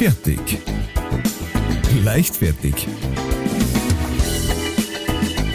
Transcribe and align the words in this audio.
Fertig. 0.00 0.58
Leichtfertig. 2.02 2.88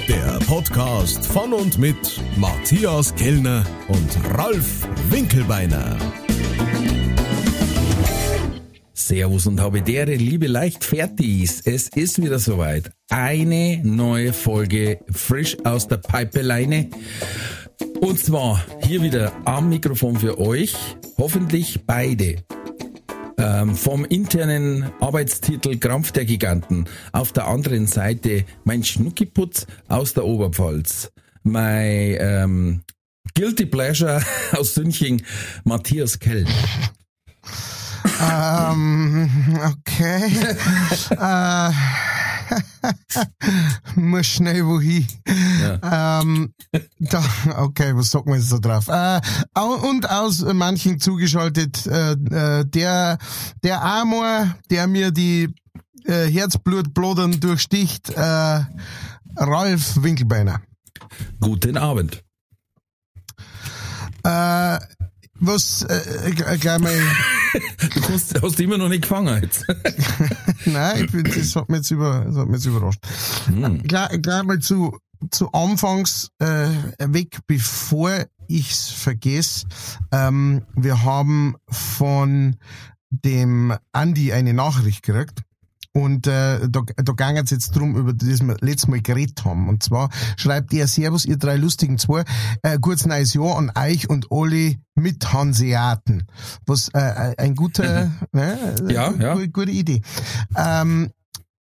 Der 0.07 0.39
Podcast 0.46 1.25
von 1.25 1.52
und 1.52 1.79
mit 1.79 2.21
Matthias 2.38 3.16
Kellner 3.16 3.66
und 3.88 4.38
Ralf 4.38 4.88
Winkelbeiner. 5.09 5.98
Servus 8.94 9.48
und 9.48 9.59
habe 9.59 9.81
dere 9.81 10.13
liebe 10.13 10.46
Leichtfertis. 10.46 11.62
Es 11.66 11.88
ist 11.88 12.21
wieder 12.21 12.38
soweit. 12.38 12.91
Eine 13.09 13.82
neue 13.84 14.32
Folge 14.32 15.00
frisch 15.12 15.57
aus 15.64 15.88
der 15.88 15.98
Pipeleine. 15.98 16.91
Und 18.00 18.20
zwar 18.20 18.64
hier 18.84 19.02
wieder 19.02 19.32
am 19.46 19.70
Mikrofon 19.70 20.18
für 20.18 20.38
euch. 20.38 20.76
Hoffentlich 21.18 21.88
beide. 21.88 22.43
Ähm, 23.38 23.75
vom 23.75 24.05
internen 24.05 24.89
Arbeitstitel 25.02 25.77
Krampf 25.77 26.12
der 26.12 26.26
Giganten. 26.26 26.85
Auf 27.12 27.34
der 27.34 27.48
anderen 27.48 27.85
Seite 27.85 28.45
mein 28.63 28.84
Schnuckiputz 28.84 29.67
aus 29.88 30.13
der 30.13 30.26
Oberpfalz. 30.26 31.12
Mein 31.43 32.17
ähm, 32.20 32.81
Guilty 33.35 33.66
Pleasure 33.66 34.21
aus 34.53 34.73
Sünching, 34.73 35.21
Matthias 35.63 36.20
Kell. 36.20 36.45
Ähm, 38.21 39.29
okay. 39.65 40.31
äh, 41.09 41.71
muss 43.95 44.26
schnell 44.26 44.66
wohin. 44.66 45.08
Ja. 45.62 46.22
Ähm, 46.22 46.54
da, 46.99 47.23
okay, 47.58 47.95
was 47.95 48.12
sagt 48.12 48.27
man 48.27 48.40
jetzt 48.40 48.52
da 48.52 48.58
drauf? 48.58 48.88
Äh, 48.88 49.21
und 49.59 50.09
aus 50.09 50.41
manchen 50.41 50.99
zugeschaltet, 50.99 51.85
äh, 51.88 52.13
äh, 52.13 52.66
der, 52.66 53.18
der 53.63 53.84
Amor, 53.84 54.55
der 54.70 54.88
mir 54.88 55.12
die 55.12 55.54
äh, 56.05 56.27
Herzblutblodern 56.27 57.40
durchsticht, 57.40 58.10
äh, 58.10 58.66
Ralf 59.38 60.01
Winkelbeiner. 60.01 60.62
Guten 61.40 61.77
Abend. 61.77 62.23
Äh, 64.23 64.79
was, 65.46 65.84
äh, 65.84 66.31
gleich 66.31 66.79
mal. 66.79 66.94
du 67.53 68.13
hast, 68.13 68.41
hast 68.41 68.59
immer 68.59 68.78
noch 68.78 68.90
nicht 68.90 69.03
gefangen 69.03 69.41
jetzt. 69.41 69.66
Nein, 70.66 71.06
ich 71.06 71.12
bin, 71.12 71.24
das 71.24 71.56
hat 71.56 71.69
mich 71.69 71.78
jetzt, 71.78 71.91
über, 71.91 72.25
das 72.25 72.35
hat 72.35 72.47
mich 72.47 72.57
jetzt 72.57 72.66
überrascht. 72.66 73.00
Hm. 73.46 73.84
Gleich, 73.84 74.22
gleich 74.22 74.44
mal 74.44 74.59
zu, 74.59 74.97
zu 75.31 75.51
Anfangs 75.51 76.29
äh, 76.40 76.68
weg, 77.00 77.40
bevor 77.47 78.25
ich's 78.47 78.90
vergesse. 78.90 79.68
Ähm, 80.12 80.63
wir 80.75 81.03
haben 81.03 81.56
von 81.69 82.57
dem 83.09 83.73
Andi 83.91 84.34
eine 84.34 84.53
Nachricht 84.53 85.03
gekriegt. 85.03 85.44
Und 85.96 86.28
äh, 86.28 86.59
da, 86.68 86.81
da 86.94 87.13
ging 87.13 87.38
es 87.38 87.51
jetzt 87.51 87.74
drum, 87.74 87.96
über 87.96 88.12
das 88.12 88.46
wir 88.46 88.57
letztes 88.59 88.90
Mal 88.90 89.01
geredet 89.01 89.46
haben. 89.46 89.69
Und 89.69 89.81
zwar 89.81 90.09
schreibt 90.35 90.74
er 90.74 90.88
Servus, 90.88 91.24
ihr 91.24 91.38
drei 91.38 91.56
lustigen 91.56 91.97
zwei, 91.97 92.25
äh, 92.63 92.78
gutes 92.78 93.06
neues 93.06 93.34
Jahr 93.34 93.57
an 93.57 93.72
euch 93.78 94.09
und 94.09 94.28
alle 94.29 94.75
mit 94.96 95.31
Hanseaten. 95.31 96.28
Was 96.66 96.90
äh, 96.90 97.00
äh 97.00 97.35
ein 97.38 97.56
guter, 97.56 98.12
ne, 98.34 98.75
ja, 98.90 99.13
ja. 99.13 99.35
Gute, 99.35 99.50
gute 99.50 99.72
Idee. 99.72 100.01
Ähm, 100.57 101.12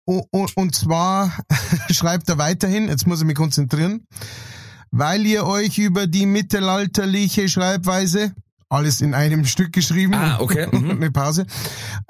und, 0.06 0.56
und 0.56 0.74
zwar 0.74 1.30
schreibt 1.90 2.30
er 2.30 2.38
weiterhin, 2.38 2.88
jetzt 2.88 3.06
muss 3.06 3.20
ich 3.20 3.26
mich 3.26 3.36
konzentrieren, 3.36 4.06
weil 4.90 5.26
ihr 5.26 5.44
euch 5.46 5.76
über 5.76 6.06
die 6.06 6.24
mittelalterliche 6.24 7.50
Schreibweise 7.50 8.32
alles 8.72 9.00
in 9.00 9.14
einem 9.14 9.44
Stück 9.44 9.72
geschrieben. 9.72 10.14
Ah, 10.14 10.38
okay. 10.40 10.66
Mhm. 10.72 10.90
Eine 10.90 11.10
Pause. 11.10 11.46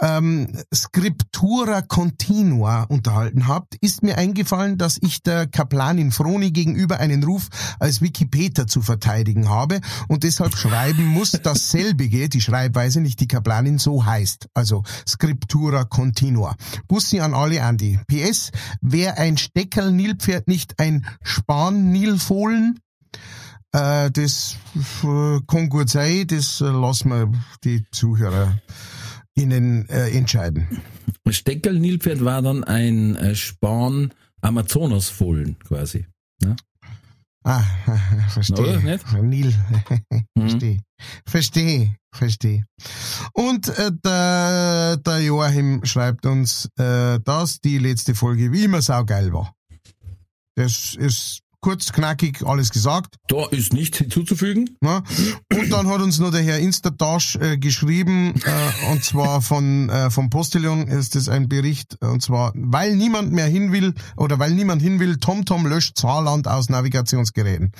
Ähm, 0.01 0.47
Scriptura 0.73 1.83
Continua 1.83 2.85
unterhalten 2.85 3.49
habt, 3.49 3.75
ist 3.81 4.03
mir 4.03 4.17
eingefallen, 4.17 4.79
dass 4.79 4.99
ich 5.01 5.23
der 5.23 5.47
Kaplanin 5.47 6.13
Froni 6.13 6.53
gegenüber 6.53 7.01
einen 7.01 7.25
Ruf 7.25 7.49
als 7.81 8.01
Wikipedia 8.01 8.67
zu 8.67 8.81
verteidigen 8.81 9.49
habe 9.49 9.81
und 10.09 10.23
deshalb 10.23 10.57
schreiben 10.57 11.07
muss, 11.07 11.33
dass 11.43 11.71
selbige, 11.71 12.29
die 12.29 12.41
Schreibweise, 12.41 13.01
nicht 13.01 13.21
die 13.21 13.29
Kaplanin 13.29 13.79
so 13.79 14.05
heißt. 14.05 14.49
Also 14.55 14.85
Scriptura 15.09 15.85
Continua. 15.85 16.55
Bussi 16.87 17.21
an 17.21 17.35
alle 17.35 17.63
Andi. 17.63 17.99
PS, 18.07 18.53
wer 18.81 19.19
ein 19.19 19.37
Steckerl-Nilpferd 19.37 20.47
nicht 20.47 20.79
ein 20.79 21.05
Span-Nilfohlen? 21.23 22.79
Äh, 23.73 24.11
das 24.11 24.57
äh, 25.03 25.41
kann 25.47 25.69
gut 25.69 25.89
sein, 25.89 26.27
das 26.27 26.61
äh, 26.61 26.65
lassen 26.65 27.11
wir 27.11 27.33
die 27.65 27.85
Zuhörer 27.91 28.59
ihnen 29.35 29.89
äh, 29.89 30.11
entscheiden. 30.11 30.83
Steckerl 31.31 31.79
Nilpferd 31.79 32.25
war 32.25 32.43
dann 32.43 32.65
ein 32.65 33.17
äh, 33.17 33.35
Span 33.35 34.13
Amazonasfohlen 34.43 35.59
quasi. 35.61 36.07
Ne? 36.43 36.57
Ah, 37.45 37.63
verstehe. 38.29 38.79
Oder 38.79 39.23
Nil. 39.23 39.55
verstehe. 40.39 40.75
Mhm. 40.75 40.81
Verstehe. 41.27 41.97
Verstehe. 42.15 42.67
Und 43.33 43.69
äh, 43.69 43.91
der, 44.05 44.99
der 44.99 45.21
Joachim 45.23 45.85
schreibt 45.85 46.27
uns, 46.27 46.69
äh, 46.77 47.19
dass 47.21 47.61
die 47.61 47.79
letzte 47.79 48.15
Folge 48.15 48.53
wie 48.53 48.65
immer 48.65 48.83
saugeil 48.83 49.33
war. 49.33 49.55
Das 50.57 50.95
ist 50.95 51.41
kurz, 51.63 51.93
knackig, 51.93 52.45
alles 52.45 52.71
gesagt. 52.71 53.17
Da 53.29 53.47
ist 53.47 53.73
nichts 53.73 53.99
hinzuzufügen. 53.99 54.77
Ja. 54.83 55.03
Und 55.53 55.71
dann 55.71 55.89
hat 55.89 56.01
uns 56.01 56.19
noch 56.19 56.33
der 56.33 56.43
Herr 56.43 56.59
Instatasch 56.59 57.37
äh, 57.37 57.57
geschrieben, 57.57 58.35
äh, 58.45 58.93
und 58.93 59.03
zwar 59.05 59.41
von 59.41 59.89
äh, 59.89 60.11
vom 60.11 60.29
Postillon 60.29 60.89
ist 60.89 61.15
das 61.15 61.29
ein 61.29 61.49
Bericht, 61.49 61.97
und 62.03 62.21
zwar, 62.21 62.53
weil 62.55 62.97
niemand 62.97 63.33
mehr 63.33 63.47
hin 63.47 63.73
will, 63.73 63.95
oder 64.17 64.39
weil 64.39 64.51
niemand 64.51 64.83
hin 64.83 65.01
will, 65.01 65.17
TomTom 65.17 65.67
löscht 65.67 65.97
Saarland 65.97 66.49
aus 66.49 66.69
Navigationsgeräten. 66.69 67.73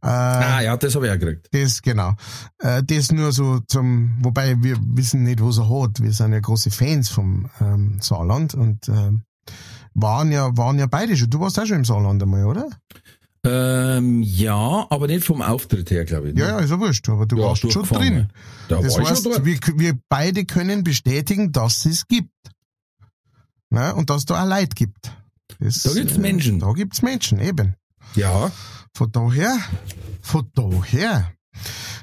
Äh, 0.00 0.06
ah 0.06 0.60
ja, 0.60 0.76
das 0.76 0.94
habe 0.94 1.06
ich 1.06 1.12
auch 1.12 1.18
gekriegt. 1.18 1.48
Das, 1.50 1.82
genau. 1.82 2.14
Äh, 2.60 2.84
das 2.84 3.10
nur 3.10 3.32
so 3.32 3.58
zum, 3.66 4.16
wobei 4.22 4.62
wir 4.62 4.78
wissen 4.80 5.24
nicht, 5.24 5.42
was 5.42 5.58
er 5.58 5.68
hat. 5.68 6.00
Wir 6.00 6.12
sind 6.12 6.32
ja 6.32 6.38
große 6.38 6.70
Fans 6.70 7.08
vom 7.08 7.50
ähm, 7.60 7.98
Saarland 8.00 8.54
und 8.54 8.88
äh, 8.88 9.10
waren 9.94 10.30
ja, 10.30 10.56
waren 10.56 10.78
ja 10.78 10.86
beide 10.86 11.16
schon. 11.16 11.30
Du 11.30 11.40
warst 11.40 11.58
auch 11.58 11.66
schon 11.66 11.78
im 11.78 11.84
Saarland 11.84 12.22
einmal, 12.22 12.44
oder? 12.44 12.68
Ähm, 13.48 14.22
ja, 14.22 14.86
aber 14.90 15.06
nicht 15.06 15.24
vom 15.24 15.40
Auftritt 15.40 15.90
her, 15.90 16.04
glaube 16.04 16.28
ich. 16.28 16.34
Ne? 16.34 16.42
Ja, 16.42 16.48
ja, 16.48 16.58
ist 16.58 16.70
ja 16.70 16.78
wurscht, 16.78 17.08
aber 17.08 17.26
du 17.26 17.36
ja, 17.38 17.44
warst 17.44 17.70
schon 17.70 17.84
drin. 17.84 18.28
Da 18.68 18.80
das 18.80 18.98
heißt, 18.98 19.24
wir, 19.44 19.58
wir 19.76 19.98
beide 20.08 20.44
können 20.44 20.84
bestätigen, 20.84 21.52
dass 21.52 21.86
es 21.86 22.06
gibt. 22.06 22.30
Ne? 23.70 23.94
Und 23.94 24.10
dass 24.10 24.26
da 24.26 24.42
auch 24.42 24.46
Leid 24.46 24.76
gibt. 24.76 25.12
Das, 25.60 25.82
da 25.82 25.92
gibt's 25.94 26.18
Menschen. 26.18 26.56
Äh, 26.56 26.60
da 26.60 26.72
gibt's 26.72 27.02
Menschen, 27.02 27.40
eben. 27.40 27.74
Ja. 28.14 28.52
Von 28.94 29.12
daher, 29.12 29.56
von 30.20 30.50
daher. 30.54 31.32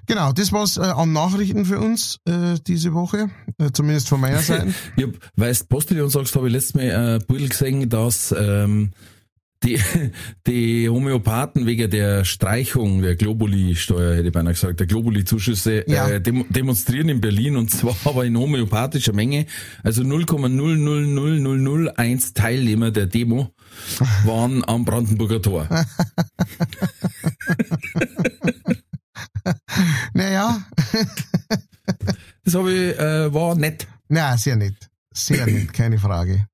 Genau, 0.07 0.31
das 0.33 0.51
war's 0.51 0.77
äh, 0.77 0.81
an 0.81 1.13
Nachrichten 1.13 1.65
für 1.65 1.79
uns 1.79 2.19
äh, 2.25 2.59
diese 2.65 2.93
Woche, 2.93 3.29
äh, 3.57 3.71
zumindest 3.71 4.09
von 4.09 4.21
meiner 4.21 4.39
Seite. 4.41 4.73
ja, 4.97 5.07
weil 5.35 5.53
du 5.53 5.65
Postillon 5.65 6.09
sagst, 6.09 6.35
habe 6.35 6.47
ich 6.47 6.53
letztes 6.53 6.75
Mal 6.75 6.83
äh, 6.83 7.15
ein 7.15 7.25
Bild 7.27 7.49
gesehen, 7.51 7.89
dass 7.89 8.33
ähm, 8.37 8.91
die, 9.65 9.81
die 10.47 10.87
Homöopathen 10.89 11.65
wegen 11.65 11.89
der 11.89 12.23
Streichung 12.23 13.01
der 13.01 13.15
Globuli-Steuer, 13.15 14.15
hätte 14.15 14.27
ich 14.27 14.33
beinahe 14.33 14.53
gesagt, 14.53 14.79
der 14.79 14.85
Globuli-Zuschüsse 14.87 15.89
ja. 15.89 16.07
äh, 16.07 16.21
dem, 16.21 16.45
demonstrieren 16.49 17.09
in 17.09 17.19
Berlin 17.21 17.57
und 17.57 17.71
zwar 17.71 17.95
aber 18.05 18.25
in 18.25 18.37
homöopathischer 18.37 19.13
Menge. 19.13 19.47
Also 19.83 20.03
0,000001 20.03 22.35
Teilnehmer 22.35 22.91
der 22.91 23.07
Demo 23.07 23.49
waren 24.23 24.63
am 24.67 24.85
Brandenburger 24.85 25.41
Tor. 25.41 25.67
naja. 30.13 30.63
das 32.43 32.55
habe 32.55 32.71
ich, 32.71 32.99
äh, 32.99 33.33
war 33.33 33.55
nett. 33.55 33.87
Na, 34.07 34.37
sehr 34.37 34.55
nett. 34.55 34.75
Sehr 35.11 35.45
nett, 35.45 35.73
keine 35.73 35.97
Frage. 35.97 36.47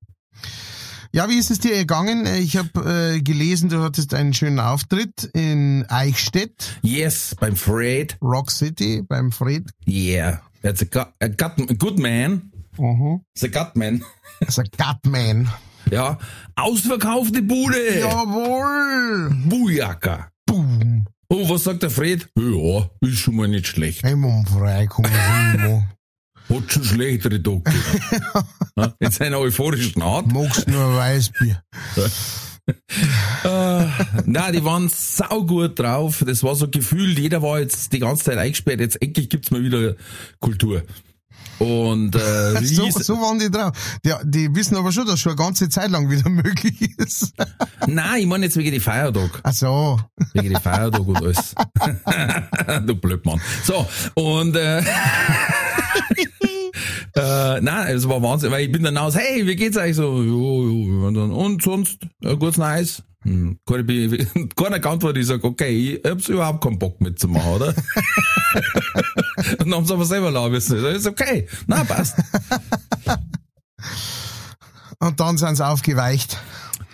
Ja, 1.14 1.28
wie 1.28 1.36
ist 1.36 1.50
es 1.50 1.58
dir 1.58 1.76
gegangen? 1.76 2.24
Ich 2.24 2.56
habe 2.56 3.16
äh, 3.16 3.20
gelesen, 3.20 3.68
du 3.68 3.82
hattest 3.82 4.14
einen 4.14 4.32
schönen 4.32 4.58
Auftritt 4.58 5.24
in 5.34 5.84
Eichstätt. 5.90 6.78
Yes, 6.80 7.36
beim 7.38 7.54
Fred. 7.54 8.16
Rock 8.22 8.50
City, 8.50 9.02
beim 9.06 9.30
Fred. 9.30 9.68
Yeah, 9.86 10.40
that's 10.62 10.80
a, 10.80 10.86
gut, 10.86 11.08
a, 11.20 11.28
gut, 11.28 11.70
a 11.70 11.74
good 11.74 11.98
man. 11.98 12.50
Mhm. 12.78 13.20
It's 13.34 13.44
a 13.44 13.48
gut 13.48 13.76
man. 13.76 14.02
It's 14.40 14.58
a 14.58 14.62
gut 14.62 15.04
man. 15.04 15.50
Ja, 15.90 16.18
ausverkaufte 16.56 17.42
Bude. 17.42 18.00
Jawohl. 18.00 19.36
Bujaka. 19.44 20.28
Boom. 20.46 21.04
Oh, 21.28 21.46
was 21.46 21.64
sagt 21.64 21.82
der 21.82 21.90
Fred? 21.90 22.26
Ja, 22.38 22.88
ist 23.02 23.18
schon 23.18 23.36
mal 23.36 23.48
nicht 23.48 23.66
schlecht. 23.66 24.02
Hey, 24.02 24.16
Mann, 24.16 24.46
frei, 24.46 24.86
komm 24.86 25.04
hat 26.60 26.72
schon 26.72 26.84
schlechtere 26.84 27.42
Tage 27.42 27.62
In 28.98 29.10
seiner 29.10 29.38
euphorischen 29.38 30.02
Art. 30.02 30.26
Magst 30.32 30.68
nur 30.68 30.96
Weißbier. 30.96 31.62
äh, 33.44 33.84
nein, 34.26 34.52
die 34.52 34.64
waren 34.64 34.88
saugut 34.88 35.78
drauf. 35.78 36.22
Das 36.26 36.42
war 36.42 36.54
so 36.54 36.68
gefühlt, 36.68 37.18
jeder 37.18 37.42
war 37.42 37.60
jetzt 37.60 37.92
die 37.92 37.98
ganze 37.98 38.24
Zeit 38.24 38.38
eingesperrt. 38.38 38.80
Jetzt 38.80 39.00
endlich 39.02 39.28
gibt's 39.28 39.50
mal 39.50 39.62
wieder 39.62 39.96
Kultur. 40.40 40.82
Und 41.58 42.16
äh, 42.16 42.60
So, 42.64 42.90
so 42.90 43.14
waren 43.20 43.38
die 43.38 43.50
drauf. 43.50 43.72
Die, 44.04 44.12
die 44.24 44.54
wissen 44.54 44.76
aber 44.76 44.92
schon, 44.92 45.06
dass 45.06 45.20
schon 45.20 45.32
eine 45.32 45.44
ganze 45.44 45.68
Zeit 45.68 45.90
lang 45.90 46.10
wieder 46.10 46.28
möglich 46.28 46.80
ist. 46.98 47.34
Nein, 47.86 48.20
ich 48.22 48.26
meine 48.26 48.46
jetzt 48.46 48.56
wegen 48.56 48.72
die 48.72 48.80
Feiertag. 48.80 49.40
Ach 49.42 49.52
so. 49.52 50.00
Wegen 50.32 50.50
die 50.50 50.60
Feiertag 50.60 51.06
und 51.06 51.16
alles. 51.16 51.54
du 52.86 52.94
Blödmann. 52.96 53.40
So, 53.64 53.86
und 54.14 54.56
äh, 54.56 54.82
äh, 57.14 57.60
nein, 57.60 57.94
es 57.96 58.08
war 58.08 58.22
Wahnsinn, 58.22 58.50
weil 58.50 58.64
ich 58.64 58.72
bin 58.72 58.82
dann 58.82 58.96
aus, 58.96 59.16
hey, 59.16 59.46
wie 59.46 59.56
geht's 59.56 59.76
euch 59.76 59.96
so? 59.96 60.22
Jo, 60.22 60.66
jo, 60.68 61.06
und, 61.06 61.14
dann, 61.14 61.30
und 61.30 61.62
sonst, 61.62 61.98
ja, 62.20 62.34
gut's 62.34 62.56
nice. 62.58 63.02
Hm, 63.24 63.58
keiner, 63.66 63.82
be- 63.84 64.26
keiner 64.56 64.80
geantwortet, 64.80 65.22
ich 65.22 65.28
sag, 65.28 65.44
okay, 65.44 66.00
ich 66.02 66.10
hab's 66.10 66.28
überhaupt 66.28 66.62
keinen 66.64 66.78
Bock 66.78 67.00
mitzumachen, 67.00 67.52
oder? 67.52 67.68
und 67.68 69.58
dann 69.60 69.74
haben 69.74 69.86
sie 69.86 69.94
aber 69.94 70.04
selber 70.04 70.30
lachen 70.30 70.50
müssen. 70.52 70.82
Das 70.82 70.96
ist 70.98 71.06
okay. 71.06 71.46
Na, 71.66 71.84
passt. 71.84 72.16
Und 74.98 75.18
dann 75.20 75.36
sind 75.36 75.56
sie 75.56 75.66
aufgeweicht. 75.66 76.38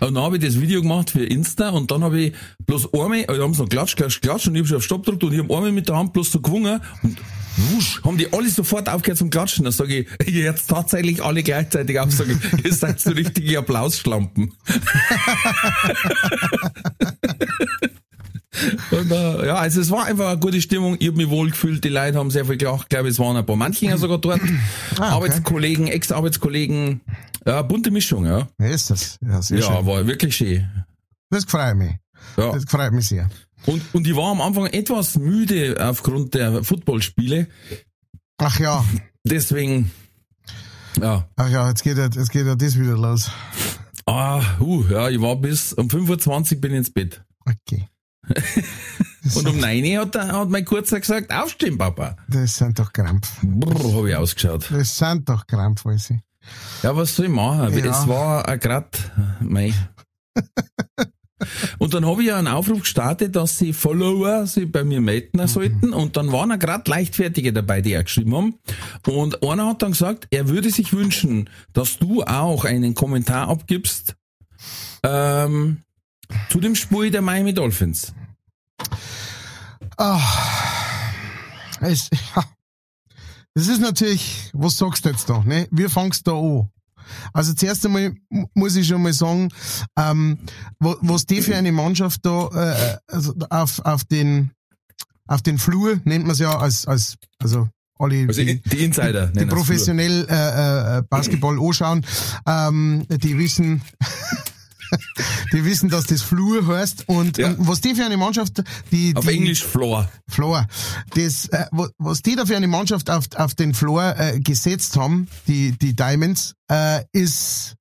Und 0.00 0.14
dann 0.14 0.22
habe 0.22 0.36
ich 0.36 0.44
das 0.44 0.60
Video 0.60 0.80
gemacht 0.80 1.10
für 1.10 1.24
Insta 1.24 1.70
und 1.70 1.90
dann 1.90 2.04
habe 2.04 2.20
ich 2.20 2.34
bloß 2.66 2.92
einmal, 2.94 3.24
also 3.26 3.42
haben 3.42 3.54
sie 3.54 3.62
noch 3.62 3.68
klatscht, 3.68 3.96
klatscht, 3.96 4.22
klatscht 4.22 4.46
und 4.48 4.54
ich 4.54 4.60
habe 4.60 4.68
schon 4.68 4.76
auf 4.76 4.84
Stopp 4.84 5.04
gedrückt 5.04 5.24
und 5.24 5.32
ich 5.32 5.40
habe 5.40 5.52
einmal 5.54 5.72
mit 5.72 5.88
der 5.88 5.96
Hand 5.96 6.12
bloß 6.12 6.30
so 6.30 6.40
gewungen 6.40 6.80
und 7.02 7.18
wusch, 7.58 8.02
haben 8.04 8.16
die 8.18 8.32
alle 8.32 8.48
sofort 8.48 8.88
aufgehört 8.88 9.18
zum 9.18 9.30
Klatschen. 9.30 9.64
Dann 9.64 9.72
sage 9.72 10.00
ich, 10.00 10.08
jetzt 10.34 10.68
tatsächlich 10.68 11.22
alle 11.22 11.42
gleichzeitig 11.42 11.98
auf, 12.00 12.12
sage 12.12 12.32
ich, 12.32 12.64
ihr 12.64 12.72
seid 12.74 13.00
so 13.00 13.10
richtige 13.10 13.58
Applausschlampen. 13.58 14.52
Und, 18.90 19.10
äh, 19.12 19.46
ja, 19.46 19.54
also 19.56 19.80
es 19.80 19.90
war 19.90 20.06
einfach 20.06 20.30
eine 20.30 20.40
gute 20.40 20.60
Stimmung. 20.60 20.96
Ich 20.98 21.06
habe 21.08 21.16
mich 21.16 21.28
wohl 21.28 21.50
gefühlt, 21.50 21.84
die 21.84 21.90
Leute 21.90 22.18
haben 22.18 22.30
sehr 22.30 22.44
viel 22.44 22.56
gelacht. 22.56 22.84
Ich 22.84 22.88
glaube, 22.88 23.08
es 23.08 23.18
waren 23.18 23.36
ein 23.36 23.46
paar 23.46 23.56
Manchinger 23.56 23.98
sogar 23.98 24.18
dort. 24.18 24.40
Ah, 24.40 24.44
okay. 24.94 25.02
Arbeitskollegen, 25.02 25.86
Ex-Arbeitskollegen. 25.86 27.00
Ja, 27.46 27.62
bunte 27.62 27.90
Mischung, 27.90 28.26
ja. 28.26 28.48
Ist 28.58 28.90
das? 28.90 29.18
Ja, 29.22 29.40
Ja, 29.56 29.86
war 29.86 30.06
wirklich 30.06 30.36
schön. 30.36 30.66
Das 31.30 31.44
freut 31.44 31.76
mich. 31.76 31.92
Ja. 32.36 32.52
Das 32.52 32.64
freut 32.66 32.92
mich 32.92 33.06
sehr. 33.06 33.28
Und, 33.66 33.82
und 33.92 34.06
ich 34.06 34.16
war 34.16 34.30
am 34.30 34.40
Anfang 34.40 34.66
etwas 34.66 35.16
müde 35.16 35.76
aufgrund 35.80 36.34
der 36.34 36.64
Footballspiele. 36.64 37.48
Ach 38.38 38.60
ja, 38.60 38.84
Deswegen, 39.30 39.90
ja. 41.00 41.28
ach 41.36 41.50
ja, 41.50 41.68
jetzt 41.68 41.82
geht 41.82 41.98
ja, 41.98 42.04
jetzt 42.04 42.30
geht 42.30 42.46
ja 42.46 42.54
das 42.54 42.78
wieder 42.78 42.96
los. 42.96 43.30
Ah, 44.06 44.42
uh, 44.60 44.84
ja, 44.88 45.08
ich 45.10 45.20
war 45.20 45.36
bis 45.36 45.74
um 45.74 45.90
25 45.90 46.60
bin 46.60 46.72
ich 46.72 46.78
ins 46.78 46.90
Bett. 46.90 47.22
Okay. 47.44 47.88
Und 49.34 49.48
um 49.48 49.58
9 49.58 49.84
Uhr 49.84 50.00
hat, 50.00 50.14
der, 50.14 50.32
hat 50.32 50.48
mein 50.48 50.64
Kurzer 50.64 51.00
gesagt, 51.00 51.32
aufstehen, 51.32 51.76
Papa. 51.76 52.16
Das 52.28 52.56
sind 52.56 52.78
doch 52.78 52.92
Krampf. 52.92 53.30
Brrr, 53.42 53.94
hab 53.94 54.06
ich 54.06 54.16
ausgeschaut. 54.16 54.70
Das 54.70 54.96
sind 54.96 55.28
doch 55.28 55.46
Krampfhäuse. 55.46 56.20
Ja, 56.82 56.96
was 56.96 57.14
soll 57.14 57.26
ich 57.26 57.32
machen? 57.32 57.76
Ja. 57.76 57.90
Es 57.90 58.08
war 58.08 58.56
grad, 58.56 59.12
mei. 59.40 59.74
Und 61.78 61.94
dann 61.94 62.06
habe 62.06 62.22
ich 62.22 62.28
ja 62.28 62.38
einen 62.38 62.48
Aufruf 62.48 62.80
gestartet, 62.80 63.36
dass 63.36 63.58
sie 63.58 63.72
Follower 63.72 64.46
sich 64.46 64.70
bei 64.70 64.84
mir 64.84 65.00
melden 65.00 65.46
sollten. 65.46 65.92
Und 65.92 66.16
dann 66.16 66.32
waren 66.32 66.50
ja 66.50 66.56
gerade 66.56 66.90
Leichtfertige 66.90 67.52
dabei, 67.52 67.80
die 67.80 67.96
auch 67.96 68.04
geschrieben 68.04 68.34
haben. 68.34 68.54
Und 69.06 69.42
einer 69.42 69.68
hat 69.68 69.82
dann 69.82 69.92
gesagt, 69.92 70.26
er 70.30 70.48
würde 70.48 70.70
sich 70.70 70.92
wünschen, 70.92 71.48
dass 71.72 71.98
du 71.98 72.22
auch 72.24 72.64
einen 72.64 72.94
Kommentar 72.94 73.48
abgibst 73.48 74.16
ähm, 75.02 75.82
zu 76.50 76.60
dem 76.60 76.74
Spiel 76.74 77.10
der 77.10 77.22
Miami 77.22 77.54
Dolphins. 77.54 78.12
Ah, 79.96 80.20
es, 81.80 82.10
ja. 82.36 82.44
Das 83.54 83.66
ist 83.66 83.80
natürlich, 83.80 84.50
was 84.52 84.76
sagst 84.76 85.04
du 85.04 85.08
jetzt 85.08 85.28
da, 85.28 85.42
ne? 85.42 85.66
Wie 85.72 85.88
fangst 85.88 86.26
da 86.26 86.32
an? 86.32 86.70
Also 87.32 87.52
zuerst 87.54 87.84
einmal 87.86 88.14
mu- 88.30 88.46
muss 88.54 88.76
ich 88.76 88.86
schon 88.86 89.02
mal 89.02 89.12
sagen, 89.12 89.48
ähm, 89.98 90.38
wa- 90.78 90.96
was 91.00 91.26
die 91.26 91.42
für 91.42 91.56
eine 91.56 91.72
Mannschaft 91.72 92.20
da 92.24 92.48
äh, 92.48 92.96
also 93.08 93.34
auf, 93.50 93.80
auf 93.84 94.04
den 94.04 94.50
auf 95.26 95.42
den 95.42 95.58
Flur 95.58 96.00
nennt 96.04 96.24
man 96.24 96.32
es 96.32 96.38
ja 96.38 96.56
als 96.58 96.86
als 96.86 97.16
also 97.38 97.68
alle 97.98 98.26
Also 98.28 98.42
die, 98.42 98.60
die 98.62 98.84
Insider. 98.84 99.26
die 99.26 99.40
es 99.40 99.46
professionell 99.48 100.26
äh, 100.30 100.98
äh, 100.98 101.02
Basketball 101.10 101.58
anschauen, 101.60 102.04
ähm, 102.46 103.04
die 103.10 103.36
wissen, 103.38 103.82
die 105.52 105.64
wissen, 105.64 105.88
dass 105.88 106.04
das 106.04 106.22
Flur 106.22 106.66
heißt 106.66 107.08
und, 107.08 107.38
Ja. 107.38 107.48
und 107.48 107.66
was 107.68 107.80
die 107.80 107.94
für 107.94 108.04
eine 108.04 108.16
Mannschaft, 108.16 108.62
die, 108.90 109.14
Auf 109.16 109.26
die 109.26 109.32
Englisch 109.34 109.64
Floor. 109.64 110.08
Floor, 110.28 110.66
das, 111.14 111.46
äh, 111.48 111.66
wa- 111.72 111.88
was 111.98 112.22
die 112.22 112.36
da 112.36 112.46
für 112.46 112.56
eine 112.56 112.68
Mannschaft 112.68 113.10
auf, 113.10 113.24
auf 113.36 113.54
den 113.54 113.74
Floor 113.74 114.14
äh, 114.18 114.40
gesetzt 114.40 114.96
haben, 114.96 115.28
die, 115.46 115.72
die 115.78 115.94
Diamonds, 115.94 116.54
äh, 116.70 117.02
ist, 117.12 117.74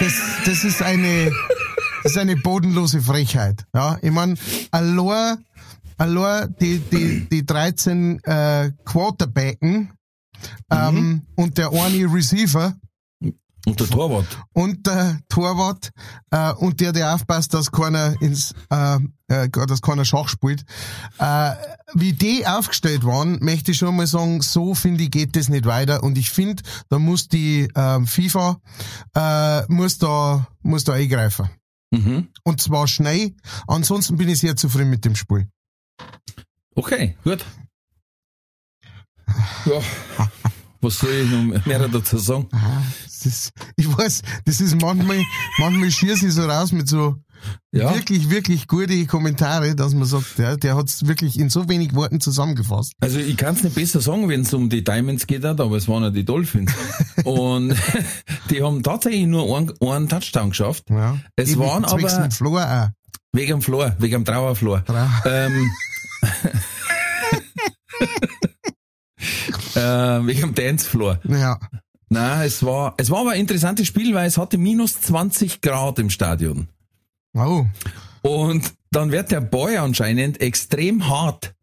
das, 0.00 0.12
das 0.44 0.64
ist 0.64 0.82
eine, 0.82 1.30
das 2.02 2.12
ist 2.12 2.18
eine 2.18 2.36
bodenlose 2.36 3.00
Frechheit. 3.00 3.64
Ja, 3.74 3.98
ich 4.02 4.10
mein, 4.10 4.36
allein, 4.70 5.38
allein 5.96 6.54
die, 6.60 6.78
die, 6.78 7.26
die 7.30 7.46
13 7.46 8.22
äh, 8.24 8.72
Quarterbacken 8.84 9.92
ähm, 10.70 11.22
und 11.36 11.56
der 11.58 11.70
eine 11.72 12.12
Receiver 12.12 12.74
Und 13.66 13.80
der 13.80 13.88
Torwart. 13.88 14.26
und 14.52 14.86
der 14.86 15.18
Torwart 15.28 15.90
äh, 16.30 16.52
und 16.52 16.80
der, 16.80 16.92
der 16.92 17.14
aufpasst, 17.14 17.54
dass 17.54 17.72
keiner 17.72 18.20
ins, 18.20 18.54
äh, 18.70 18.98
äh, 19.28 19.48
dass 19.48 19.80
keiner 19.80 20.04
Schach 20.04 20.28
spielt. 20.28 20.64
Äh, 21.18 21.52
wie 21.94 22.12
die 22.12 22.46
aufgestellt 22.46 23.04
waren, 23.04 23.38
möchte 23.42 23.70
ich 23.70 23.78
schon 23.78 23.96
mal 23.96 24.06
sagen, 24.06 24.42
so 24.42 24.74
finde 24.74 25.04
ich 25.04 25.10
geht 25.10 25.34
das 25.36 25.48
nicht 25.48 25.64
weiter. 25.64 26.02
Und 26.02 26.18
ich 26.18 26.30
finde, 26.30 26.62
da 26.90 26.98
muss 26.98 27.28
die 27.28 27.68
ähm, 27.74 28.06
FIFA 28.06 28.60
äh, 29.14 29.62
muss 29.72 29.98
da 29.98 30.46
muss 30.62 30.84
da 30.84 30.92
eingreifen. 30.94 31.48
Mhm. 31.90 32.28
Und 32.42 32.60
zwar 32.60 32.86
schnell. 32.88 33.34
Ansonsten 33.66 34.16
bin 34.16 34.28
ich 34.28 34.40
sehr 34.40 34.56
zufrieden 34.56 34.90
mit 34.90 35.04
dem 35.04 35.16
Spiel. 35.16 35.48
Okay, 36.74 37.16
gut. 37.24 37.44
Ja. 39.64 39.80
Was 40.84 40.98
soll 40.98 41.10
ich 41.12 41.30
noch 41.30 41.64
mehr 41.66 41.88
dazu 41.88 42.18
sagen? 42.18 42.46
Ah, 42.52 42.82
ist, 43.24 43.52
ich 43.76 43.88
weiß, 43.96 44.20
das 44.44 44.60
ist 44.60 44.78
manchmal, 44.80 45.22
manchmal 45.58 45.90
schieße 45.90 46.26
ich 46.26 46.32
so 46.34 46.44
raus 46.44 46.72
mit 46.72 46.86
so 46.88 47.16
Ja. 47.72 47.94
wirklich, 47.94 48.28
wirklich 48.28 48.68
gute 48.68 49.06
Kommentare, 49.06 49.74
dass 49.74 49.94
man 49.94 50.04
sagt, 50.04 50.38
ja, 50.38 50.56
der 50.56 50.76
hat 50.76 50.88
es 50.90 51.06
wirklich 51.06 51.38
in 51.38 51.48
so 51.48 51.68
wenig 51.70 51.94
Worten 51.94 52.20
zusammengefasst. 52.20 52.92
Also 53.00 53.18
ich 53.18 53.36
kann 53.38 53.54
es 53.54 53.62
nicht 53.64 53.74
besser 53.76 54.00
sagen, 54.02 54.28
wenn 54.28 54.42
es 54.42 54.52
um 54.52 54.68
die 54.68 54.84
Diamonds 54.84 55.26
geht, 55.26 55.44
aber 55.44 55.74
es 55.76 55.88
waren 55.88 56.02
ja 56.02 56.10
die 56.10 56.24
Dolphins. 56.24 56.72
Und 57.24 57.74
die 58.50 58.62
haben 58.62 58.82
tatsächlich 58.82 59.26
nur 59.26 59.56
einen, 59.56 59.72
einen 59.80 60.08
Touchdown 60.08 60.50
geschafft. 60.50 60.84
Ja. 60.90 61.18
Es 61.36 61.50
Eben 61.52 61.60
waren 61.60 61.84
aber- 61.86 61.98
dem 62.08 62.30
Flor 62.30 62.60
auch. 62.62 62.88
Wegen 63.32 63.50
dem 63.52 63.62
Floor, 63.62 63.96
wegen 63.98 64.12
dem 64.12 64.24
Trauerflor. 64.26 64.84
Trau- 64.84 65.08
Ähm, 65.26 65.70
äh, 69.74 70.26
wegen 70.26 70.40
dem 70.40 70.54
Dancefloor. 70.54 71.20
Ja. 71.28 71.58
Nein, 72.08 72.46
es 72.46 72.64
war, 72.64 72.94
es 72.96 73.10
war 73.10 73.20
aber 73.20 73.30
ein 73.32 73.40
interessantes 73.40 73.86
Spiel, 73.86 74.14
weil 74.14 74.26
es 74.26 74.38
hatte 74.38 74.58
minus 74.58 75.00
20 75.00 75.60
Grad 75.60 75.98
im 75.98 76.10
Stadion. 76.10 76.68
Oh. 77.34 77.66
Und 78.22 78.72
dann 78.90 79.10
wird 79.10 79.32
der 79.32 79.40
Boy 79.40 79.76
anscheinend 79.76 80.40
extrem 80.40 81.08
hart, 81.08 81.54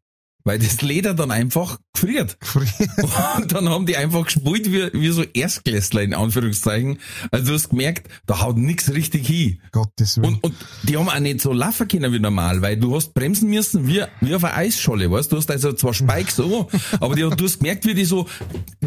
weil 0.43 0.60
das 0.60 0.81
Leder 0.81 1.13
dann 1.13 1.31
einfach 1.31 1.79
gefriert. 1.93 2.38
Und 3.41 3.51
dann 3.51 3.69
haben 3.69 3.86
die 3.86 3.98
einfach 3.98 4.25
gespielt 4.25 4.71
wie, 4.71 4.91
wie 4.93 5.10
so 5.10 5.24
Erstklässler 5.24 6.01
in 6.01 6.13
Anführungszeichen. 6.13 7.00
Also 7.31 7.48
du 7.48 7.53
hast 7.53 7.69
gemerkt, 7.69 8.10
da 8.25 8.41
haut 8.41 8.57
nix 8.57 8.91
richtig 8.91 9.27
hin. 9.27 9.62
Gottes 9.71 10.17
Willen. 10.17 10.36
Und, 10.36 10.43
und 10.43 10.55
die 10.83 10.98
haben 10.98 11.10
auch 11.10 11.19
nicht 11.19 11.41
so 11.41 11.53
laufen 11.53 11.88
können 11.88 12.12
wie 12.13 12.19
normal, 12.19 12.62
weil 12.62 12.77
du 12.77 12.95
hast 12.95 13.13
bremsen 13.13 13.50
müssen 13.50 13.88
wie, 13.88 14.03
wie 14.21 14.36
auf 14.36 14.43
einer 14.43 14.57
Eisscholle, 14.57 15.12
weißt 15.12 15.31
du? 15.31 15.38
hast 15.38 15.51
also 15.51 15.74
zwar 15.74 15.93
Spikes 15.93 16.36
so, 16.36 16.69
aber 17.00 17.15
die, 17.15 17.21
du 17.21 17.45
hast 17.45 17.60
gemerkt, 17.60 17.86
wie 17.86 17.93
die 17.93 18.05
so 18.05 18.27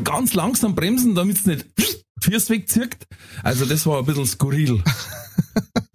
ganz 0.03 0.35
langsam 0.35 0.75
bremsen, 0.75 1.15
damit 1.15 1.39
es 1.39 1.47
nicht 1.47 1.67
Fürs 2.25 2.49
wegzirkt. 2.49 3.07
Also 3.43 3.67
das 3.67 3.85
war 3.85 3.99
ein 3.99 4.07
bisschen 4.07 4.27
skurril. 4.27 4.83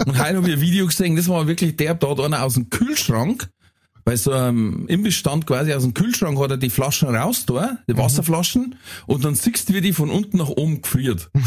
Und 0.05 0.19
heute 0.19 0.37
habe 0.37 0.47
ich 0.47 0.53
ein 0.53 0.61
Video 0.61 0.85
gesehen, 0.85 1.15
das 1.15 1.27
war 1.27 1.47
wirklich 1.47 1.75
der, 1.75 1.95
da 1.95 2.09
hat 2.09 2.19
einer 2.19 2.43
aus 2.43 2.53
dem 2.53 2.69
Kühlschrank, 2.69 3.49
bei 4.09 4.17
so 4.17 4.31
einem 4.31 4.87
Imbissstand 4.87 5.45
quasi 5.45 5.71
aus 5.71 5.83
dem 5.83 5.93
Kühlschrank 5.93 6.39
hat 6.39 6.49
er 6.49 6.57
die 6.57 6.71
Flaschen 6.71 7.15
raus 7.15 7.45
da, 7.45 7.77
die 7.87 7.95
Wasserflaschen, 7.95 8.73
und 9.05 9.23
dann 9.23 9.35
siehst 9.35 9.69
du, 9.69 9.75
wie 9.75 9.81
die 9.81 9.93
von 9.93 10.09
unten 10.09 10.37
nach 10.37 10.49
oben 10.49 10.81
gefriert. 10.81 11.29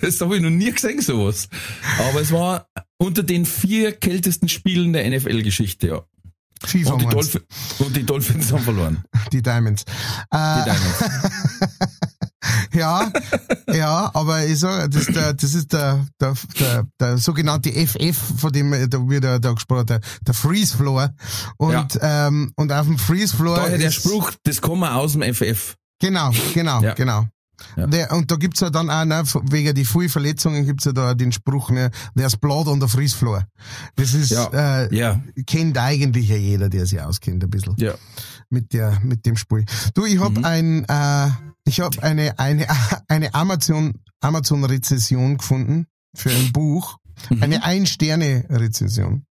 das 0.00 0.18
habe 0.22 0.36
ich 0.36 0.42
noch 0.42 0.48
nie 0.48 0.72
gesehen, 0.72 1.02
sowas. 1.02 1.50
Aber 1.98 2.22
es 2.22 2.32
war 2.32 2.66
unter 2.96 3.22
den 3.22 3.44
vier 3.44 3.92
kältesten 3.92 4.48
Spielen 4.48 4.94
der 4.94 5.06
NFL-Geschichte, 5.10 5.86
ja. 5.86 6.02
Und 6.90 7.02
die, 7.02 7.06
und 7.84 7.96
die 7.96 8.06
Dolphins 8.06 8.52
haben 8.52 8.64
verloren. 8.64 9.04
die 9.32 9.42
Diamonds. 9.42 9.84
Äh, 10.30 10.60
Die 10.60 10.70
Diamonds. 10.70 11.04
Ja, 12.72 13.12
ja, 13.68 14.10
ja, 14.14 14.44
ich 14.44 14.58
sag, 14.58 14.90
das, 14.90 15.06
der, 15.06 15.34
das 15.34 15.54
ist 15.54 15.72
der, 15.72 16.06
der, 16.20 16.34
der, 16.58 16.86
der 16.98 17.18
sogenannte 17.18 17.70
FF, 17.70 18.16
von 18.38 18.52
dem 18.52 18.70
da 18.88 19.08
wird 19.08 19.24
da, 19.24 19.38
da 19.38 19.52
gesprochen, 19.52 19.86
der, 19.86 20.00
der 20.26 20.34
Freeze 20.34 20.76
Floor. 20.76 21.10
Und, 21.58 21.94
ja. 21.94 22.28
ähm, 22.28 22.52
und 22.56 22.72
auf 22.72 22.86
dem 22.86 22.98
Freeze 22.98 23.36
Floor. 23.36 23.56
Daher 23.56 23.78
der 23.78 23.90
Spruch, 23.90 24.32
das 24.44 24.60
kommen 24.60 24.84
aus 24.84 25.12
dem 25.12 25.22
FF. 25.22 25.74
Genau, 26.00 26.32
genau, 26.54 26.82
ja. 26.82 26.94
genau. 26.94 27.26
Ja. 27.76 27.86
Der, 27.86 28.12
und 28.12 28.30
da 28.30 28.36
gibt's 28.36 28.60
ja 28.60 28.70
dann 28.70 28.90
auch, 28.90 29.04
ne, 29.04 29.22
wegen 29.50 29.74
die 29.74 29.84
vielen 29.84 30.08
Verletzungen 30.08 30.66
gibt's 30.66 30.84
ja 30.84 30.92
da 30.92 31.14
den 31.14 31.32
Spruch, 31.32 31.70
ne, 31.70 31.90
there's 32.16 32.36
blood 32.36 32.66
on 32.66 32.80
the 32.80 32.88
freeze 32.88 33.16
floor. 33.16 33.46
Das 33.96 34.14
ist, 34.14 34.30
ja. 34.30 34.82
Äh, 34.82 34.94
ja. 34.94 35.22
kennt 35.46 35.78
eigentlich 35.78 36.28
ja 36.28 36.36
jeder, 36.36 36.68
der 36.68 36.86
sich 36.86 37.00
auskennt, 37.00 37.42
ein 37.42 37.50
bisschen. 37.50 37.74
Ja. 37.78 37.94
Mit 38.52 38.74
der, 38.74 39.00
mit 39.02 39.24
dem 39.24 39.36
Spiel. 39.36 39.64
Du, 39.94 40.04
ich 40.04 40.20
hab 40.20 40.36
mhm. 40.36 40.44
ein, 40.44 40.84
äh, 40.84 41.30
ich 41.64 41.80
hab 41.80 41.98
eine, 42.00 42.38
eine, 42.38 42.66
eine 43.08 43.34
Amazon, 43.34 43.94
Amazon-Rezession 44.20 45.38
gefunden 45.38 45.86
für 46.14 46.30
ein 46.30 46.52
Buch. 46.52 46.98
Mhm. 47.30 47.42
Eine 47.42 47.64
Ein-Sterne-Rezession. 47.64 49.24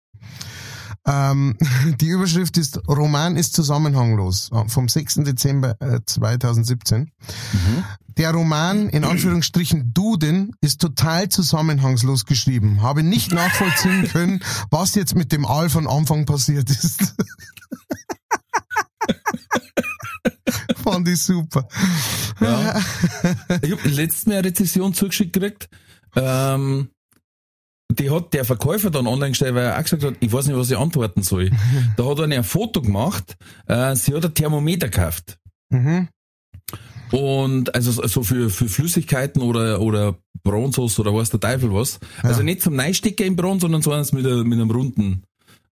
Ähm, 1.05 1.55
die 2.01 2.07
Überschrift 2.07 2.57
ist 2.57 2.79
Roman 2.87 3.35
ist 3.35 3.53
zusammenhanglos 3.53 4.49
vom 4.65 4.89
6. 4.89 5.15
Dezember 5.17 5.75
2017. 6.03 7.01
Äh, 7.01 7.05
mhm. 7.05 7.83
Der 8.17 8.31
Roman, 8.31 8.89
in 8.89 9.03
Anführungsstrichen 9.03 9.93
Duden, 9.93 10.51
ist 10.61 10.81
total 10.81 11.29
zusammenhangslos 11.29 12.25
geschrieben. 12.25 12.81
Habe 12.81 13.03
nicht 13.03 13.31
nachvollziehen 13.31 14.07
können, 14.11 14.43
was 14.71 14.95
jetzt 14.95 15.15
mit 15.15 15.31
dem 15.31 15.45
Aal 15.45 15.69
von 15.69 15.87
Anfang 15.87 16.25
passiert 16.25 16.71
ist. 16.71 17.13
Fand 20.83 21.07
ich 21.07 21.21
super. 21.21 21.67
Ja. 22.39 22.79
Ich 23.61 23.71
habe 23.71 23.89
letztes 23.89 24.25
Mal 24.25 24.37
eine 24.37 24.47
Rezession 24.47 24.93
zugeschickt 24.93 25.33
gekriegt. 25.33 25.69
Ähm, 26.15 26.89
die 27.91 28.09
hat 28.09 28.33
der 28.33 28.45
Verkäufer 28.45 28.89
dann 28.89 29.07
online 29.07 29.31
gestellt, 29.31 29.55
weil 29.55 29.65
er 29.65 29.77
auch 29.77 29.83
gesagt 29.83 30.03
hat, 30.03 30.15
ich 30.19 30.31
weiß 30.31 30.47
nicht, 30.47 30.57
was 30.57 30.71
ich 30.71 30.77
antworten 30.77 31.23
soll. 31.23 31.51
da 31.97 32.05
hat 32.05 32.19
er 32.19 32.25
ein 32.25 32.43
Foto 32.43 32.81
gemacht, 32.81 33.35
äh, 33.67 33.95
sie 33.95 34.13
hat 34.13 34.25
ein 34.25 34.33
Thermometer 34.33 34.89
gekauft. 34.89 35.37
Mhm. 35.69 36.07
Und 37.11 37.75
also 37.75 37.91
so 38.07 38.23
für, 38.23 38.49
für 38.49 38.69
Flüssigkeiten 38.69 39.41
oder, 39.41 39.81
oder 39.81 40.17
Bronzos 40.43 40.97
oder 40.97 41.13
was 41.13 41.29
der 41.29 41.41
Teufel 41.41 41.73
was. 41.73 41.99
Ja. 42.23 42.29
Also 42.29 42.41
nicht 42.41 42.61
zum 42.61 42.75
Neistecker 42.75 43.25
im 43.25 43.35
Bronze, 43.35 43.61
sondern 43.61 43.81
so 43.81 43.91
eins 43.91 44.13
mit, 44.13 44.23
mit 44.23 44.59
einem 44.59 44.71
runden, 44.71 45.23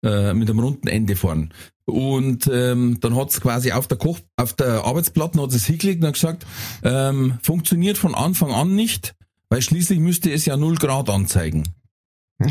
äh, 0.03 0.33
mit 0.33 0.49
einem 0.49 0.59
runden 0.59 0.87
Ende 0.87 1.15
vorn. 1.15 1.53
Und 1.85 2.49
ähm, 2.51 2.97
dann 3.01 3.15
hat's 3.15 3.41
quasi 3.41 3.71
auf 3.71 3.87
der 3.87 3.97
Koch, 3.97 4.19
auf 4.37 4.53
der 4.53 4.85
Arbeitsplatte 4.85 5.41
hat 5.41 5.53
es 5.53 5.65
hingelegt 5.65 6.01
und 6.01 6.07
hat 6.07 6.13
gesagt, 6.13 6.45
ähm, 6.83 7.39
funktioniert 7.41 7.97
von 7.97 8.15
Anfang 8.15 8.51
an 8.51 8.75
nicht, 8.75 9.15
weil 9.49 9.61
schließlich 9.61 9.99
müsste 9.99 10.31
es 10.31 10.45
ja 10.45 10.55
null 10.55 10.75
Grad 10.75 11.09
anzeigen. 11.09 11.67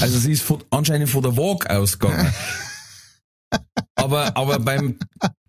also 0.00 0.18
sie 0.18 0.32
ist 0.32 0.42
von, 0.42 0.62
anscheinend 0.70 1.08
von 1.08 1.22
der 1.22 1.36
Waage 1.36 1.70
ausgegangen. 1.70 2.32
aber, 3.94 4.36
aber 4.36 4.58
beim, 4.58 4.98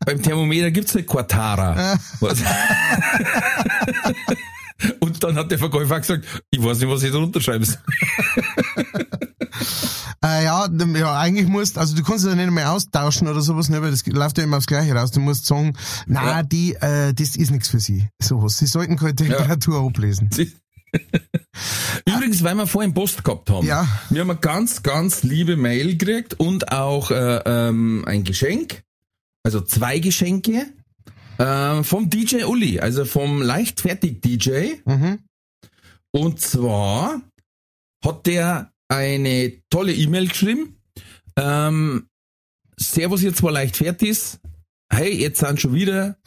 beim 0.06 0.22
Thermometer 0.22 0.72
gibt's 0.72 0.96
halt 0.96 1.08
Quatara. 1.08 1.98
Dann 5.24 5.36
hat 5.36 5.52
der 5.52 5.60
Verkäufer 5.60 6.00
gesagt, 6.00 6.26
ich 6.52 6.62
weiß 6.62 6.80
nicht, 6.80 6.90
was 6.90 7.04
ich 7.04 7.12
da 7.12 7.18
unterschreiben 7.18 7.66
soll. 7.66 7.78
Äh, 10.24 10.46
ja, 10.46 10.70
ja, 10.72 11.20
eigentlich 11.20 11.50
musst, 11.50 11.78
also 11.78 11.98
du 11.98 12.02
kannst 12.02 12.24
es 12.24 12.30
ja 12.30 12.36
nicht 12.36 12.50
mehr 12.50 12.72
austauschen 12.72 13.28
oder 13.28 13.42
sowas, 13.42 13.68
ne, 13.68 13.82
weil 13.82 13.92
das 13.92 14.06
läuft 14.06 14.38
ja 14.38 14.46
immer 14.46 14.56
aufs 14.56 14.68
Gleiche 14.68 14.96
raus. 14.96 15.12
Du 15.12 15.20
musst 15.20 15.46
sagen, 15.46 15.76
na, 16.08 16.38
ja. 16.38 16.44
die, 16.44 16.76
äh, 16.76 17.14
das 17.14 17.36
ist 17.36 17.52
nichts 17.52 17.68
für 17.68 17.82
sie. 17.82 18.08
Sowas. 18.22 18.58
Sie 18.58 18.66
sollten 18.66 18.96
keine 18.96 19.14
Temperatur 19.14 19.82
ja. 19.82 19.86
ablesen. 19.86 20.30
Übrigens, 22.08 22.42
weil 22.42 22.56
wir 22.56 22.68
vorhin 22.68 22.94
Post 22.94 23.26
gehabt 23.26 23.50
haben. 23.50 23.68
Ja. 23.68 23.86
Wir 24.10 24.22
haben 24.22 24.30
eine 24.30 24.40
ganz, 24.40 24.82
ganz 24.82 25.24
liebe 25.24 25.58
Mail 25.58 25.98
gekriegt 25.98 26.40
und 26.40 26.72
auch 26.72 27.12
äh, 27.12 27.42
ähm, 27.46 28.06
ein 28.08 28.24
Geschenk. 28.24 28.84
Also 29.44 29.60
zwei 29.60 30.00
Geschenke 30.00 30.68
äh, 31.38 31.84
vom 31.84 32.10
DJ 32.10 32.44
Uli, 32.44 32.80
also 32.80 33.06
vom 33.06 33.42
leichtfertig 33.42 34.22
DJ. 34.22 34.76
Mhm. 34.86 35.20
Und 36.12 36.40
zwar 36.40 37.22
hat 38.04 38.26
der 38.26 38.72
eine 38.88 39.62
tolle 39.70 39.94
E-Mail 39.94 40.28
geschrieben. 40.28 40.78
Ähm, 41.36 42.08
Servus, 42.78 43.24
ihr 43.24 43.34
leicht 43.52 43.78
fertig 43.78 44.10
Hey, 44.92 45.20
jetzt 45.20 45.40
sind 45.40 45.60
schon 45.60 45.74
wieder 45.74 46.18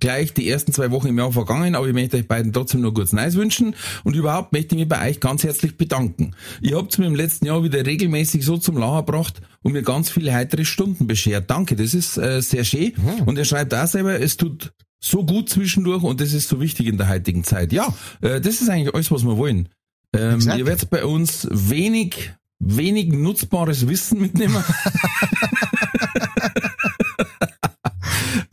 gleich 0.00 0.34
die 0.34 0.48
ersten 0.48 0.72
zwei 0.72 0.90
Wochen 0.90 1.08
im 1.08 1.18
Jahr 1.18 1.32
vergangen, 1.32 1.74
aber 1.74 1.86
ich 1.88 1.94
möchte 1.94 2.16
euch 2.16 2.28
beiden 2.28 2.52
trotzdem 2.52 2.80
nur 2.80 2.94
kurz 2.94 3.12
Neues 3.12 3.34
wünschen 3.34 3.74
und 4.04 4.16
überhaupt 4.16 4.52
möchte 4.52 4.74
ich 4.74 4.80
mich 4.80 4.88
bei 4.88 5.08
euch 5.08 5.20
ganz 5.20 5.44
herzlich 5.44 5.76
bedanken. 5.76 6.34
Ihr 6.60 6.76
habt 6.76 6.98
mir 6.98 7.06
im 7.06 7.14
letzten 7.14 7.46
Jahr 7.46 7.62
wieder 7.62 7.84
regelmäßig 7.84 8.44
so 8.44 8.56
zum 8.56 8.76
Lachen 8.76 9.06
gebracht 9.06 9.40
und 9.62 9.72
mir 9.72 9.82
ganz 9.82 10.10
viele 10.10 10.32
heitere 10.32 10.64
Stunden 10.64 11.06
beschert. 11.06 11.50
Danke, 11.50 11.76
das 11.76 11.94
ist 11.94 12.16
äh, 12.16 12.40
sehr 12.40 12.64
schön. 12.64 12.92
Mhm. 12.96 13.22
Und 13.26 13.38
er 13.38 13.44
schreibt 13.44 13.74
auch 13.74 13.86
selber, 13.86 14.20
es 14.20 14.36
tut 14.36 14.72
so 15.00 15.24
gut 15.24 15.48
zwischendurch 15.48 16.02
und 16.02 16.20
das 16.20 16.32
ist 16.32 16.48
so 16.48 16.60
wichtig 16.60 16.86
in 16.86 16.98
der 16.98 17.08
heutigen 17.08 17.44
Zeit. 17.44 17.72
Ja, 17.72 17.94
äh, 18.20 18.40
das 18.40 18.60
ist 18.60 18.68
eigentlich 18.68 18.94
alles, 18.94 19.10
was 19.10 19.24
wir 19.24 19.36
wollen. 19.36 19.68
Ähm, 20.14 20.40
ihr 20.40 20.66
werdet 20.66 20.90
bei 20.90 21.04
uns 21.04 21.46
wenig, 21.50 22.32
wenig 22.58 23.08
nutzbares 23.08 23.86
Wissen 23.88 24.20
mitnehmen. 24.20 24.64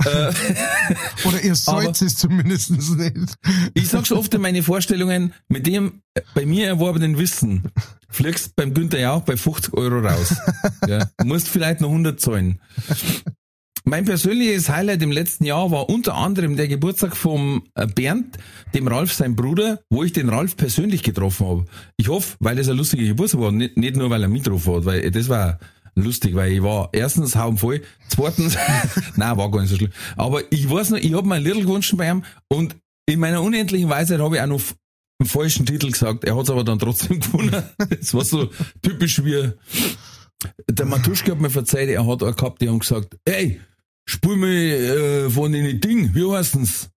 Äh, 0.05 0.33
Oder 1.27 1.43
ihr 1.43 1.55
sollt 1.55 2.01
es 2.01 2.17
zumindest 2.17 2.71
nicht. 2.71 3.37
Ich 3.73 3.89
sag's 3.89 4.11
oft 4.11 4.33
in 4.33 4.41
meine 4.41 4.63
Vorstellungen, 4.63 5.33
mit 5.47 5.67
dem 5.67 6.01
bei 6.33 6.45
mir 6.45 6.67
erworbenen 6.67 7.17
Wissen 7.17 7.71
fliegst 8.09 8.55
beim 8.55 8.73
Günther 8.73 8.99
ja 8.99 9.13
auch 9.13 9.23
bei 9.23 9.37
50 9.37 9.73
Euro 9.73 9.99
raus. 9.99 10.35
Ja, 10.87 11.09
musst 11.23 11.49
vielleicht 11.49 11.81
noch 11.81 11.89
100 11.89 12.19
zahlen. 12.19 12.59
Mein 13.87 14.05
persönliches 14.05 14.69
Highlight 14.69 15.03
im 15.03 15.11
letzten 15.11 15.45
Jahr 15.45 15.69
war 15.69 15.89
unter 15.89 16.15
anderem 16.15 16.55
der 16.55 16.67
Geburtstag 16.67 17.15
vom 17.15 17.65
äh, 17.75 17.85
Bernd, 17.85 18.37
dem 18.73 18.87
Ralf, 18.87 19.13
sein 19.13 19.35
Bruder, 19.35 19.79
wo 19.91 20.03
ich 20.03 20.11
den 20.11 20.29
Ralf 20.29 20.57
persönlich 20.57 21.03
getroffen 21.03 21.45
habe. 21.45 21.65
Ich 21.95 22.07
hoffe, 22.07 22.35
weil 22.39 22.55
das 22.55 22.67
ein 22.67 22.77
lustiger 22.77 23.03
Geburtstag 23.03 23.41
war, 23.41 23.51
nicht, 23.51 23.77
nicht 23.77 23.95
nur 23.95 24.09
weil 24.09 24.23
er 24.23 24.27
mitgetroffen 24.29 24.75
hat, 24.75 24.85
weil 24.85 25.11
das 25.11 25.29
war 25.29 25.59
lustig, 25.95 26.35
weil 26.35 26.51
ich 26.51 26.63
war 26.63 26.89
erstens 26.91 27.35
haum 27.35 27.57
voll, 27.57 27.81
zweitens, 28.07 28.57
nein, 29.15 29.37
war 29.37 29.49
gar 29.51 29.61
nicht 29.61 29.69
so 29.69 29.77
schlimm. 29.77 29.91
Aber 30.15 30.41
ich 30.51 30.69
weiß 30.69 30.91
noch, 30.91 30.97
ich 30.97 31.13
habe 31.13 31.27
mir 31.27 31.39
Little 31.39 31.63
gewünscht 31.63 31.93
bei 31.95 32.09
ihm 32.09 32.23
und 32.49 32.75
in 33.07 33.19
meiner 33.19 33.41
unendlichen 33.41 33.89
Weisheit 33.89 34.19
habe 34.19 34.35
ich 34.35 34.41
auch 34.41 34.47
noch 34.47 34.61
einen 35.19 35.29
falschen 35.29 35.65
Titel 35.65 35.91
gesagt. 35.91 36.23
Er 36.23 36.35
hat 36.35 36.43
es 36.43 36.49
aber 36.49 36.63
dann 36.63 36.79
trotzdem 36.79 37.19
gewonnen. 37.21 37.63
Das 37.77 38.13
war 38.13 38.25
so 38.25 38.49
typisch 38.81 39.23
wie 39.23 39.51
der 40.69 40.85
Matuschke 40.85 41.31
hat 41.31 41.39
mir 41.39 41.49
verzeiht, 41.49 41.89
er 41.89 42.05
hat 42.05 42.21
auch 42.21 42.35
gehabt, 42.35 42.61
die 42.61 42.69
haben 42.69 42.79
gesagt, 42.79 43.17
ey, 43.25 43.59
Spul 44.07 44.37
mir 44.37 45.25
äh, 45.25 45.29
von 45.29 45.51
den 45.51 45.81
Ding, 45.81 46.13
wie 46.13 46.31
heißen's? 46.31 46.89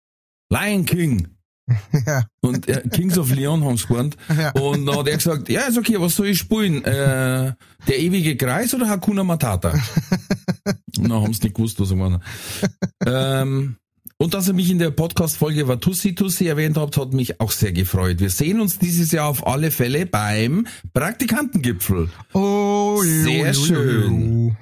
Lion 0.52 0.86
King. 0.86 1.37
Ja. 2.06 2.26
Und 2.42 2.68
äh, 2.68 2.84
Kings 2.94 3.18
of 3.18 3.34
Leon 3.34 3.64
haben 3.64 3.78
sie 3.78 3.88
gewarnt. 3.88 4.18
Ja. 4.38 4.52
Und 4.52 4.86
dann 4.86 4.98
hat 4.98 5.08
er 5.08 5.18
gesagt, 5.18 5.50
ja, 5.50 5.62
ist 5.62 5.78
okay, 5.78 6.00
was 6.00 6.16
soll 6.16 6.28
ich 6.28 6.40
spielen? 6.40 6.84
Äh, 6.84 7.54
der 7.88 8.00
ewige 8.00 8.38
Kreis 8.38 8.74
oder 8.74 8.88
Hakuna 8.88 9.24
Matata? 9.24 9.72
und 10.98 11.10
dann 11.10 11.22
haben 11.22 11.34
sie 11.34 11.44
nicht 11.44 11.56
gewusst, 11.56 11.80
was 11.80 11.92
ich 11.92 11.98
meine. 11.98 12.20
ähm, 13.06 13.78
und 14.20 14.34
dass 14.34 14.48
ihr 14.48 14.54
mich 14.54 14.72
in 14.72 14.80
der 14.80 14.90
Podcast-Folge 14.90 15.68
Watussi 15.68 16.16
Tussi 16.16 16.48
erwähnt 16.48 16.78
habt, 16.78 16.98
hat 16.98 17.14
mich 17.14 17.40
auch 17.40 17.52
sehr 17.52 17.72
gefreut. 17.72 18.20
Wir 18.20 18.32
sehen 18.32 18.60
uns 18.60 18.80
dieses 18.80 19.12
Jahr 19.12 19.28
auf 19.28 19.46
alle 19.46 19.70
Fälle 19.70 20.08
beim 20.08 20.66
Praktikantengipfel. 20.94 22.10
Oh, 22.34 23.00
sehr 23.04 23.52
jo, 23.52 23.54
schön. 23.54 24.22
Jo, 24.22 24.48
jo. 24.48 24.56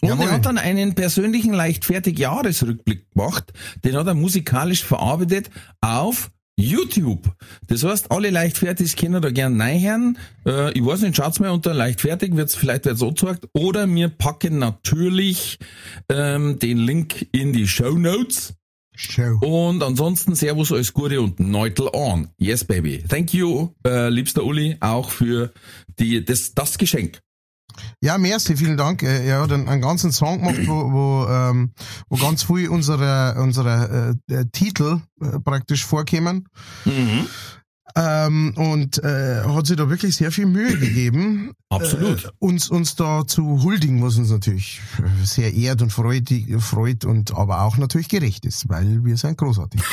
Und 0.00 0.08
Jawohl. 0.08 0.26
er 0.26 0.32
hat 0.32 0.46
dann 0.46 0.58
einen 0.58 0.94
persönlichen 0.94 1.52
leichtfertig 1.52 2.18
Jahresrückblick 2.18 3.10
gemacht, 3.12 3.52
den 3.84 3.96
hat 3.96 4.06
er 4.06 4.14
musikalisch 4.14 4.84
verarbeitet 4.84 5.50
auf 5.80 6.30
YouTube. 6.58 7.30
Das 7.66 7.84
heißt, 7.84 8.10
alle 8.10 8.30
leichtfertig 8.30 8.96
können 8.96 9.20
da 9.20 9.30
gern 9.30 9.60
reinhören. 9.60 10.18
Äh, 10.46 10.72
ich 10.72 10.84
weiß 10.84 11.02
nicht, 11.02 11.16
schaut's 11.16 11.38
mal 11.38 11.50
unter 11.50 11.74
leichtfertig, 11.74 12.34
wird's 12.34 12.54
vielleicht 12.54 12.86
wird 12.86 12.98
so 12.98 13.12
gesagt. 13.12 13.46
Oder 13.52 13.86
wir 13.86 14.08
packen 14.08 14.58
natürlich 14.58 15.58
ähm, 16.08 16.58
den 16.58 16.78
Link 16.78 17.28
in 17.32 17.52
die 17.52 17.68
Show 17.68 17.98
Notes. 17.98 18.54
Show. 18.98 19.38
Und 19.42 19.82
ansonsten 19.82 20.34
Servus, 20.34 20.72
alles 20.72 20.94
Gute 20.94 21.20
und 21.20 21.38
Neutel 21.38 21.90
on. 21.92 22.30
Yes, 22.38 22.64
baby. 22.64 23.04
Thank 23.06 23.34
you, 23.34 23.74
äh, 23.86 24.08
liebster 24.08 24.42
Uli, 24.42 24.78
auch 24.80 25.10
für 25.10 25.52
die, 25.98 26.24
das, 26.24 26.54
das 26.54 26.78
Geschenk. 26.78 27.20
Ja, 28.00 28.18
merci, 28.18 28.56
vielen 28.56 28.76
Dank. 28.76 29.02
Äh, 29.02 29.26
er 29.26 29.42
hat 29.42 29.52
einen, 29.52 29.68
einen 29.68 29.82
ganzen 29.82 30.12
Song 30.12 30.38
gemacht, 30.38 30.66
wo, 30.66 30.92
wo, 30.92 31.26
ähm, 31.28 31.72
wo 32.08 32.16
ganz 32.16 32.44
viel 32.44 32.68
unsere, 32.68 33.36
unsere 33.38 34.16
äh, 34.28 34.34
äh, 34.34 34.44
Titel 34.52 35.00
äh, 35.20 35.38
praktisch 35.40 35.84
vorkommen. 35.84 36.48
Mhm. 36.84 37.26
Ähm, 37.96 38.52
und 38.56 39.02
äh, 39.02 39.42
hat 39.42 39.66
sich 39.66 39.76
da 39.76 39.88
wirklich 39.88 40.16
sehr 40.16 40.30
viel 40.30 40.46
Mühe 40.46 40.76
gegeben, 40.76 41.52
Absolut. 41.70 42.26
äh, 42.26 42.28
uns 42.38 42.68
uns 42.68 42.94
da 42.94 43.26
zu 43.26 43.62
huldigen, 43.62 44.02
was 44.02 44.16
uns 44.16 44.30
natürlich 44.30 44.80
sehr 45.24 45.52
ehrt 45.54 45.80
und 45.80 45.90
freut, 45.90 46.28
freut 46.58 47.04
und 47.06 47.34
aber 47.34 47.62
auch 47.62 47.78
natürlich 47.78 48.08
gerecht 48.08 48.44
ist, 48.44 48.68
weil 48.68 49.04
wir 49.04 49.16
sind 49.16 49.38
großartig. 49.38 49.80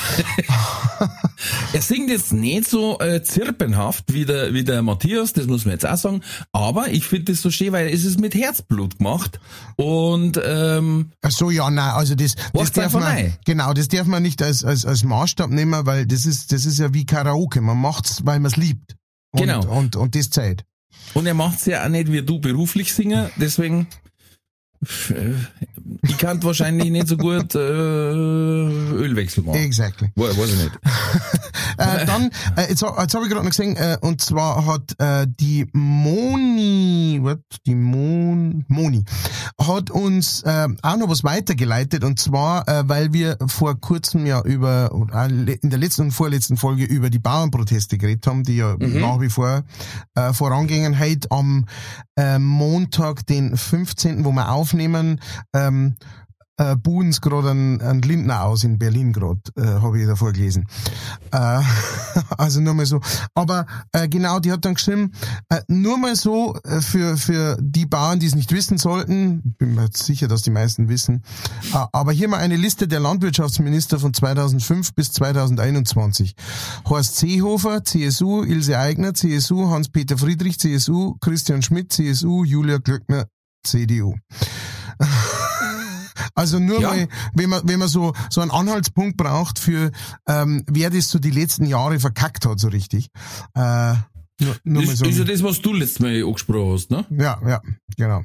Er 1.73 1.81
singt 1.81 2.09
jetzt 2.09 2.31
nicht 2.31 2.69
so 2.69 2.99
äh, 2.99 3.21
zirpenhaft 3.21 4.13
wie 4.13 4.25
der, 4.25 4.53
wie 4.53 4.63
der 4.63 4.81
Matthias, 4.81 5.33
das 5.33 5.47
muss 5.47 5.65
man 5.65 5.73
jetzt 5.73 5.85
auch 5.85 5.97
sagen, 5.97 6.21
aber 6.51 6.89
ich 6.89 7.05
finde 7.05 7.33
das 7.33 7.41
so 7.41 7.49
schön, 7.49 7.73
weil 7.73 7.87
es 7.87 8.05
ist 8.05 8.19
mit 8.19 8.33
Herzblut 8.33 8.99
gemacht 8.99 9.39
und 9.75 10.39
ähm, 10.43 11.11
Ach 11.21 11.31
so, 11.31 11.49
ja, 11.49 11.69
nein, 11.69 11.91
also 11.91 12.15
das, 12.15 12.35
das 12.53 12.71
darf 12.71 12.93
man, 12.93 13.03
rein. 13.03 13.33
genau, 13.45 13.73
das 13.73 13.87
darf 13.87 14.07
man 14.07 14.23
nicht 14.23 14.41
als, 14.41 14.63
als, 14.63 14.85
als 14.85 15.03
Maßstab 15.03 15.49
nehmen, 15.49 15.85
weil 15.85 16.05
das 16.05 16.25
ist, 16.25 16.51
das 16.51 16.65
ist 16.65 16.79
ja 16.79 16.93
wie 16.93 17.05
Karaoke. 17.05 17.59
Man 17.61 17.77
macht's, 17.93 18.25
weil 18.25 18.39
man 18.39 18.51
es 18.51 18.57
liebt. 18.57 18.95
Und, 19.31 19.41
Genau. 19.41 19.65
Und, 19.65 19.95
und 19.95 20.15
das 20.15 20.29
Zeit. 20.29 20.65
Und 21.13 21.25
er 21.25 21.33
macht's 21.33 21.65
ja 21.65 21.83
auch 21.83 21.89
nicht 21.89 22.11
wie 22.11 22.21
du 22.21 22.39
beruflich 22.39 22.93
singen, 22.93 23.29
deswegen 23.37 23.87
ich 26.03 26.17
kann 26.17 26.41
wahrscheinlich 26.43 26.89
nicht 26.91 27.07
so 27.07 27.17
gut 27.17 27.55
äh, 27.55 27.57
Ölwechsel 27.59 29.43
machen. 29.43 29.57
Exactly. 29.59 30.09
We- 30.15 30.35
Weiß 30.37 30.49
ich 30.53 30.63
nicht. 30.63 30.79
Äh, 31.75 32.05
dann, 32.05 32.29
äh, 32.55 32.69
jetzt, 32.69 32.83
jetzt 32.83 33.15
habe 33.15 33.25
ich 33.25 33.31
gerade 33.31 33.37
noch 33.43 33.49
gesehen, 33.49 33.75
äh, 33.77 33.97
und 33.99 34.21
zwar 34.21 34.63
hat 34.67 34.93
äh, 34.99 35.25
die 35.39 35.65
Moni, 35.73 37.17
what? 37.19 37.39
Die 37.65 37.73
Mon, 37.73 38.63
Moni, 38.67 39.03
hat 39.59 39.89
uns 39.89 40.43
äh, 40.43 40.67
auch 40.83 40.97
noch 40.97 41.09
was 41.09 41.23
weitergeleitet, 41.23 42.03
und 42.03 42.19
zwar, 42.19 42.67
äh, 42.67 42.83
weil 42.87 43.11
wir 43.11 43.37
vor 43.47 43.79
kurzem 43.81 44.27
ja 44.27 44.43
über, 44.43 44.91
äh, 45.15 45.53
in 45.63 45.71
der 45.71 45.79
letzten 45.79 46.03
und 46.03 46.11
vorletzten 46.11 46.57
Folge 46.57 46.83
über 46.83 47.09
die 47.09 47.17
Bauernproteste 47.17 47.97
geredet 47.97 48.27
haben, 48.27 48.43
die 48.43 48.57
ja 48.57 48.75
nach 48.77 49.19
wie 49.19 49.29
vor 49.29 49.63
äh, 50.13 50.31
vorangingen. 50.31 50.99
Heute 50.99 51.31
am 51.31 51.65
äh, 52.15 52.37
Montag, 52.37 53.25
den 53.25 53.57
15., 53.57 54.23
wo 54.25 54.31
wir 54.31 54.51
aufnehmen, 54.73 55.19
ähm, 55.53 55.95
äh, 56.57 56.75
buhen's 56.75 57.19
gerade 57.19 57.49
ein, 57.49 57.81
ein 57.81 58.01
Lindner 58.03 58.43
aus 58.43 58.63
in 58.63 58.77
Berlin 58.77 59.11
gerade, 59.11 59.41
äh, 59.55 59.81
habe 59.81 59.99
ich 59.99 60.05
davor 60.05 60.33
gelesen. 60.33 60.67
Äh, 61.31 61.61
also 62.37 62.61
nur 62.61 62.75
mal 62.75 62.85
so. 62.85 63.01
Aber 63.33 63.65
äh, 63.91 64.07
genau, 64.07 64.39
die 64.39 64.51
hat 64.51 64.63
dann 64.63 64.75
geschrieben, 64.75 65.13
äh, 65.49 65.61
nur 65.67 65.97
mal 65.97 66.15
so 66.15 66.55
äh, 66.63 66.81
für, 66.81 67.17
für 67.17 67.57
die 67.59 67.87
Bauern, 67.87 68.19
die 68.19 68.27
es 68.27 68.35
nicht 68.35 68.51
wissen 68.51 68.77
sollten, 68.77 69.55
bin 69.57 69.73
mir 69.73 69.89
sicher, 69.91 70.27
dass 70.27 70.43
die 70.43 70.51
meisten 70.51 70.89
wissen, 70.89 71.23
äh, 71.73 71.85
aber 71.91 72.11
hier 72.11 72.27
mal 72.27 72.37
eine 72.37 72.55
Liste 72.55 72.87
der 72.87 72.99
Landwirtschaftsminister 72.99 73.97
von 73.97 74.13
2005 74.13 74.93
bis 74.93 75.11
2021. 75.13 76.35
Horst 76.87 77.17
Seehofer, 77.17 77.83
CSU, 77.83 78.43
Ilse 78.43 78.77
Aigner, 78.77 79.15
CSU, 79.15 79.71
Hans-Peter 79.71 80.19
Friedrich, 80.19 80.59
CSU, 80.59 81.15
Christian 81.19 81.63
Schmidt, 81.63 81.91
CSU, 81.91 82.43
Julia 82.43 82.77
Glöckner, 82.77 83.25
CDU. 83.63 84.15
Also 86.35 86.59
nur 86.59 86.81
Ja. 86.81 86.89
mal, 86.89 87.07
wenn 87.33 87.49
man, 87.49 87.67
wenn 87.67 87.79
man 87.79 87.87
so, 87.87 88.13
so 88.29 88.41
einen 88.41 88.51
Anhaltspunkt 88.51 89.17
braucht 89.17 89.59
für, 89.59 89.91
ähm, 90.27 90.63
wer 90.67 90.89
das 90.89 91.09
so 91.09 91.19
die 91.19 91.31
letzten 91.31 91.65
Jahre 91.65 91.99
verkackt 91.99 92.45
hat, 92.45 92.59
so 92.59 92.69
richtig. 92.69 93.09
Äh, 93.55 93.93
nur, 94.39 94.55
nur 94.63 94.83
mal 94.83 94.85
Das 94.91 94.99
so. 94.99 95.05
ist 95.05 95.17
ja 95.17 95.23
das, 95.25 95.43
was 95.43 95.61
du 95.61 95.73
letztes 95.73 95.99
Mal 95.99 96.23
angesprochen 96.23 96.73
hast, 96.73 96.91
ne? 96.91 97.05
Ja, 97.11 97.39
ja, 97.47 97.61
genau. 97.97 98.23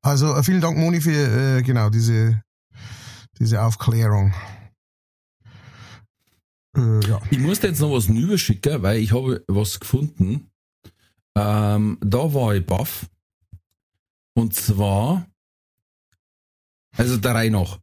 Also 0.00 0.32
äh, 0.34 0.42
vielen 0.44 0.60
Dank, 0.60 0.78
Moni, 0.78 1.00
für 1.00 1.10
äh, 1.58 1.62
genau 1.62 1.90
diese, 1.90 2.40
diese 3.40 3.62
Aufklärung. 3.62 4.32
Äh, 6.76 7.00
ja. 7.08 7.20
Ich 7.30 7.38
muss 7.38 7.62
jetzt 7.62 7.80
noch 7.80 7.92
was 7.92 8.08
rüberschicken, 8.08 8.82
weil 8.82 8.98
ich 9.00 9.12
habe 9.12 9.44
was 9.48 9.80
gefunden. 9.80 10.50
Ähm, 11.36 11.98
da 12.00 12.32
war 12.32 12.54
ich 12.54 12.64
baff. 12.64 13.06
Und 14.36 14.54
zwar, 14.54 15.26
also 16.96 17.16
der 17.16 17.34
Reihe 17.34 17.50
nach. 17.50 17.78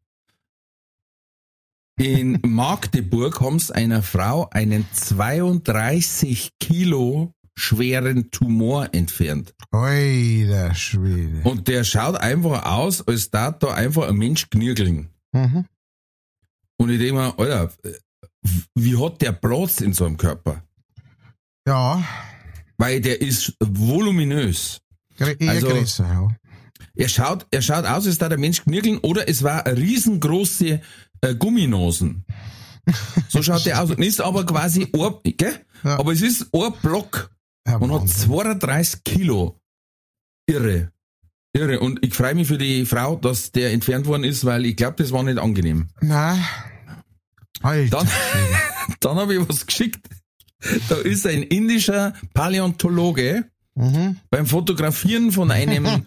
In 1.98 2.40
Magdeburg 2.46 3.42
haben 3.42 3.60
sie 3.60 3.74
einer 3.74 4.04
Frau 4.04 4.50
einen 4.52 4.86
32 4.94 6.52
Kilo 6.60 7.34
schweren 7.56 8.30
Tumor 8.32 8.90
entfernt. 8.94 9.54
Alter 9.72 10.74
Schwede. 10.76 11.42
Und 11.44 11.68
der 11.68 11.84
schaut 11.84 12.16
einfach 12.18 12.66
aus, 12.66 13.08
als 13.08 13.30
da 13.30 13.52
da 13.52 13.74
einfach 13.74 14.08
ein 14.10 14.16
Mensch 14.16 14.50
knirgeln. 14.50 15.10
Mhm. 15.32 15.66
Und 16.78 16.90
ich 16.90 17.00
denke 17.00 17.14
mir, 17.14 17.38
Alter, 17.40 17.72
wie 18.76 18.98
hat 18.98 19.22
der 19.22 19.32
Platz 19.34 19.82
in 19.82 19.94
so 19.94 20.06
einem 20.06 20.18
Körper? 20.18 20.64
Ja, 21.68 22.04
Weil 22.78 23.02
der 23.02 23.22
ist 23.22 23.56
voluminös. 23.60 24.82
gr- 25.18 25.40
eher 25.40 25.52
Also- 25.52 25.68
größer, 25.68 26.08
ja. 26.12 26.36
Er 26.96 27.10
schaut, 27.10 27.48
er 27.52 27.62
schaut 27.62 27.86
aus, 27.86 28.06
als 28.06 28.18
da 28.20 28.30
der 28.30 28.38
Mensch 28.38 28.64
knirgeln 28.64 29.00
oder 29.00 29.28
es 29.28 29.42
war 29.44 29.66
riesengroße 29.66 30.80
äh, 31.22 31.36
Gumminosen. 31.36 32.26
So 33.30 33.42
schaut 33.42 33.66
der 33.66 33.82
aus. 33.82 33.90
Und 33.90 34.04
ist 34.04 34.22
aber 34.22 34.46
quasi 34.46 34.88
ein, 34.94 35.38
gell? 35.38 35.66
Ja. 35.84 36.00
Aber 36.00 36.12
es 36.12 36.22
ist 36.22 36.54
ein 36.54 36.74
Block 36.82 37.32
ja 37.68 37.78
und 37.78 37.92
hat 37.92 38.02
Wahnsinn. 38.02 38.30
32 38.30 39.04
Kilo. 39.04 39.60
Irre. 40.48 40.92
Irre. 41.54 41.80
Und 41.80 42.04
ich 42.06 42.14
freue 42.14 42.36
mich 42.36 42.48
für 42.48 42.58
die 42.58 42.86
Frau, 42.86 43.16
dass 43.16 43.52
der 43.52 43.72
entfernt 43.72 44.06
worden 44.06 44.24
ist, 44.24 44.46
weil 44.46 44.66
ich 44.66 44.76
glaube, 44.76 44.96
das 44.98 45.12
war 45.12 45.24
nicht 45.24 45.38
angenehm. 45.38 45.88
Nein. 46.02 46.44
Alter. 47.62 47.98
Dann, 47.98 48.08
dann 49.00 49.18
habe 49.18 49.36
ich 49.36 49.50
was 49.50 49.66
geschickt. 49.66 50.08
Da 50.90 50.96
ist 50.96 51.26
ein 51.28 51.44
indischer 51.44 52.14
Paläontologe 52.34 53.46
Mhm. 53.76 54.18
beim 54.30 54.46
Fotografieren 54.46 55.32
von 55.32 55.50
einem 55.50 55.88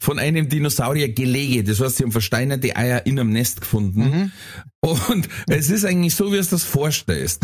von 0.00 0.18
einem 0.18 0.48
Dinosauriergelege. 0.48 1.64
Das 1.64 1.80
heißt, 1.80 1.96
sie 1.98 2.04
haben 2.04 2.12
versteinerte 2.12 2.74
Eier 2.76 3.06
in 3.06 3.18
einem 3.18 3.30
Nest 3.30 3.60
gefunden. 3.60 4.32
Und 4.80 5.28
es 5.48 5.70
ist 5.70 5.84
eigentlich 5.84 6.14
so, 6.14 6.32
wie 6.32 6.36
es 6.36 6.50
das 6.50 6.62
vorstellst. 6.62 7.42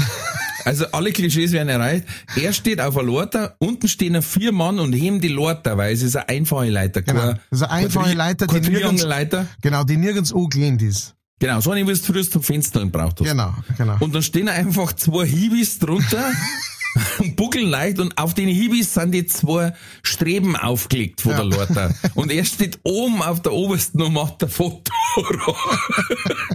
Also 0.64 0.86
alle 0.92 1.12
Klischees 1.12 1.52
werden 1.52 1.68
erreicht. 1.68 2.04
Er 2.36 2.52
steht 2.52 2.80
auf 2.80 2.96
einer 2.98 3.06
Lorter, 3.06 3.56
unten 3.60 3.88
stehen 3.88 4.20
vier 4.20 4.52
Mann 4.52 4.78
und 4.78 4.92
heben 4.92 5.20
die 5.20 5.28
Lorter, 5.28 5.78
weil 5.78 5.94
es 5.94 6.02
ist 6.02 6.16
eine 6.16 6.28
einfache 6.28 6.68
Leiter. 6.68 7.02
Genau. 7.02 7.20
keine- 7.20 7.40
Das 7.50 7.60
ist 7.60 7.62
eine 7.62 7.72
einfache 7.72 8.04
keine 8.04 8.16
Leiter, 8.16 8.46
die 8.46 8.54
nirgends- 8.56 8.66
Triangelleiter. 8.80 9.46
Genau, 9.62 9.84
die 9.84 9.96
nirgends 9.96 10.34
angelehnt 10.34 10.82
ist. 10.82 11.14
Genau, 11.38 11.60
so 11.62 11.70
eine, 11.70 11.86
wie 11.88 11.92
du 11.92 11.98
früher 11.98 12.28
zum 12.28 12.42
Fenster 12.42 12.80
gebraucht 12.80 13.20
hast. 13.20 13.26
Genau, 13.26 13.54
genau. 13.78 13.96
Und 14.00 14.14
dann 14.14 14.22
stehen 14.22 14.48
einfach 14.50 14.92
zwei 14.92 15.24
Hibis 15.26 15.78
drunter 15.78 16.30
buckeln 17.36 17.68
leicht 17.68 17.98
und 17.98 18.18
auf 18.18 18.34
den 18.34 18.48
Hibis 18.48 18.94
sind 18.94 19.12
die 19.12 19.26
zwei 19.26 19.74
Streben 20.02 20.56
aufgelegt 20.56 21.20
von 21.20 21.32
der 21.32 21.44
Lorta. 21.44 21.94
Und 22.14 22.32
er 22.32 22.44
steht 22.44 22.80
oben 22.82 23.22
auf 23.22 23.42
der 23.42 23.52
obersten 23.52 24.02
und 24.02 24.12
macht 24.12 24.42
ein 24.42 24.48
Foto. 24.50 24.92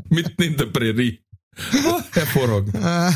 Mitten 0.09 0.41
in 0.41 0.57
der 0.57 0.65
Prärie. 0.65 1.19
Oh, 1.85 2.01
hervorragend. 2.11 2.75
Äh, 2.75 3.11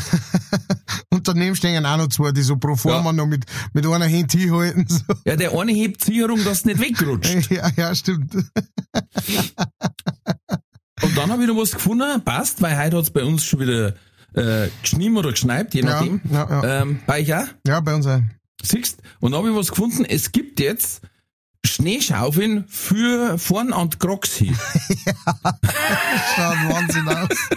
und 1.10 1.28
daneben 1.28 1.54
stehen 1.54 1.84
auch 1.84 1.98
noch 1.98 2.08
zwei, 2.08 2.32
die 2.32 2.40
so 2.40 2.56
pro 2.56 2.74
forma 2.74 3.10
Ja. 3.10 3.12
noch 3.12 3.26
mit, 3.26 3.44
mit 3.74 3.86
einer 3.86 4.08
Hand 4.10 4.32
hinhalten. 4.32 4.86
So. 4.88 5.02
Ja, 5.26 5.36
der 5.36 5.52
eine 5.52 5.72
hebt 5.72 6.02
sich 6.02 6.16
herum, 6.16 6.42
dass 6.44 6.60
es 6.60 6.64
nicht 6.64 6.80
wegrutscht. 6.80 7.50
Ja, 7.50 7.70
ja, 7.76 7.94
stimmt. 7.94 8.34
Und 11.02 11.16
dann 11.16 11.30
habe 11.30 11.42
ich 11.42 11.48
noch 11.48 11.56
was 11.56 11.72
gefunden, 11.72 12.22
passt, 12.24 12.62
weil 12.62 12.78
heute 12.82 12.96
hat's 12.96 13.10
bei 13.10 13.24
uns 13.24 13.44
schon 13.44 13.60
wieder 13.60 13.94
äh, 14.34 14.68
geschnien 14.82 15.16
oder 15.16 15.30
geschneit, 15.32 15.74
je 15.74 15.80
Ja, 15.82 15.86
nachdem. 15.86 16.20
ja, 16.30 16.48
ja. 16.62 16.82
Ähm, 16.82 17.00
bei 17.06 17.20
euch 17.20 17.34
auch? 17.34 17.44
Ja, 17.66 17.80
bei 17.80 17.94
uns 17.94 18.06
auch. 18.06 18.20
Siehst? 18.62 19.00
Und 19.20 19.32
da 19.32 19.38
habe 19.38 19.50
ich 19.50 19.56
was 19.56 19.70
gefunden, 19.70 20.04
es 20.04 20.32
gibt 20.32 20.60
jetzt 20.60 21.02
Schneeschaufeln 21.64 22.64
für 22.68 23.38
vorn 23.38 23.72
an 23.72 23.90
die 23.90 23.98
Croxy. 23.98 24.52
Schaut 26.36 26.56
Wahnsinn 26.68 27.08
aus. 27.08 27.28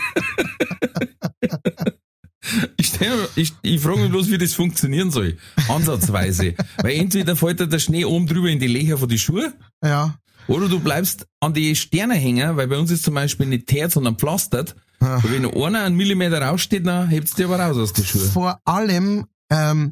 Ich, 2.76 2.88
stell 2.88 3.16
mir- 3.16 3.30
ich, 3.38 3.54
ich 3.62 3.80
frage 3.80 4.02
mich 4.02 4.12
bloß, 4.12 4.30
wie 4.30 4.38
das 4.38 4.54
funktionieren 4.54 5.12
soll. 5.12 5.38
Ansatzweise. 5.70 6.56
Weil 6.82 6.98
entweder 7.00 7.38
fällt 7.38 7.62
dir 7.62 7.68
der 7.68 7.80
Schnee 7.80 8.04
oben 8.04 8.28
drüber 8.28 8.50
in 8.50 8.60
die 8.60 8.68
Löcher 8.68 8.98
von 8.98 9.08
die 9.08 9.18
Schuhe, 9.18 9.54
Ja. 9.84 10.16
oder 10.48 10.68
du 10.68 10.82
bleibst 10.82 11.26
an 11.40 11.54
die 11.54 11.74
Sterne 11.78 12.16
hängen, 12.16 12.58
weil 12.58 12.68
bei 12.68 12.78
uns 12.78 12.92
ist 12.92 13.04
zum 13.04 13.14
Beispiel 13.14 13.46
nicht 13.46 13.68
teert, 13.68 13.94
sondern 13.94 14.18
pflastert. 14.18 14.76
Wenn 15.24 15.46
einer 15.46 15.84
einen 15.84 15.96
Millimeter 15.96 16.42
raussteht, 16.42 16.86
dann 16.86 17.08
hebt's 17.10 17.34
dir 17.34 17.46
aber 17.46 17.60
raus 17.60 17.78
aus 17.78 17.94
den 17.94 18.06
Schuhen. 18.06 18.30
Vor 18.30 18.60
allem, 18.66 19.26
ähm, 19.50 19.92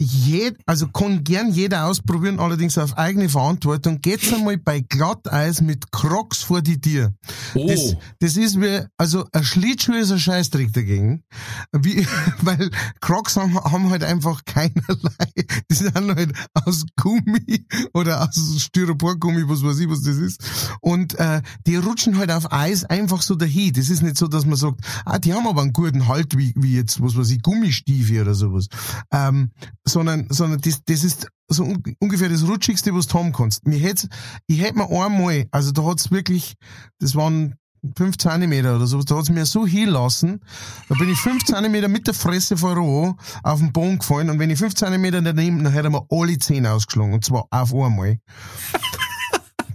jed, 0.00 0.56
also 0.64 0.86
kann 0.88 1.24
gern 1.24 1.50
jeder 1.50 1.86
ausprobieren, 1.86 2.38
allerdings 2.38 2.78
auf 2.78 2.96
eigene 2.96 3.28
Verantwortung. 3.28 4.00
Geht's 4.00 4.32
einmal 4.32 4.56
bei 4.56 4.80
Glatteis 4.80 5.60
mit 5.60 5.90
Crocs 5.90 6.42
vor 6.42 6.62
die 6.62 6.80
Tür. 6.80 7.14
Oh. 7.54 7.66
Das, 7.66 7.96
das 8.20 8.36
ist 8.36 8.60
wie, 8.60 8.82
also 8.96 9.26
ein 9.32 9.42
Schlittschuh 9.42 9.94
ist 9.94 10.12
ein 10.12 10.20
Scheißtrick 10.20 10.72
dagegen. 10.72 11.24
Wie, 11.72 12.06
weil 12.42 12.70
Crocs 13.00 13.36
haben, 13.36 13.56
haben 13.56 13.90
halt 13.90 14.04
einfach 14.04 14.44
keinerlei, 14.44 15.32
die 15.70 15.74
sind 15.74 15.94
halt 15.94 16.32
aus 16.54 16.84
Gummi 16.96 17.66
oder 17.92 18.22
aus 18.22 18.62
Styroporgummi, 18.62 19.48
was 19.48 19.64
weiß 19.64 19.80
ich, 19.80 19.90
was 19.90 20.02
das 20.02 20.16
ist. 20.16 20.40
Und 20.80 21.18
äh, 21.18 21.42
die 21.66 21.74
rutschen 21.74 22.18
halt 22.18 22.30
auf 22.30 22.52
Eis 22.52 22.84
einfach 22.84 23.22
so 23.22 23.34
dahin. 23.34 23.72
Das 23.72 23.90
ist 23.90 24.02
nicht 24.02 24.16
so, 24.16 24.28
dass 24.28 24.46
man 24.46 24.56
sagt, 24.56 24.80
ah, 25.04 25.18
die 25.18 25.34
haben 25.34 25.48
aber 25.48 25.62
einen 25.62 25.72
guten 25.72 26.06
Halt, 26.06 26.38
wie, 26.38 26.54
wie 26.56 26.76
jetzt, 26.76 27.02
was 27.02 27.16
weiß 27.16 27.30
ich, 27.30 27.42
Gummistiefel 27.42 28.22
oder 28.22 28.34
sowas. 28.34 28.68
Ähm, 29.10 29.50
sondern, 29.88 30.26
sondern 30.30 30.60
das, 30.60 30.82
das 30.84 31.04
ist 31.04 31.28
so 31.48 31.64
un 31.64 31.82
ungefähr 31.98 32.28
das 32.28 32.46
Rutschigste, 32.46 32.94
was 32.94 33.06
du 33.06 33.18
haben 33.18 33.32
kannst. 33.32 33.66
Mir 33.66 33.78
hätt's, 33.78 34.08
ich 34.46 34.60
hätte 34.60 34.76
mir 34.76 34.90
einmal, 34.90 35.46
also 35.50 35.72
da 35.72 35.84
hat's 35.84 36.10
wirklich, 36.10 36.54
das 36.98 37.14
waren 37.14 37.54
fünf 37.96 38.18
Zentimeter 38.18 38.76
oder 38.76 38.86
so, 38.86 39.02
da 39.02 39.16
hat's 39.16 39.30
mir 39.30 39.46
so 39.46 39.66
hinlassen, 39.66 40.40
da 40.88 40.94
bin 40.96 41.10
ich 41.10 41.18
fünf 41.18 41.44
Zentimeter 41.44 41.88
mit 41.88 42.06
der 42.06 42.14
Fresse 42.14 42.56
voran 42.56 43.14
auf 43.42 43.60
den 43.60 43.72
Boden 43.72 43.98
gefallen 43.98 44.30
und 44.30 44.38
wenn 44.38 44.50
ich 44.50 44.58
fünf 44.58 44.74
Zentimeter 44.74 45.22
daneben, 45.22 45.62
dann 45.64 45.72
hätte 45.72 45.88
er 45.88 45.90
mir 45.90 46.06
alle 46.10 46.38
Zähne 46.38 46.72
ausgeschlagen 46.72 47.14
und 47.14 47.24
zwar 47.24 47.46
auf 47.50 47.72
einmal. 47.74 48.18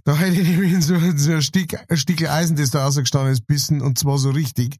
Da 0.05 0.17
hätte 0.17 0.41
ich 0.41 0.47
nämlich 0.49 0.83
so, 0.85 0.95
so 1.15 1.31
ein, 1.31 1.41
Stück, 1.41 1.79
ein 1.89 1.97
Stück 1.97 2.29
Eisen, 2.29 2.57
das 2.57 2.71
da 2.71 2.83
rausgestanden 2.83 3.31
ist, 3.31 3.47
bissen, 3.47 3.81
und 3.81 3.97
zwar 3.97 4.17
so 4.17 4.31
richtig. 4.31 4.75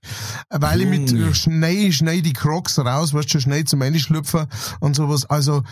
Weil 0.49 0.81
ich 0.81 0.88
mit 0.88 1.13
äh, 1.13 1.33
schnell, 1.33 1.93
schnell 1.93 2.21
die 2.21 2.33
Crocs 2.33 2.77
raus, 2.79 3.13
weißt 3.13 3.33
du, 3.33 3.39
schnell 3.39 3.63
zum 3.63 3.81
Ende 3.81 3.99
schlüpfen 3.99 4.47
und 4.81 4.95
sowas. 4.97 5.25
Also, 5.25 5.63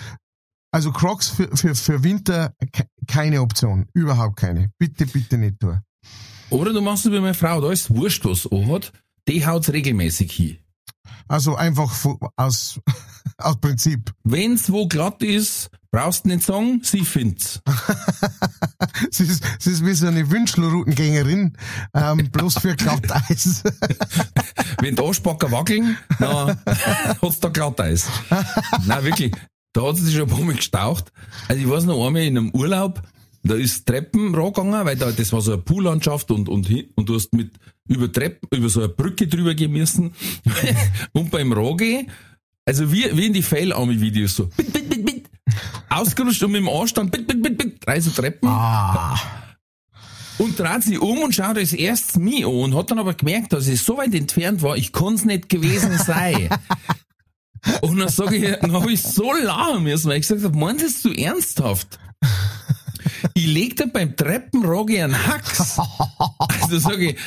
also 0.74 0.94
Crocs 0.94 1.28
für, 1.28 1.50
für, 1.56 1.76
für 1.76 2.02
Winter 2.04 2.54
ke- 2.72 2.88
keine 3.08 3.42
Option. 3.42 3.88
Überhaupt 3.94 4.38
keine. 4.38 4.72
Bitte, 4.80 5.06
bitte 5.06 5.38
nicht 5.38 5.60
tun. 5.60 5.82
Oder 6.50 6.72
du 6.72 6.82
machst 6.82 7.06
es 7.06 7.12
wie 7.12 7.20
meine 7.20 7.34
Frau, 7.34 7.60
da 7.60 7.72
ist 7.72 7.94
wurscht, 7.94 8.24
was 8.24 8.46
hat. 8.46 8.94
Die 9.28 9.46
haut's 9.46 9.72
regelmäßig 9.72 10.32
hin. 10.32 10.58
Also 11.28 11.56
einfach 11.56 11.94
aus, 12.36 12.80
aus 13.38 13.58
Prinzip. 13.60 14.14
Wenn's 14.24 14.72
wo 14.72 14.88
glatt 14.88 15.24
ist, 15.24 15.70
brauchst 15.92 16.26
du 16.26 16.30
nicht 16.30 16.44
sagen, 16.44 16.82
sie 16.84 17.06
find's. 17.06 17.62
Sie 19.12 19.24
ist, 19.24 19.44
sie 19.60 19.72
ist 19.72 19.86
wie 19.86 19.94
so 19.94 20.08
eine 20.08 20.30
Wünschelroutengängerin, 20.30 21.56
ähm, 21.94 22.30
bloß 22.32 22.60
für 22.60 22.76
Glatteis. 22.76 23.64
Wenn 24.82 24.96
die 24.96 25.04
Arschbacker 25.04 25.52
wackeln, 25.52 25.98
dann 26.20 26.60
hat's 27.22 27.40
da 27.40 27.50
Glatteis. 27.50 28.08
Nein, 28.86 29.04
wirklich. 29.04 29.36
Da 29.74 29.84
hat 29.84 29.98
sie 29.98 30.06
sich 30.06 30.16
schon 30.16 30.30
ein 30.30 30.36
paar 30.36 30.46
Mal 30.46 30.56
gestaucht. 30.56 31.12
Also 31.48 31.62
ich 31.62 31.70
weiß 31.70 31.86
noch 31.86 32.06
einmal 32.06 32.24
in 32.24 32.38
einem 32.38 32.52
Urlaub, 32.52 33.02
da 33.44 33.56
ist 33.56 33.86
Treppen 33.86 34.36
rangegangen, 34.36 34.86
weil 34.86 34.96
da, 34.96 35.12
das 35.12 35.34
war 35.34 35.42
so 35.42 35.54
eine 35.54 35.62
Poollandschaft 35.62 36.32
und, 36.32 36.50
und, 36.50 36.70
und 36.96 37.10
du 37.10 37.16
hast 37.16 37.34
mit 37.34 37.52
über 37.92 38.12
Treppen, 38.12 38.48
über 38.58 38.70
so 38.70 38.82
eine 38.82 38.90
Brücke 38.90 39.28
drüber 39.28 39.54
gehen 39.54 39.72
müssen. 39.72 40.14
und 41.14 41.30
beim 41.30 41.52
Rangehen, 41.52 42.10
also 42.66 42.92
wie, 42.92 43.06
wie 43.16 43.28
in 43.28 43.34
die 43.34 43.42
Fail-Army-Videos 43.42 44.36
so, 44.36 44.48
bit, 44.48 44.72
bit, 44.72 44.90
bit, 44.90 45.06
bit, 45.06 45.30
ausgerutscht 45.90 46.42
und 46.44 46.52
mit 46.52 46.62
dem 46.62 46.70
Anstand, 46.70 47.12
bit, 47.12 47.28
bit, 47.28 47.42
bit, 47.42 47.58
bit, 47.58 47.86
drei 47.86 48.00
so 48.00 48.12
Treppen. 48.12 48.48
Ah. 48.48 49.20
Und 50.38 50.58
dreht 50.58 50.84
sich 50.84 51.00
um 51.00 51.20
und 51.20 51.36
schaut 51.36 51.58
als 51.58 51.74
erstes 51.74 52.16
mich 52.16 52.46
an 52.46 52.52
und 52.52 52.76
hat 52.76 52.90
dann 52.90 53.00
aber 53.00 53.14
gemerkt, 53.14 53.54
dass 53.54 53.68
ich 53.68 53.82
so 53.82 53.98
weit 53.98 54.14
entfernt 54.16 54.62
war, 54.62 54.76
ich 54.76 54.92
kann's 54.92 55.26
nicht 55.26 55.50
gewesen 55.50 55.98
sein. 55.98 56.50
und 57.82 57.98
dann 58.00 58.10
sage 58.10 58.38
ich, 58.38 58.60
dann 58.60 58.72
habe 58.72 58.92
ich 58.92 59.04
so 59.04 59.34
lachen 59.34 59.84
müssen, 59.84 60.10
weil 60.10 60.18
ich 60.18 60.28
gesagt 60.28 60.44
habe, 60.44 60.58
meinst 60.58 61.06
du 61.06 61.10
das 61.10 61.18
ernsthaft? 61.18 62.00
Ich 63.34 63.46
leg 63.46 63.76
da 63.76 63.86
beim 63.86 64.16
Treppenrogge 64.16 65.04
einen 65.04 65.28
Hax. 65.28 65.80
Also 66.62 66.80
sage 66.80 67.12
ich, 67.12 67.18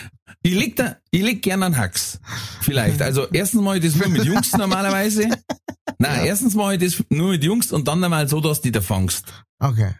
ich 0.44 0.54
leg 0.54 0.76
da, 0.76 0.96
ich 1.10 1.22
leg 1.22 1.42
gerne 1.42 1.66
einen 1.66 1.76
Hax. 1.78 2.20
Vielleicht. 2.60 3.00
Also 3.00 3.26
erstens 3.32 3.62
mal 3.62 3.80
das 3.80 3.96
nur 3.96 4.08
mit 4.08 4.24
Jungs 4.24 4.52
normalerweise. 4.52 5.30
Nein, 5.98 6.26
erstens 6.26 6.54
mal 6.54 6.76
das 6.76 7.02
nur 7.08 7.30
mit 7.30 7.42
Jungs 7.42 7.72
und 7.72 7.88
dann 7.88 8.04
einmal 8.04 8.28
so, 8.28 8.40
dass 8.40 8.60
du 8.60 8.68
die 8.68 8.72
da 8.72 8.82
fangst. 8.82 9.24
Okay. 9.58 9.92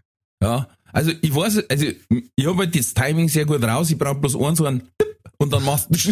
Ja, 0.42 0.68
also 0.92 1.12
ich 1.22 1.34
weiß, 1.34 1.70
also 1.70 1.86
ich 2.36 2.46
habe 2.46 2.58
halt 2.58 2.76
das 2.76 2.92
Timing 2.92 3.28
sehr 3.28 3.46
gut 3.46 3.64
raus, 3.64 3.90
ich 3.90 3.96
brauche 3.96 4.16
bloß 4.16 4.36
einen 4.36 4.56
so 4.56 4.66
einen 4.66 4.90
und 5.38 5.50
dann 5.50 5.64
machst 5.64 5.88
du 5.90 6.10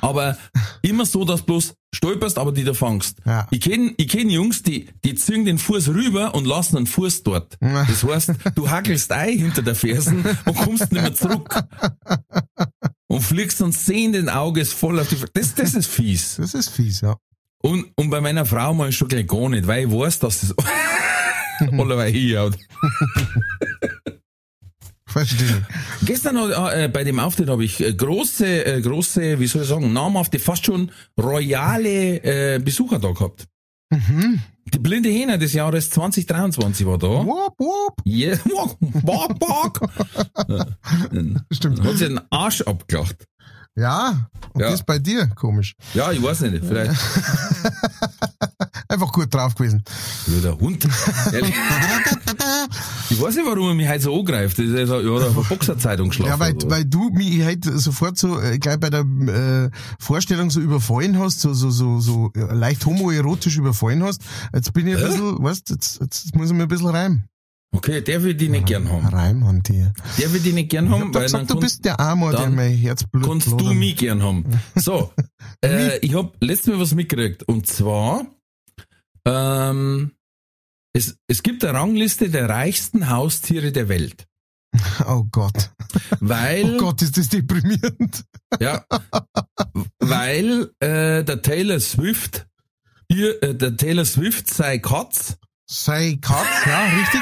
aber 0.00 0.38
immer 0.82 1.04
so, 1.04 1.24
dass 1.24 1.40
du 1.40 1.46
bloß 1.46 1.74
stolperst, 1.92 2.38
aber 2.38 2.52
die 2.52 2.64
da 2.64 2.72
fangst. 2.72 3.18
Ja. 3.26 3.48
Ich 3.50 3.60
kenn, 3.60 3.94
ich 3.96 4.08
kenn 4.08 4.30
Jungs, 4.30 4.62
die, 4.62 4.88
die 5.04 5.16
ziehen 5.16 5.44
den 5.44 5.58
Fuß 5.58 5.88
rüber 5.88 6.34
und 6.34 6.46
lassen 6.46 6.76
den 6.76 6.86
Fuß 6.86 7.24
dort. 7.24 7.58
Das 7.60 8.04
heißt, 8.04 8.32
du 8.54 8.70
hackelst 8.70 9.10
ein 9.10 9.38
hinter 9.38 9.62
der 9.62 9.74
Fersen 9.74 10.24
und 10.44 10.56
kommst 10.56 10.92
nicht 10.92 11.02
mehr 11.02 11.14
zurück. 11.14 11.52
Und 13.10 13.22
fliegst 13.22 13.60
dann 13.60 13.72
sehenden 13.72 14.28
Auges 14.28 14.72
voll 14.72 15.00
auf 15.00 15.08
die 15.08 15.16
Fresse. 15.16 15.32
Das, 15.34 15.56
das 15.56 15.74
ist 15.74 15.88
fies. 15.88 16.36
Das 16.36 16.54
ist 16.54 16.70
fies, 16.70 17.00
ja. 17.00 17.16
Und, 17.60 17.86
und 17.96 18.08
bei 18.08 18.20
meiner 18.20 18.46
Frau 18.46 18.72
mal 18.72 18.92
schon 18.92 19.08
gleich 19.08 19.26
gar 19.26 19.48
nicht, 19.48 19.66
weil 19.66 19.88
ich 19.88 19.92
weiß, 19.92 20.20
dass 20.20 20.42
das 20.42 20.54
allerweil 21.72 22.12
hinhaut. 22.12 22.56
Verstehe. 25.06 25.66
Gestern 26.04 26.36
äh, 26.36 26.88
bei 26.88 27.02
dem 27.02 27.18
Auftritt 27.18 27.48
habe 27.48 27.64
ich 27.64 27.80
äh, 27.80 27.92
große, 27.92 28.64
äh, 28.64 28.80
große, 28.80 29.40
wie 29.40 29.46
soll 29.48 29.62
ich 29.62 29.68
sagen, 29.68 29.92
namhafte, 29.92 30.38
fast 30.38 30.66
schon 30.66 30.92
royale 31.20 32.22
äh, 32.22 32.60
Besucher 32.60 33.00
da 33.00 33.10
gehabt. 33.10 33.48
Mhm. 33.90 34.40
Die 34.72 34.78
blinde 34.78 35.08
Hähne 35.08 35.36
des 35.38 35.52
Jahres 35.52 35.90
2023 35.90 36.86
war 36.86 36.96
da. 36.98 37.08
Wupp, 37.08 37.58
wupp. 37.58 38.00
Yeah. 38.06 38.38
Bark, 39.02 39.38
bark. 39.40 39.80
Stimmt. 41.50 41.82
Hat 41.82 41.96
sich 41.96 42.06
den 42.08 42.20
Arsch 42.30 42.62
abgelacht. 42.62 43.26
Ja, 43.76 44.28
und 44.52 44.60
Ja. 44.60 44.70
das 44.70 44.84
bei 44.84 44.98
dir, 44.98 45.26
komisch. 45.34 45.74
Ja, 45.94 46.12
ich 46.12 46.22
weiß 46.22 46.42
nicht, 46.42 46.64
vielleicht 46.64 46.92
Einfach 49.00 49.12
gut 49.14 49.32
drauf 49.32 49.54
gewesen. 49.54 49.82
blöder 50.26 50.58
Hund. 50.58 50.84
Ich 53.10 53.20
weiß 53.20 53.34
nicht, 53.34 53.46
warum 53.46 53.68
er 53.68 53.74
mich 53.74 53.88
heute 53.88 54.00
so 54.02 54.18
angreift. 54.18 54.58
Das 54.58 54.66
ist 54.66 54.74
ja, 54.90 55.00
ja, 55.00 55.10
auf 55.10 55.22
eine 55.38 55.44
Boxerzeitung 55.48 56.08
geschlafen. 56.10 56.30
Ja, 56.30 56.38
weil, 56.38 56.54
oder 56.54 56.70
weil 56.70 56.84
du 56.84 57.08
mich 57.10 57.42
halt 57.42 57.64
sofort 57.64 58.18
so 58.18 58.38
äh, 58.38 58.58
gleich 58.58 58.78
bei 58.78 58.90
der 58.90 59.00
äh, 59.00 59.70
Vorstellung 59.98 60.50
so 60.50 60.60
überfallen 60.60 61.18
hast, 61.18 61.40
so 61.40 61.54
so 61.54 61.70
so 61.70 62.00
so 62.00 62.30
leicht 62.34 62.84
homoerotisch 62.84 63.56
überfallen 63.56 64.02
hast. 64.02 64.20
Jetzt 64.54 64.72
bin 64.74 64.86
ich 64.86 64.96
ein 64.96 65.02
bisschen, 65.02 65.42
weißt, 65.42 65.70
jetzt, 65.70 66.00
jetzt 66.00 66.36
muss 66.36 66.50
ich 66.50 66.56
mir 66.56 66.64
ein 66.64 66.68
bisschen 66.68 66.88
reimen. 66.88 67.24
Okay, 67.72 68.00
der 68.02 68.22
will 68.24 68.34
die 68.34 68.48
nicht 68.48 68.66
gern 68.66 68.90
haben. 68.90 69.06
Reim 69.06 69.44
an 69.44 69.62
dir. 69.62 69.92
Der 70.18 70.32
will 70.32 70.40
die 70.40 70.52
nicht 70.52 70.70
gern 70.70 70.86
Ich 70.86 70.90
haben, 70.90 71.02
weil 71.14 71.22
dann 71.22 71.22
gesagt, 71.22 71.50
du 71.50 71.54
kann- 71.54 71.60
bist 71.62 71.84
der 71.84 72.00
Armer, 72.00 72.32
der 72.32 72.40
dann 72.40 72.54
mein 72.56 72.72
Herzblut 72.76 73.24
kannst 73.24 73.46
du 73.46 73.52
lodern. 73.52 73.78
mich 73.78 73.96
gern 73.96 74.22
haben. 74.22 74.44
So, 74.74 75.10
äh, 75.64 75.96
ich 75.98 76.14
hab 76.14 76.34
letztes 76.40 76.74
Mal 76.74 76.80
was 76.80 76.94
mitgekriegt 76.94 77.44
und 77.44 77.66
zwar 77.68 78.26
ähm, 79.24 80.12
es, 80.92 81.16
es 81.28 81.42
gibt 81.42 81.64
eine 81.64 81.78
Rangliste 81.78 82.30
der 82.30 82.48
reichsten 82.48 83.08
Haustiere 83.08 83.72
der 83.72 83.88
Welt, 83.88 84.26
Oh 85.06 85.24
Gott. 85.30 85.70
weil 86.20 86.76
Oh 86.76 86.78
Gott, 86.78 87.02
ist 87.02 87.16
das 87.16 87.28
deprimierend. 87.28 88.24
ja, 88.60 88.84
weil 89.98 90.70
äh, 90.80 91.24
der 91.24 91.42
Taylor 91.42 91.80
Swift 91.80 92.46
ihr, 93.08 93.42
äh, 93.42 93.54
der 93.54 93.76
Taylor 93.76 94.04
Swift 94.04 94.52
sei 94.52 94.78
Katz 94.78 95.36
Sei 95.72 96.18
Katz, 96.20 96.66
ja, 96.66 96.84
richtig. 96.86 97.20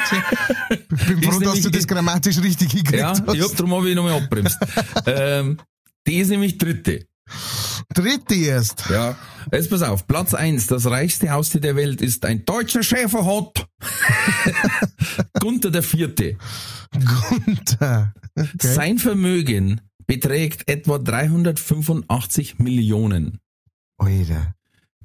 Ich 0.71 1.07
bin 1.21 1.23
froh, 1.33 1.39
dass 1.39 1.61
du 1.61 1.69
das 1.69 1.87
grammatisch 1.87 2.39
richtig 2.39 2.71
gekriegt 2.71 2.95
ja, 2.95 3.11
hast. 3.11 3.23
ich 3.35 3.43
hab 3.43 3.55
drum 3.55 3.75
hab 3.75 3.85
ich 3.85 3.95
nochmal 3.95 4.23
abbremst. 4.23 4.59
ähm, 5.07 5.59
die 6.07 6.17
ist 6.17 6.31
nämlich 6.31 6.57
dritte. 6.57 7.07
Dritte 7.95 8.35
erst. 8.35 8.91
Ja, 8.91 9.17
jetzt 9.51 9.71
pass 9.71 9.83
auf, 9.83 10.07
Platz 10.07 10.35
eins, 10.35 10.67
das 10.67 10.87
reichste 10.87 11.31
Haustier 11.31 11.61
der 11.61 11.75
Welt 11.75 12.03
ist 12.03 12.25
ein 12.25 12.45
deutscher 12.45 12.83
Schäferhund. 12.83 13.67
Gunther 15.41 15.71
der 15.71 15.83
Vierte. 15.83 16.37
Gunther. 16.93 18.13
Okay. 18.37 18.49
Sein 18.61 18.99
Vermögen 18.99 19.81
beträgt 20.07 20.69
etwa 20.69 20.99
385 20.99 22.59
Millionen. 22.59 23.41
Alter. 23.97 24.55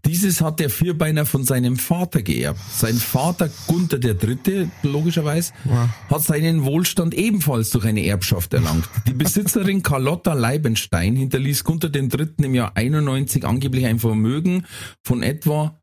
Dieses 0.06 0.42
hat 0.42 0.60
der 0.60 0.70
Vierbeiner 0.70 1.26
von 1.26 1.46
seinem 1.46 1.78
Vater 1.78 2.22
geerbt. 2.22 2.60
Sein 2.76 2.96
Vater 2.96 3.50
Gunther 3.68 4.00
der 4.00 4.14
Dritte, 4.16 4.70
logischerweise, 4.84 5.54
Ja. 5.66 5.90
hat 6.10 6.22
seinen 6.24 6.66
Wohlstand 6.66 7.14
ebenfalls 7.14 7.70
durch 7.70 7.86
eine 7.86 8.06
Erbschaft 8.06 8.54
erlangt. 8.54 8.88
Die 9.08 9.14
Besitzerin 9.14 9.82
Carlotta 9.84 10.34
Leibenstein 10.34 11.16
hinterließ 11.16 11.64
Gunther 11.64 11.90
Dritten 11.90 12.44
im 12.44 12.54
Jahr 12.54 12.76
91 12.76 13.46
angeblich 13.46 13.86
ein 13.86 14.00
Vermögen 14.00 14.66
von 15.04 15.24
etwa 15.24 15.80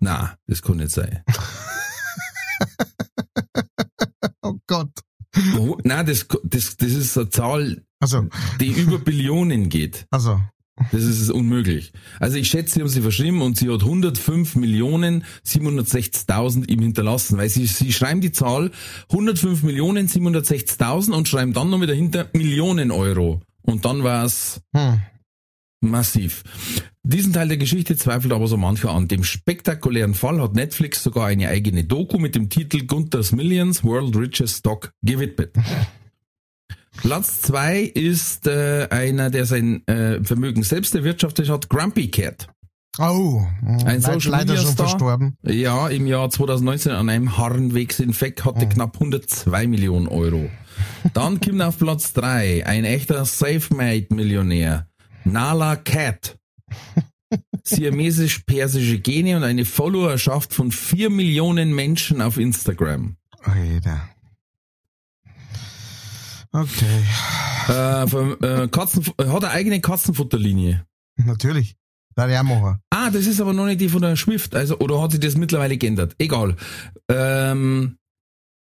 na, 0.00 0.36
das 0.46 0.60
kann 0.62 0.76
nicht 0.78 0.90
sein. 0.90 1.22
Oh 4.42 4.56
Gott. 4.66 4.90
Oh, 5.58 5.78
na, 5.84 6.02
das, 6.02 6.26
das, 6.44 6.76
das 6.76 6.92
ist 6.92 7.16
eine 7.16 7.30
Zahl, 7.30 7.82
Also, 8.00 8.28
die 8.60 8.68
über 8.72 8.98
Billionen 8.98 9.68
geht. 9.70 10.06
also, 10.10 10.40
Das 10.90 11.04
ist 11.04 11.30
unmöglich. 11.30 11.92
Also 12.18 12.36
ich 12.36 12.48
schätze, 12.48 12.74
sie 12.74 12.80
haben 12.80 12.88
sie 12.88 13.00
verschrieben 13.00 13.42
und 13.42 13.56
sie 13.56 13.70
hat 13.70 13.82
105 13.82 14.56
Millionen 14.56 15.24
760.000 15.46 16.68
ihm 16.68 16.80
hinterlassen, 16.80 17.38
weil 17.38 17.48
sie, 17.48 17.66
sie 17.66 17.92
schreiben 17.92 18.20
die 18.20 18.32
Zahl 18.32 18.72
105 19.10 19.62
Millionen 19.62 20.08
760.000 20.08 21.12
und 21.12 21.28
schreiben 21.28 21.52
dann 21.52 21.70
noch 21.70 21.80
wieder 21.80 21.94
hinter 21.94 22.28
Millionen 22.32 22.90
Euro. 22.90 23.40
Und 23.62 23.84
dann 23.84 24.02
war 24.02 24.24
es 24.24 24.60
hm. 24.74 25.00
massiv. 25.80 26.42
Diesen 27.04 27.32
Teil 27.32 27.48
der 27.48 27.58
Geschichte 27.58 27.96
zweifelt 27.96 28.32
aber 28.32 28.48
so 28.48 28.56
mancher 28.56 28.90
an. 28.90 29.06
Dem 29.06 29.22
spektakulären 29.22 30.14
Fall 30.14 30.40
hat 30.42 30.54
Netflix 30.54 31.02
sogar 31.02 31.26
eine 31.26 31.48
eigene 31.48 31.84
Doku 31.84 32.18
mit 32.18 32.34
dem 32.34 32.48
Titel 32.48 32.86
Gunther's 32.86 33.30
Millions 33.30 33.84
World 33.84 34.16
Richest 34.16 34.58
Stock 34.58 34.92
gewidmet. 35.02 35.52
Platz 36.96 37.42
zwei 37.42 37.80
ist 37.80 38.46
äh, 38.46 38.88
einer, 38.90 39.30
der 39.30 39.46
sein 39.46 39.86
äh, 39.86 40.22
Vermögen 40.22 40.62
selbst 40.62 40.94
erwirtschaftet 40.94 41.48
hat, 41.48 41.68
Grumpy 41.68 42.10
Cat. 42.10 42.48
Oh, 42.98 43.44
ein 43.84 44.00
Social 44.00 44.30
leider 44.30 44.56
schon 44.56 44.72
Star. 44.72 44.88
verstorben. 44.88 45.36
Ja, 45.42 45.88
im 45.88 46.06
Jahr 46.06 46.30
2019 46.30 46.92
an 46.92 47.08
einem 47.08 47.36
Harnwegsinfekt 47.36 48.44
hatte 48.44 48.66
oh. 48.66 48.68
knapp 48.68 48.94
102 48.94 49.66
Millionen 49.66 50.06
Euro. 50.06 50.48
Dann 51.12 51.40
kommt 51.40 51.60
auf 51.60 51.78
Platz 51.78 52.12
drei 52.12 52.64
ein 52.64 52.84
echter 52.84 53.24
Safe-Made-Millionär, 53.24 54.86
Nala 55.24 55.76
Cat. 55.76 56.38
Siamesisch-persische 57.64 58.98
Gene 59.00 59.36
und 59.36 59.42
eine 59.42 59.64
Followerschaft 59.64 60.54
von 60.54 60.70
vier 60.70 61.10
Millionen 61.10 61.74
Menschen 61.74 62.22
auf 62.22 62.38
Instagram. 62.38 63.16
Alter. 63.42 64.08
Okay. 66.54 67.02
Äh, 67.66 68.06
von, 68.06 68.40
äh, 68.40 68.68
Katzen, 68.68 69.04
hat 69.04 69.44
eine 69.44 69.50
eigene 69.50 69.80
Katzenfutterlinie. 69.80 70.86
Natürlich. 71.16 71.74
Da 72.14 72.28
der 72.28 72.44
machen. 72.44 72.78
Ah, 72.90 73.10
das 73.10 73.26
ist 73.26 73.40
aber 73.40 73.52
noch 73.52 73.66
nicht 73.66 73.80
die 73.80 73.88
von 73.88 74.02
der 74.02 74.14
Schwift, 74.14 74.54
also, 74.54 74.78
oder 74.78 75.02
hat 75.02 75.10
sich 75.10 75.20
das 75.20 75.36
mittlerweile 75.36 75.76
geändert? 75.76 76.14
Egal. 76.18 76.54
Ähm, 77.10 77.96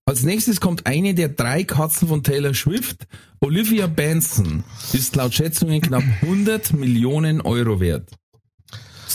als 0.06 0.24
nächstes 0.24 0.60
kommt 0.60 0.88
eine 0.88 1.14
der 1.14 1.30
drei 1.30 1.64
Katzen 1.64 2.08
von 2.08 2.24
Taylor 2.24 2.56
Swift. 2.56 3.06
Olivia 3.42 3.86
Benson 3.86 4.64
ist 4.92 5.16
laut 5.16 5.36
Schätzungen 5.36 5.80
knapp 5.80 6.04
100 6.22 6.74
Millionen 6.74 7.42
Euro 7.42 7.80
wert. 7.80 8.10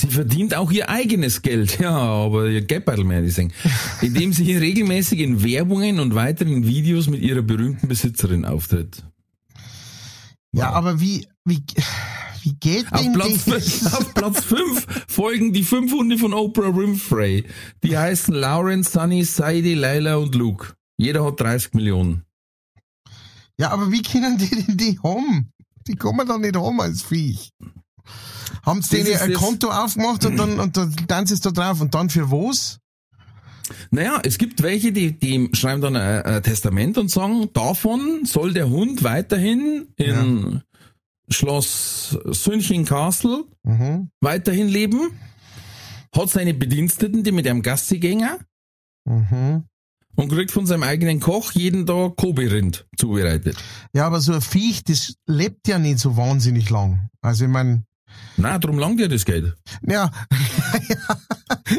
Sie 0.00 0.08
verdient 0.08 0.54
auch 0.54 0.70
ihr 0.70 0.88
eigenes 0.88 1.42
Geld, 1.42 1.80
ja, 1.80 1.90
aber 1.90 2.46
ihr 2.48 2.62
Geldbeutel 2.62 3.04
mehr, 3.04 3.22
die 3.22 3.30
sagen, 3.30 3.52
indem 4.00 4.32
sie 4.32 4.44
hier 4.44 4.60
regelmäßig 4.60 5.18
in 5.20 5.42
Werbungen 5.42 5.98
und 5.98 6.14
weiteren 6.14 6.66
Videos 6.66 7.08
mit 7.08 7.20
ihrer 7.20 7.42
berühmten 7.42 7.88
Besitzerin 7.88 8.44
auftritt. 8.44 9.02
Wow. 10.52 10.62
Ja, 10.62 10.70
aber 10.70 11.00
wie, 11.00 11.26
wie, 11.44 11.62
wie 12.42 12.54
geht 12.54 12.92
auf 12.92 13.02
denn 13.02 13.12
Platz, 13.12 13.44
das? 13.44 13.92
Auf 13.92 14.14
Platz 14.14 14.44
5 14.44 14.86
folgen 15.08 15.52
die 15.52 15.64
fünf 15.64 15.92
Hunde 15.92 16.16
von 16.16 16.32
Oprah 16.32 16.74
Winfrey. 16.76 17.44
Die 17.82 17.98
heißen 17.98 18.34
Lauren, 18.34 18.84
Sunny, 18.84 19.24
Saidi, 19.24 19.74
Leila 19.74 20.16
und 20.16 20.34
Luke. 20.34 20.74
Jeder 20.96 21.24
hat 21.24 21.40
30 21.40 21.74
Millionen. 21.74 22.24
Ja, 23.58 23.70
aber 23.70 23.90
wie 23.90 24.02
können 24.02 24.38
die 24.38 24.48
denn 24.48 24.76
die 24.76 24.98
haben? 25.02 25.52
Die 25.88 25.96
kommen 25.96 26.26
doch 26.28 26.38
nicht 26.38 26.56
haben 26.56 26.80
als 26.80 27.02
Viech. 27.02 27.50
Haben 28.68 28.82
sie 28.82 29.02
denen 29.02 29.18
ein 29.18 29.32
Konto 29.32 29.70
aufgemacht 29.70 30.26
und 30.26 30.36
dann, 30.36 30.60
und 30.60 30.76
dann 31.10 31.26
sie 31.26 31.34
es 31.34 31.40
da 31.40 31.50
drauf 31.50 31.80
und 31.80 31.94
dann 31.94 32.10
für 32.10 32.30
was? 32.30 32.80
Naja, 33.90 34.20
es 34.22 34.36
gibt 34.36 34.62
welche, 34.62 34.92
die, 34.92 35.18
die 35.18 35.48
schreiben 35.54 35.80
dann 35.80 35.96
ein, 35.96 36.22
ein 36.22 36.42
Testament 36.42 36.98
und 36.98 37.10
sagen, 37.10 37.48
davon 37.54 38.24
soll 38.24 38.52
der 38.52 38.68
Hund 38.68 39.04
weiterhin 39.04 39.88
in 39.96 40.52
ja. 40.52 40.62
Schloss 41.30 42.18
Sünchen 42.26 42.84
Castle 42.84 43.44
mhm. 43.62 44.10
weiterhin 44.20 44.68
leben, 44.68 45.12
hat 46.14 46.28
seine 46.28 46.52
Bediensteten, 46.52 47.24
die 47.24 47.32
mit 47.32 47.46
einem 47.46 47.62
Gassi 47.62 47.98
mhm. 49.06 49.64
und 50.14 50.28
kriegt 50.28 50.50
von 50.50 50.66
seinem 50.66 50.82
eigenen 50.82 51.20
Koch 51.20 51.52
jeden 51.52 51.86
Tag 51.86 52.16
Kobe-Rind 52.16 52.86
zubereitet. 52.96 53.56
Ja, 53.94 54.06
aber 54.06 54.20
so 54.20 54.34
ein 54.34 54.42
Viech, 54.42 54.84
das 54.84 55.14
lebt 55.26 55.68
ja 55.68 55.78
nicht 55.78 56.00
so 56.00 56.18
wahnsinnig 56.18 56.68
lang. 56.68 57.08
Also 57.22 57.44
ich 57.44 57.50
meine, 57.50 57.84
na, 58.36 58.58
drum 58.58 58.78
langt 58.78 59.00
ja 59.00 59.08
das 59.08 59.24
Geld. 59.24 59.54
Ja, 59.88 60.10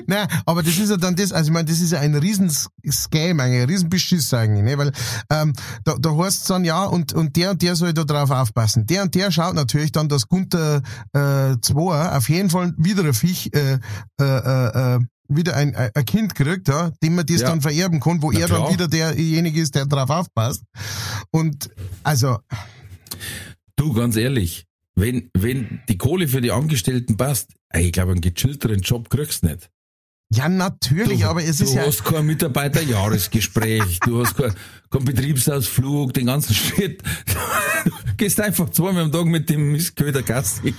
na, 0.07 0.27
aber 0.45 0.63
das 0.63 0.77
ist 0.77 0.89
ja 0.89 0.97
dann 0.97 1.15
das, 1.15 1.31
also 1.31 1.49
ich 1.49 1.53
meine, 1.53 1.69
das 1.69 1.79
ist 1.79 1.91
ja 1.91 1.99
ein 1.99 2.15
riesen 2.15 2.49
Scam, 2.49 3.39
ein 3.39 3.63
riesen 3.63 3.89
Beschiss 3.89 4.33
eigentlich, 4.33 4.63
ne? 4.63 4.77
weil 4.77 4.91
ähm, 5.29 5.53
da, 5.83 5.95
da 5.99 6.15
heißt 6.15 6.41
es 6.41 6.47
dann, 6.47 6.65
ja, 6.65 6.85
und, 6.85 7.13
und 7.13 7.35
der 7.35 7.51
und 7.51 7.61
der 7.61 7.75
soll 7.75 7.93
da 7.93 8.03
drauf 8.03 8.31
aufpassen. 8.31 8.85
Der 8.87 9.03
und 9.03 9.15
der 9.15 9.31
schaut 9.31 9.55
natürlich 9.55 9.91
dann, 9.91 10.09
dass 10.09 10.27
Gunther 10.27 10.81
äh, 11.13 11.55
Zwoer 11.61 12.15
auf 12.15 12.29
jeden 12.29 12.49
Fall 12.49 12.73
wieder 12.77 13.03
ein 13.03 13.13
Viech 13.13 13.51
äh, 13.53 13.79
äh, 14.19 14.23
äh, 14.23 14.95
äh 14.95 14.99
wieder 15.31 15.55
ein, 15.55 15.75
ein 15.75 16.05
Kind 16.05 16.33
kriegt, 16.33 16.67
ja, 16.69 16.89
dem 17.03 17.13
man 17.13 17.25
das 17.25 17.41
ja. 17.41 17.49
dann 17.49 17.61
vererben 17.61 17.99
kann, 17.99 18.23
wo 18.23 18.31
Na 18.31 18.39
er 18.39 18.47
klar. 18.47 18.63
dann 18.63 18.73
wieder 18.73 18.87
derjenige 18.87 19.61
ist, 19.61 19.75
der 19.75 19.85
drauf 19.85 20.09
aufpasst. 20.09 20.63
Und 21.29 21.69
also. 22.03 22.39
Du, 23.75 23.93
ganz 23.93 24.15
ehrlich, 24.15 24.65
wenn, 24.99 25.29
wenn 25.33 25.81
die 25.87 25.97
Kohle 25.97 26.27
für 26.27 26.41
die 26.41 26.51
Angestellten 26.51 27.17
passt, 27.17 27.53
ich 27.73 27.91
glaube, 27.91 28.11
einen 28.11 28.21
gechillteren 28.21 28.79
Job 28.79 29.09
kriegst 29.09 29.43
du 29.43 29.47
nicht. 29.47 29.69
Ja, 30.31 30.47
natürlich, 30.47 31.21
du, 31.21 31.27
aber 31.27 31.43
es 31.43 31.59
ist 31.59 31.73
ja. 31.73 31.81
Du 31.81 31.87
hast 31.87 32.03
kein 32.05 32.25
Mitarbeiterjahresgespräch, 32.27 33.99
du 34.01 34.23
hast 34.23 34.37
keinen 34.37 34.53
kein 34.91 35.03
Betriebsausflug, 35.03 36.13
den 36.13 36.27
ganzen 36.27 36.53
Shit. 36.55 37.01
Du 37.83 38.15
gehst 38.15 38.39
einfach 38.39 38.69
zweimal 38.69 39.05
am 39.05 39.11
Tag 39.11 39.25
mit 39.25 39.49
dem 39.49 39.71
Mistköder 39.71 40.21
Gassi. 40.21 40.75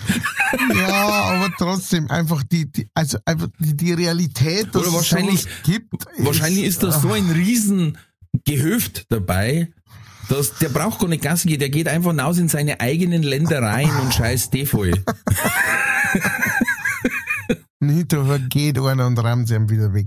Ja, 0.77 1.25
aber 1.25 1.53
trotzdem 1.59 2.09
einfach 2.11 2.45
die, 2.45 2.71
die 2.71 2.89
also 2.95 3.19
einfach 3.25 3.49
die, 3.59 3.77
die 3.77 3.93
Realität, 3.93 4.69
dass 4.73 4.83
Oder 4.83 4.93
wahrscheinlich, 4.93 5.47
es 5.47 5.49
gibt. 5.65 6.07
Wahrscheinlich 6.19 6.65
ist, 6.65 6.75
ist 6.75 6.83
da 6.85 6.93
so 6.93 7.13
ein 7.13 7.29
riesen 7.31 7.99
Gehöft 8.45 9.07
dabei, 9.09 9.73
das, 10.31 10.55
der 10.59 10.69
braucht 10.69 11.01
gar 11.01 11.09
nicht 11.09 11.23
Gas 11.23 11.43
gehen, 11.43 11.59
der 11.59 11.71
geht 11.71 11.89
einfach 11.89 12.11
hinaus 12.11 12.39
in 12.39 12.49
seine 12.49 12.81
eigenen 12.81 13.23
Ländereien 13.23 13.95
und 14.01 14.15
scheißt 14.15 14.55
die 14.55 14.65
voll. 14.65 14.93
Hinterher 17.81 18.39
geht 18.39 18.79
einer 18.79 19.07
und 19.07 19.19
rammt 19.19 19.49
sie 19.49 19.57
ihm 19.57 19.69
wieder 19.69 19.93
weg. 19.93 20.07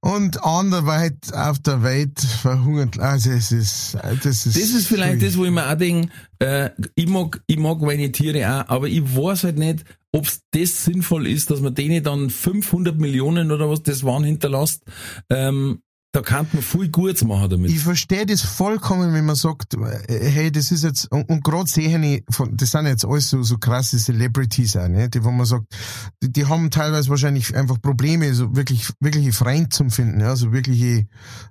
Und 0.00 0.44
anderweit 0.44 1.16
auf 1.32 1.58
der 1.58 1.82
Welt 1.82 2.20
verhungert. 2.20 3.00
Also 3.00 3.30
es 3.30 3.50
ist, 3.50 3.96
das 4.22 4.46
ist. 4.46 4.54
Das 4.54 4.70
ist 4.70 4.86
vielleicht 4.86 5.20
das, 5.20 5.36
wo 5.36 5.44
ich 5.44 5.50
mir 5.50 5.68
auch 5.68 5.74
denke, 5.74 6.08
äh, 6.38 6.70
ich 6.94 7.08
mag, 7.08 7.42
ich 7.48 7.58
mag 7.58 7.80
meine 7.80 8.12
Tiere 8.12 8.46
auch, 8.48 8.68
aber 8.68 8.86
ich 8.86 9.02
weiß 9.02 9.42
halt 9.44 9.58
nicht, 9.58 9.84
ob 10.12 10.26
es 10.26 10.42
das 10.52 10.84
sinnvoll 10.84 11.26
ist, 11.26 11.50
dass 11.50 11.60
man 11.60 11.74
denen 11.74 12.04
dann 12.04 12.30
500 12.30 12.96
Millionen 12.96 13.50
oder 13.50 13.68
was 13.68 13.82
das 13.82 14.04
waren 14.04 14.22
hinterlässt, 14.22 14.84
ähm, 15.28 15.80
da 16.16 16.22
kann 16.22 16.46
man 16.50 16.62
viel 16.62 16.88
Gutes 16.88 17.22
machen 17.24 17.50
damit. 17.50 17.70
Ich 17.70 17.80
verstehe 17.80 18.24
das 18.24 18.40
vollkommen, 18.40 19.12
wenn 19.12 19.26
man 19.26 19.36
sagt, 19.36 19.76
hey, 20.08 20.50
das 20.50 20.72
ist 20.72 20.82
jetzt, 20.82 21.12
und, 21.12 21.28
und 21.28 21.44
gerade 21.44 21.68
sehe 21.68 21.94
ich, 21.94 22.24
von, 22.30 22.56
das 22.56 22.70
sind 22.70 22.86
jetzt 22.86 23.04
alles 23.04 23.28
so, 23.28 23.42
so 23.42 23.58
krasse 23.58 23.98
Celebrities 23.98 24.78
auch, 24.78 24.88
ne? 24.88 25.10
die, 25.10 25.22
wo 25.22 25.30
man 25.30 25.44
sagt, 25.44 25.66
die, 26.22 26.32
die 26.32 26.46
haben 26.46 26.70
teilweise 26.70 27.10
wahrscheinlich 27.10 27.54
einfach 27.54 27.82
Probleme, 27.82 28.32
so 28.32 28.56
wirklich, 28.56 28.88
wirkliche 28.98 29.34
Freunde 29.34 29.68
zum 29.68 29.90
finden, 29.90 30.20
ja, 30.20 30.34
so 30.36 30.52
wirkliche 30.52 31.06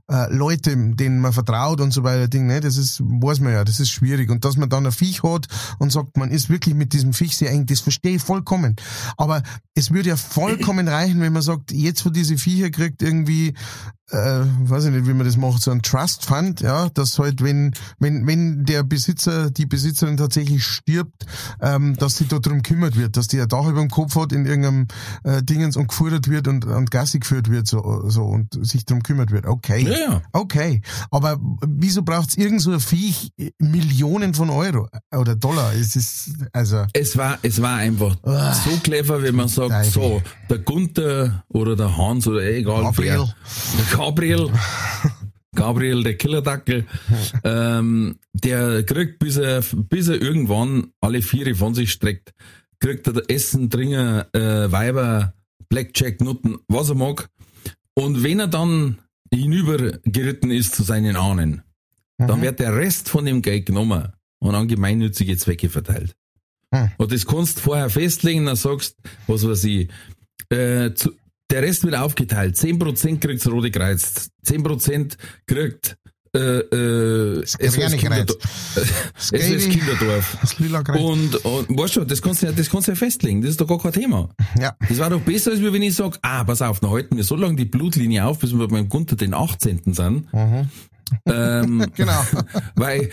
äh, 0.09 0.33
Leute, 0.33 0.75
denen 0.75 1.19
man 1.19 1.31
vertraut 1.31 1.79
und 1.79 1.93
so 1.93 2.03
weiter, 2.03 2.27
Ding, 2.27 2.47
ne? 2.47 2.59
das 2.59 2.77
ist, 2.77 3.01
weiß 3.01 3.41
man 3.41 3.53
ja, 3.53 3.63
das 3.63 3.79
ist 3.79 3.91
schwierig. 3.91 4.31
Und 4.31 4.45
dass 4.45 4.57
man 4.57 4.69
dann 4.69 4.87
ein 4.87 4.91
Viech 4.91 5.21
hat 5.21 5.45
und 5.77 5.91
sagt, 5.91 6.17
man 6.17 6.31
ist 6.31 6.49
wirklich 6.49 6.73
mit 6.73 6.91
diesem 6.93 7.13
Viech 7.13 7.37
sehr 7.37 7.51
eng, 7.51 7.67
das 7.67 7.81
verstehe 7.81 8.15
ich 8.15 8.23
vollkommen. 8.23 8.77
Aber 9.15 9.43
es 9.75 9.91
würde 9.91 10.09
ja 10.09 10.15
vollkommen 10.15 10.87
reichen, 10.87 11.21
wenn 11.21 11.33
man 11.33 11.43
sagt, 11.43 11.71
jetzt 11.71 12.03
wo 12.03 12.09
diese 12.09 12.39
Viecher 12.39 12.71
kriegt, 12.71 13.03
irgendwie 13.03 13.53
äh, 14.11 14.17
weiß 14.17 14.85
ich 14.85 14.91
nicht, 14.91 15.07
wie 15.07 15.13
man 15.13 15.25
das 15.25 15.37
macht, 15.37 15.61
so 15.61 15.71
ein 15.71 15.81
Trust 15.81 16.25
Fund, 16.25 16.61
ja, 16.61 16.89
dass 16.89 17.17
halt, 17.17 17.43
wenn, 17.43 17.73
wenn, 17.99 18.27
wenn 18.27 18.63
der 18.65 18.83
Besitzer, 18.83 19.49
die 19.49 19.65
Besitzerin 19.65 20.17
tatsächlich 20.17 20.63
stirbt, 20.63 21.25
ähm, 21.61 21.95
dass 21.97 22.17
sie 22.17 22.25
dort 22.25 22.45
drum 22.45 22.61
kümmert 22.61 22.97
wird, 22.97 23.17
dass 23.17 23.27
die 23.27 23.41
ein 23.41 23.47
Dach 23.47 23.67
über 23.67 23.79
dem 23.79 23.89
Kopf 23.89 24.15
hat 24.15 24.31
in 24.31 24.45
irgendeinem 24.45 24.87
äh, 25.23 25.41
Dingens 25.41 25.75
und 25.75 25.87
gefordert 25.87 26.29
wird 26.29 26.47
und, 26.47 26.65
und 26.65 26.91
Gassi 26.91 27.19
geführt 27.19 27.49
wird, 27.49 27.67
so, 27.67 28.03
so, 28.07 28.23
und 28.23 28.65
sich 28.65 28.85
drum 28.85 29.01
kümmert 29.01 29.31
wird. 29.31 29.47
Okay. 29.47 29.83
Ja, 29.83 29.97
ja. 29.97 30.21
Okay. 30.33 30.81
Aber 31.09 31.39
wieso 31.65 32.03
braucht's 32.03 32.35
irgend 32.35 32.61
so 32.61 32.71
ein 32.71 32.79
Viech 32.79 33.31
Millionen 33.57 34.33
von 34.35 34.51
Euro 34.51 34.87
oder 35.15 35.35
Dollar? 35.35 35.73
Es 35.73 35.95
ist, 35.95 36.29
also. 36.53 36.85
Es 36.93 37.17
war, 37.17 37.39
es 37.41 37.61
war 37.61 37.77
einfach 37.77 38.15
oh, 38.21 38.53
so 38.63 38.77
clever, 38.83 39.23
wenn 39.23 39.35
man 39.35 39.47
sagt, 39.47 39.85
so, 39.85 40.21
der 40.49 40.59
Gunther 40.59 41.43
oder 41.49 41.75
der 41.75 41.97
Hans 41.97 42.27
oder 42.27 42.43
egal 42.43 42.83
Gabriel. 42.83 43.33
wer, 43.77 43.94
Gabriel, 43.95 44.51
Gabriel, 45.55 46.03
der 46.03 46.17
Killerdackel, 46.17 46.85
ähm, 47.43 48.19
der 48.33 48.83
kriegt, 48.83 49.19
bis 49.19 49.37
er, 49.37 49.61
bis 49.61 50.09
er 50.09 50.21
irgendwann 50.21 50.91
alle 50.99 51.21
Viere 51.21 51.55
von 51.55 51.73
sich 51.73 51.91
streckt, 51.91 52.33
kriegt 52.79 53.07
er 53.07 53.23
Essen, 53.29 53.69
Trinken, 53.69 54.23
äh, 54.33 54.71
Weiber, 54.71 55.33
Blackjack, 55.69 56.19
Nutten, 56.19 56.57
was 56.67 56.89
er 56.89 56.95
mag. 56.95 57.29
Und 57.93 58.23
wenn 58.23 58.41
er 58.41 58.47
dann 58.47 58.99
hinübergeritten 59.33 60.51
ist 60.51 60.75
zu 60.75 60.83
seinen 60.83 61.15
Ahnen, 61.15 61.63
mhm. 62.17 62.27
dann 62.27 62.41
wird 62.41 62.59
der 62.59 62.75
Rest 62.75 63.07
von 63.09 63.25
dem 63.25 63.41
Geld 63.41 63.65
genommen 63.65 64.11
und 64.39 64.55
an 64.55 64.67
gemeinnützige 64.67 65.37
Zwecke 65.37 65.69
verteilt. 65.69 66.15
Hm. 66.73 66.91
Und 66.97 67.11
das 67.13 67.25
kannst 67.25 67.57
du 67.57 67.61
vorher 67.61 67.89
festlegen, 67.89 68.45
dann 68.45 68.55
sagst, 68.57 68.97
was 69.27 69.47
weiß 69.47 69.63
ich, 69.63 69.89
äh, 70.49 70.93
zu, 70.93 71.11
der 71.55 71.63
Rest 71.63 71.85
wird 71.85 71.95
aufgeteilt. 71.95 72.57
10% 72.57 73.19
kriegt 73.19 73.45
das 73.45 73.49
Rote 73.49 73.71
Kreuz, 73.71 74.29
10% 74.45 75.15
kriegt 75.47 75.97
äh, 76.35 76.39
äh, 76.39 77.45
SOS, 77.45 77.95
Kinderdorf. 77.97 78.37
SOS 79.17 79.69
Kinderdorf. 79.69 80.37
Das 80.41 80.59
lila 80.59 80.83
Kreuz. 80.83 80.99
Und, 80.99 81.45
und 81.45 81.77
weißt 81.77 81.95
du, 81.95 82.03
das 82.03 82.21
kannst 82.21 82.41
du 82.41 82.47
ja, 82.47 82.51
das 82.51 82.69
kannst 82.69 82.89
du 82.89 82.91
ja 82.91 82.97
festlegen. 82.97 83.41
Das 83.41 83.51
ist 83.51 83.61
doch 83.61 83.67
gar 83.67 83.79
kein 83.79 83.93
Thema. 83.93 84.31
Ja. 84.59 84.75
Das 84.89 84.97
war 84.97 85.09
doch 85.09 85.21
besser, 85.21 85.51
als 85.51 85.61
wenn 85.61 85.81
ich 85.81 85.95
sage, 85.95 86.17
ah, 86.23 86.43
pass 86.43 86.61
auf, 86.61 86.81
dann 86.81 86.91
halten 86.91 87.15
wir 87.15 87.23
so 87.23 87.37
lange 87.37 87.55
die 87.55 87.63
Blutlinie 87.63 88.25
auf, 88.25 88.39
bis 88.39 88.51
wir 88.51 88.67
beim 88.67 88.89
Gunther 88.89 89.15
den 89.15 89.33
18. 89.33 89.93
sind. 89.93 90.33
Mhm. 90.33 90.69
Ähm, 91.25 91.85
Genau. 91.95 92.21
weil, 92.75 93.11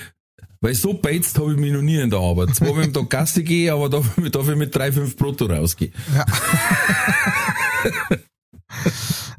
weil 0.61 0.75
so 0.75 0.95
beizt 0.95 1.39
habe 1.39 1.53
ich 1.53 1.59
mich 1.59 1.73
noch 1.73 1.83
nie 1.83 2.01
in 2.01 2.11
der 2.11 2.19
Arbeit. 2.19 2.57
Zwar, 2.57 2.77
wenn 2.77 2.89
ich 2.89 2.93
da 2.93 3.03
Gasse 3.03 3.45
gehe, 3.45 3.73
aber 3.73 3.89
darf 3.89 4.19
ich 4.19 4.57
mit 4.57 4.75
drei, 4.75 4.91
fünf 4.91 5.17
Brutto 5.17 5.47
rausgehen. 5.47 5.93
Ja. 6.13 6.27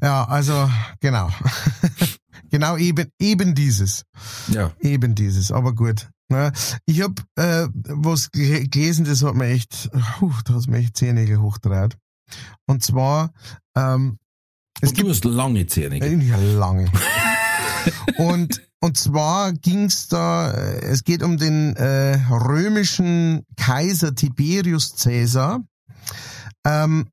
Ja, 0.01 0.25
also 0.25 0.69
genau. 0.99 1.29
genau 2.51 2.77
eben 2.77 3.07
eben 3.19 3.55
dieses. 3.55 4.03
Ja. 4.47 4.71
Eben 4.79 5.15
dieses, 5.15 5.51
aber 5.51 5.73
gut. 5.73 6.09
Ne? 6.29 6.51
Ich 6.85 7.01
hab 7.01 7.19
äh, 7.35 7.67
was 7.73 8.31
ge- 8.31 8.67
gelesen, 8.67 9.05
das 9.05 9.23
hat 9.23 9.35
mir 9.35 9.47
echt, 9.47 9.89
puh, 10.19 10.31
da 10.45 10.53
hat's 10.55 10.67
mir 10.67 10.77
echt 10.77 10.97
Zehennägel 10.97 11.39
hochgedreht. 11.39 11.97
Und 12.65 12.83
zwar, 12.83 13.31
ähm, 13.75 14.17
es 14.81 14.89
Und 14.89 15.01
du 15.01 15.09
hast 15.09 15.25
lange 15.25 15.67
Zähne. 15.67 15.99
gell? 15.99 16.21
Ja, 16.23 16.37
lange. 16.37 16.89
und, 18.17 18.61
und 18.79 18.97
zwar 18.97 19.53
ging's 19.53 20.07
da, 20.07 20.51
äh, 20.51 20.79
es 20.85 21.03
geht 21.03 21.21
um 21.21 21.37
den 21.37 21.75
äh, 21.75 22.15
römischen 22.31 23.45
Kaiser 23.57 24.15
Tiberius 24.15 24.95
Caesar. 24.95 25.61
Ähm, 26.65 27.07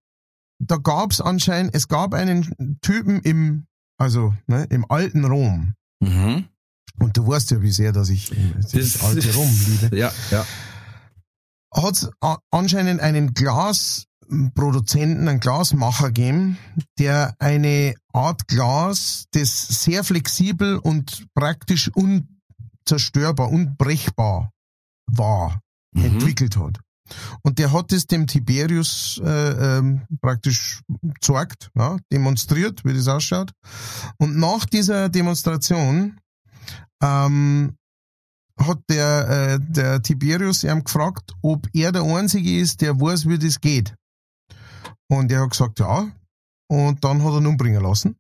da 0.60 0.76
gab's 0.76 1.20
anscheinend, 1.20 1.74
es 1.74 1.88
gab 1.88 2.14
einen 2.14 2.78
Typen 2.82 3.20
im, 3.20 3.66
also 3.98 4.34
ne, 4.46 4.64
im 4.70 4.84
alten 4.90 5.24
Rom. 5.24 5.74
Mhm. 6.00 6.46
Und 6.98 7.16
du 7.16 7.26
weißt 7.26 7.50
ja, 7.52 7.62
wie 7.62 7.70
sehr, 7.72 7.92
dass 7.92 8.10
ich 8.10 8.30
äh, 8.32 8.54
das, 8.72 9.02
alte 9.02 9.34
Rom 9.34 9.50
liebe. 9.66 9.96
Ja, 9.96 10.12
ja. 10.30 10.46
Hat 11.72 12.10
anscheinend 12.50 13.00
einen 13.00 13.32
Glasproduzenten, 13.32 15.28
einen 15.28 15.40
Glasmacher 15.40 16.08
gegeben, 16.08 16.58
der 16.98 17.34
eine 17.38 17.94
Art 18.12 18.48
Glas, 18.48 19.24
das 19.30 19.68
sehr 19.82 20.04
flexibel 20.04 20.76
und 20.78 21.26
praktisch 21.34 21.90
unzerstörbar, 21.94 23.50
unbrechbar 23.50 24.50
war, 25.06 25.60
Mhm. 25.92 26.04
entwickelt 26.04 26.56
hat. 26.56 26.80
Und 27.42 27.58
der 27.58 27.72
hat 27.72 27.92
es 27.92 28.06
dem 28.06 28.26
Tiberius 28.26 29.20
äh, 29.24 29.78
ähm, 29.78 30.02
praktisch 30.20 30.82
gezeigt, 31.02 31.70
ja, 31.76 31.96
demonstriert, 32.12 32.84
wie 32.84 32.94
das 32.94 33.08
ausschaut. 33.08 33.52
Und 34.18 34.36
nach 34.36 34.64
dieser 34.64 35.08
Demonstration 35.08 36.18
ähm, 37.02 37.76
hat 38.58 38.78
der, 38.88 39.28
äh, 39.28 39.58
der 39.60 40.02
Tiberius 40.02 40.64
ihm 40.64 40.84
gefragt, 40.84 41.32
ob 41.42 41.66
er 41.72 41.92
der 41.92 42.02
Einzige 42.02 42.58
ist, 42.58 42.80
der 42.80 43.00
weiß, 43.00 43.28
wie 43.28 43.38
das 43.38 43.60
geht. 43.60 43.94
Und 45.08 45.32
er 45.32 45.42
hat 45.42 45.50
gesagt, 45.50 45.80
ja. 45.80 46.10
Und 46.68 47.02
dann 47.04 47.24
hat 47.24 47.32
er 47.32 47.38
ihn 47.38 47.46
umbringen 47.46 47.82
lassen. 47.82 48.16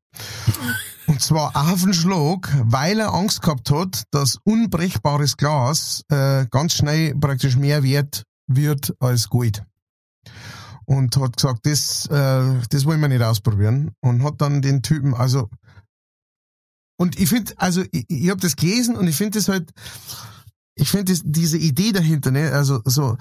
Und 1.06 1.20
zwar 1.20 1.54
auf 1.54 1.82
den 1.82 1.94
Schlag, 1.94 2.52
weil 2.64 2.98
er 3.00 3.14
Angst 3.14 3.42
gehabt 3.42 3.70
hat, 3.70 4.04
dass 4.10 4.38
unbrechbares 4.44 5.36
Glas 5.36 6.04
äh, 6.08 6.46
ganz 6.50 6.74
schnell 6.74 7.14
praktisch 7.14 7.56
mehr 7.56 7.82
wert 7.82 8.24
wird 8.54 8.94
als 9.00 9.28
Gold. 9.28 9.64
Und 10.84 11.16
hat 11.16 11.36
gesagt, 11.36 11.66
das, 11.66 12.06
äh, 12.06 12.60
das 12.68 12.84
wollen 12.84 13.00
wir 13.00 13.08
nicht 13.08 13.22
ausprobieren. 13.22 13.92
Und 14.00 14.22
hat 14.24 14.40
dann 14.40 14.60
den 14.60 14.82
Typen, 14.82 15.14
also 15.14 15.48
und 17.00 17.18
ich 17.18 17.30
finde, 17.30 17.54
also 17.56 17.82
ich, 17.92 18.04
ich 18.08 18.28
habe 18.28 18.42
das 18.42 18.56
gelesen 18.56 18.94
und 18.94 19.06
ich 19.06 19.16
finde 19.16 19.38
das 19.38 19.48
halt, 19.48 19.70
ich 20.74 20.90
finde 20.90 21.14
diese 21.24 21.56
Idee 21.56 21.92
dahinter, 21.92 22.30
ne, 22.30 22.52
also 22.52 22.82
so 22.84 23.16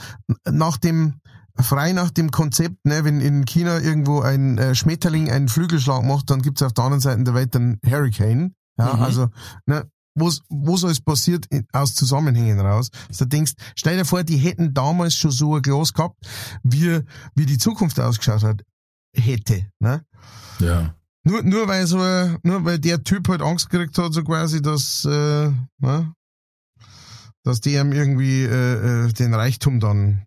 nach 0.45 0.75
dem, 0.75 1.21
frei 1.57 1.93
nach 1.93 2.09
dem 2.09 2.29
Konzept, 2.31 2.75
ne, 2.85 3.05
wenn 3.05 3.21
in 3.21 3.45
China 3.45 3.79
irgendwo 3.79 4.19
ein 4.19 4.57
äh, 4.57 4.75
Schmetterling 4.75 5.31
einen 5.31 5.47
Flügelschlag 5.47 6.03
macht, 6.03 6.29
dann 6.29 6.41
gibt's 6.41 6.61
auf 6.61 6.73
der 6.73 6.83
anderen 6.83 6.99
Seite 6.99 7.23
der 7.23 7.33
Welt 7.35 7.55
einen 7.55 7.79
Hurricane. 7.85 8.53
Ja, 8.77 8.95
Mhm. 8.95 9.01
also, 9.01 9.29
ne, 9.65 9.89
was, 10.19 10.41
was 10.49 10.83
alles 10.83 11.01
passiert 11.01 11.47
aus 11.73 11.95
Zusammenhängen 11.95 12.59
raus. 12.59 12.89
Dass 13.07 13.17
du 13.17 13.25
denkst, 13.25 13.53
stell 13.75 13.97
dir 13.97 14.05
vor, 14.05 14.23
die 14.23 14.37
hätten 14.37 14.73
damals 14.73 15.15
schon 15.15 15.31
so 15.31 15.55
ein 15.55 15.61
Glas 15.61 15.93
gehabt, 15.93 16.17
wie, 16.63 17.01
wie 17.35 17.45
die 17.45 17.57
Zukunft 17.57 17.99
ausgeschaut 17.99 18.43
hat, 18.43 18.63
hätte, 19.15 19.65
ne? 19.79 20.05
Ja. 20.59 20.95
Nur, 21.23 21.43
nur 21.43 21.67
weil 21.67 21.85
so, 21.85 21.97
nur 22.43 22.65
weil 22.65 22.79
der 22.79 23.03
Typ 23.03 23.27
halt 23.27 23.41
Angst 23.41 23.69
gekriegt 23.69 23.97
hat, 23.97 24.13
so 24.13 24.23
quasi, 24.23 24.61
dass, 24.61 25.05
äh, 25.05 25.51
ne, 25.79 26.13
dass 27.43 27.61
die 27.61 27.75
ihm 27.75 27.91
irgendwie 27.91 28.43
äh, 28.43 29.07
äh, 29.07 29.13
den 29.13 29.33
Reichtum 29.33 29.79
dann 29.79 30.25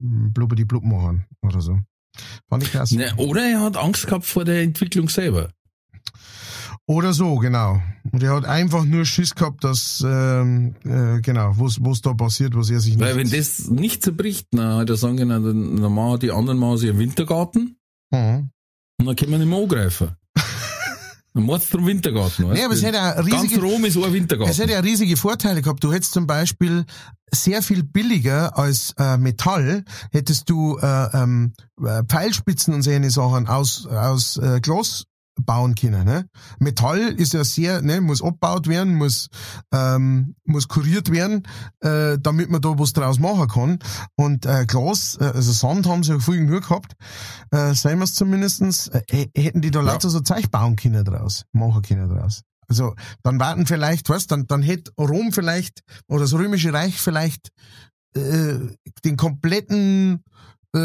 mm, 0.00 0.32
blubber 0.32 0.56
die 0.56 0.64
blub 0.64 0.84
machen 0.84 1.26
oder 1.42 1.60
so. 1.60 1.80
Fand 2.48 2.62
ich 2.62 2.72
krass. 2.72 2.90
Ne, 2.92 3.14
oder 3.16 3.42
er 3.42 3.60
hat 3.60 3.76
Angst 3.76 4.06
gehabt 4.06 4.24
vor 4.24 4.44
der 4.44 4.62
Entwicklung 4.62 5.08
selber. 5.08 5.50
Oder 6.88 7.12
so, 7.12 7.34
genau. 7.36 7.82
Und 8.12 8.22
er 8.22 8.34
hat 8.36 8.44
einfach 8.44 8.84
nur 8.84 9.04
Schiss 9.04 9.34
gehabt, 9.34 9.64
dass, 9.64 10.04
ähm, 10.06 10.76
äh, 10.84 11.20
genau, 11.20 11.52
was, 11.56 11.78
was 11.80 12.00
da 12.00 12.14
passiert, 12.14 12.54
was 12.54 12.70
er 12.70 12.78
sich 12.78 12.96
Weil 12.98 13.16
wenn 13.16 13.26
nicht... 13.26 13.36
das 13.36 13.68
nicht 13.68 14.04
zerbricht, 14.04 14.46
dann 14.52 14.78
hat 14.78 14.88
er 14.90 14.96
sagen 14.96 15.16
können, 15.16 15.42
dann, 15.80 15.92
machen 15.92 16.20
die 16.20 16.30
anderen 16.30 16.76
sich 16.78 16.90
einen 16.90 16.98
Wintergarten 17.00 17.76
Mhm. 18.12 18.50
und 19.00 19.06
dann 19.06 19.16
können 19.16 19.32
wir 19.32 19.38
nicht 19.38 19.48
mehr 19.48 19.58
angreifen. 19.58 20.10
Dann 21.34 21.44
macht's 21.44 21.68
drum 21.68 21.84
Wintergarten, 21.86 22.46
weißt 22.46 22.54
Nee, 22.56 22.64
aber 22.64 22.72
es 22.72 22.82
hätte 22.82 22.98
auch 22.98 23.16
Ganz 23.16 23.42
riesige, 23.42 23.60
Rom 23.60 23.84
ist 23.84 23.96
ein 23.98 24.12
Wintergarten. 24.12 24.50
es 24.50 24.58
hätte 24.58 24.72
ja 24.72 24.80
riesige 24.80 25.18
Vorteile 25.18 25.60
gehabt. 25.60 25.84
Du 25.84 25.92
hättest 25.92 26.12
zum 26.12 26.26
Beispiel 26.26 26.86
sehr 27.30 27.60
viel 27.62 27.82
billiger 27.82 28.56
als 28.56 28.94
äh, 28.96 29.18
Metall, 29.18 29.84
hättest 30.12 30.48
du 30.48 30.78
äh, 30.78 30.86
ähm, 31.12 31.52
äh, 31.84 32.04
Pfeilspitzen 32.04 32.72
und 32.72 32.80
solche 32.80 33.10
Sachen 33.10 33.48
aus, 33.48 33.86
aus 33.86 34.38
äh, 34.38 34.60
Glas 34.62 35.04
bauen 35.40 35.74
können. 35.74 36.04
Ne? 36.04 36.28
Metall 36.58 36.98
ist 36.98 37.32
ja 37.32 37.44
sehr, 37.44 37.82
ne, 37.82 38.00
muss 38.00 38.22
abgebaut 38.22 38.66
werden, 38.68 38.94
muss, 38.94 39.28
ähm, 39.72 40.34
muss 40.44 40.68
kuriert 40.68 41.10
werden, 41.10 41.46
äh, 41.80 42.18
damit 42.18 42.50
man 42.50 42.60
da 42.60 42.78
was 42.78 42.92
draus 42.92 43.18
machen 43.18 43.48
kann. 43.48 43.78
Und 44.16 44.46
äh, 44.46 44.64
Glas, 44.66 45.18
äh, 45.20 45.24
also 45.24 45.52
Sand 45.52 45.86
haben 45.86 46.02
sie 46.02 46.12
ja 46.12 46.18
früher 46.18 46.40
nur 46.40 46.60
gehabt, 46.60 46.94
äh, 47.50 47.74
sagen 47.74 47.98
wir 47.98 48.04
es 48.04 48.14
zumindestens, 48.14 48.88
äh, 48.88 49.26
hätten 49.36 49.60
die 49.60 49.70
da 49.70 49.80
Ja. 49.80 49.92
lauter 49.92 50.10
so 50.10 50.20
Zeug 50.20 50.50
bauen 50.50 50.76
können 50.76 51.04
draus, 51.04 51.44
machen 51.52 51.82
können 51.82 52.08
draus. 52.08 52.42
Also 52.68 52.94
dann 53.22 53.38
warten 53.38 53.66
vielleicht, 53.66 54.08
was, 54.08 54.26
dann, 54.26 54.46
dann 54.46 54.62
hätte 54.62 54.90
Rom 54.98 55.32
vielleicht, 55.32 55.82
oder 56.08 56.22
das 56.22 56.32
Römische 56.32 56.72
Reich 56.72 56.98
vielleicht 57.00 57.50
äh, 58.16 58.58
den 59.04 59.16
kompletten, 59.16 60.24
äh, 60.74 60.78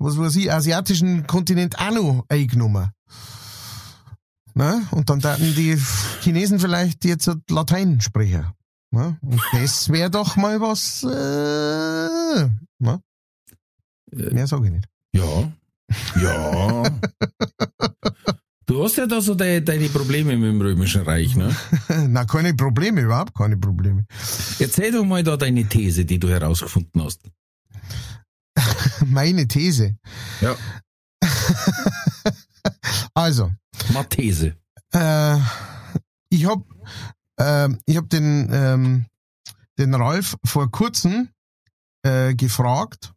was 0.00 0.18
weiß 0.18 0.34
ich, 0.36 0.52
asiatischen 0.52 1.26
Kontinent 1.26 1.78
auch 1.78 1.92
noch 1.92 2.24
eingenommen. 2.28 2.90
Ne? 4.58 4.84
Und 4.90 5.08
dann 5.08 5.20
hätten 5.20 5.54
die 5.54 5.78
Chinesen 6.20 6.58
vielleicht 6.58 7.04
jetzt 7.04 7.30
Latein 7.48 8.00
sprechen. 8.00 8.44
Ne? 8.90 9.16
Und 9.22 9.40
das 9.52 9.88
wäre 9.88 10.10
doch 10.10 10.34
mal 10.34 10.60
was. 10.60 11.04
Äh, 11.04 12.48
ne? 12.80 13.00
Äh, 14.10 14.34
Mehr 14.34 14.48
sage 14.48 14.66
ich 14.66 14.72
nicht. 14.72 14.88
Ja. 15.14 15.52
Ja. 16.20 16.82
du 18.66 18.82
hast 18.82 18.96
ja 18.96 19.06
da 19.06 19.20
so 19.20 19.36
deine, 19.36 19.62
deine 19.62 19.88
Probleme 19.90 20.36
mit 20.36 20.50
dem 20.50 20.60
Römischen 20.60 21.02
Reich, 21.02 21.36
ne? 21.36 21.54
Na, 22.08 22.24
keine 22.24 22.52
Probleme, 22.52 23.02
überhaupt 23.02 23.36
keine 23.36 23.56
Probleme. 23.56 24.06
Erzähl 24.58 24.90
doch 24.90 25.04
mal 25.04 25.22
da 25.22 25.36
deine 25.36 25.68
These, 25.68 26.04
die 26.04 26.18
du 26.18 26.28
herausgefunden 26.28 27.00
hast. 27.00 27.20
Meine 29.06 29.46
These. 29.46 29.96
Ja. 30.40 30.56
Also, 33.14 33.50
Mathese. 33.92 34.56
äh, 34.92 35.38
ich 36.30 36.46
hab, 36.46 36.62
äh, 37.38 37.68
ich 37.86 37.96
hab 37.96 38.08
den, 38.10 38.48
ähm, 38.52 39.06
den 39.78 39.94
Ralf 39.94 40.36
vor 40.44 40.70
kurzem 40.70 41.30
äh, 42.02 42.34
gefragt, 42.34 43.12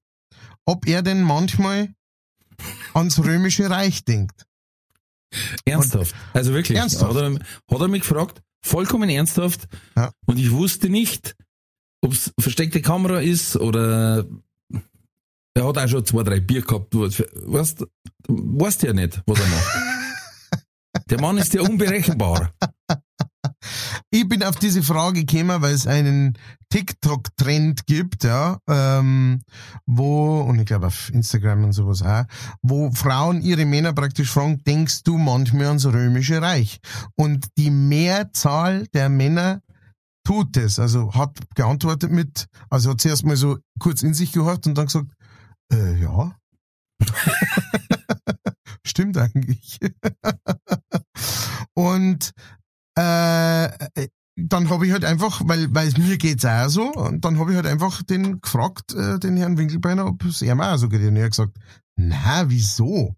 ob 0.65 0.87
er 0.87 1.01
denn 1.01 1.21
manchmal 1.21 1.93
ans 2.93 3.19
Römische 3.19 3.69
Reich 3.69 4.05
denkt. 4.05 4.45
Ernsthaft. 5.65 6.15
Also 6.33 6.53
wirklich. 6.53 6.77
Ernsthaft? 6.77 7.15
Hat, 7.15 7.21
er, 7.21 7.33
hat 7.33 7.81
er 7.81 7.87
mich 7.87 8.01
gefragt, 8.01 8.41
vollkommen 8.63 9.09
ernsthaft. 9.09 9.67
Ja. 9.95 10.11
Und 10.25 10.37
ich 10.37 10.51
wusste 10.51 10.89
nicht, 10.89 11.35
ob 12.01 12.13
es 12.13 12.31
versteckte 12.39 12.81
Kamera 12.81 13.19
ist 13.19 13.55
oder 13.55 14.25
er 15.53 15.67
hat 15.67 15.77
auch 15.77 15.87
schon 15.87 16.05
zwei, 16.05 16.23
drei 16.23 16.39
Bier 16.39 16.61
gehabt. 16.61 16.93
Weißt, 16.93 17.81
du 17.81 17.87
weißt 18.27 18.83
ja 18.83 18.93
nicht, 18.93 19.21
was 19.25 19.39
er 19.39 19.47
macht. 19.47 19.90
Der 21.11 21.19
Mann 21.19 21.37
ist 21.37 21.53
ja 21.53 21.61
unberechenbar. 21.61 22.51
ich 24.11 24.29
bin 24.29 24.43
auf 24.43 24.55
diese 24.55 24.81
Frage 24.81 25.25
gekommen, 25.25 25.61
weil 25.61 25.73
es 25.73 25.85
einen 25.85 26.37
TikTok-Trend 26.69 27.85
gibt, 27.85 28.23
ja, 28.23 28.59
ähm, 28.69 29.41
wo, 29.85 30.39
und 30.39 30.59
ich 30.59 30.65
glaube 30.65 30.87
auf 30.87 31.09
Instagram 31.13 31.65
und 31.65 31.73
sowas 31.73 32.01
auch, 32.01 32.23
wo 32.61 32.91
Frauen 32.91 33.41
ihre 33.41 33.65
Männer 33.65 33.91
praktisch 33.91 34.31
fragen, 34.31 34.63
denkst 34.63 35.03
du 35.03 35.17
manchmal 35.17 35.67
ans 35.67 35.85
Römische 35.85 36.41
Reich? 36.41 36.79
Und 37.17 37.45
die 37.57 37.71
Mehrzahl 37.71 38.87
der 38.93 39.09
Männer 39.09 39.59
tut 40.25 40.55
es. 40.55 40.79
Also 40.79 41.13
hat 41.13 41.37
geantwortet 41.55 42.13
mit, 42.13 42.47
also 42.69 42.91
hat 42.91 43.01
sie 43.01 43.09
erstmal 43.09 43.35
so 43.35 43.57
kurz 43.79 44.01
in 44.01 44.13
sich 44.13 44.31
gehört 44.31 44.65
und 44.65 44.77
dann 44.77 44.85
gesagt, 44.85 45.11
äh, 45.73 46.01
ja. 46.01 46.37
Stimmt 48.85 49.17
eigentlich. 49.17 49.79
und 51.73 52.31
äh, 52.95 53.69
dann 54.35 54.69
habe 54.69 54.87
ich 54.87 54.91
halt 54.91 55.05
einfach, 55.05 55.41
weil 55.45 55.73
weil 55.73 55.91
mir 55.97 56.17
geht's 56.17 56.45
auch 56.45 56.67
so, 56.69 56.91
und 56.93 57.23
dann 57.25 57.37
habe 57.39 57.51
ich 57.51 57.55
halt 57.55 57.67
einfach 57.67 58.01
den 58.03 58.41
gefragt, 58.41 58.93
äh, 58.93 59.19
den 59.19 59.37
Herrn 59.37 59.57
Winkelbeiner, 59.57 60.05
ob 60.07 60.23
es 60.25 60.41
ihm 60.41 60.61
auch 60.61 60.77
so 60.77 60.89
geht. 60.89 61.01
Und 61.01 61.15
er 61.15 61.25
hat 61.25 61.31
gesagt, 61.31 61.57
na, 61.95 62.49
wieso? 62.49 63.15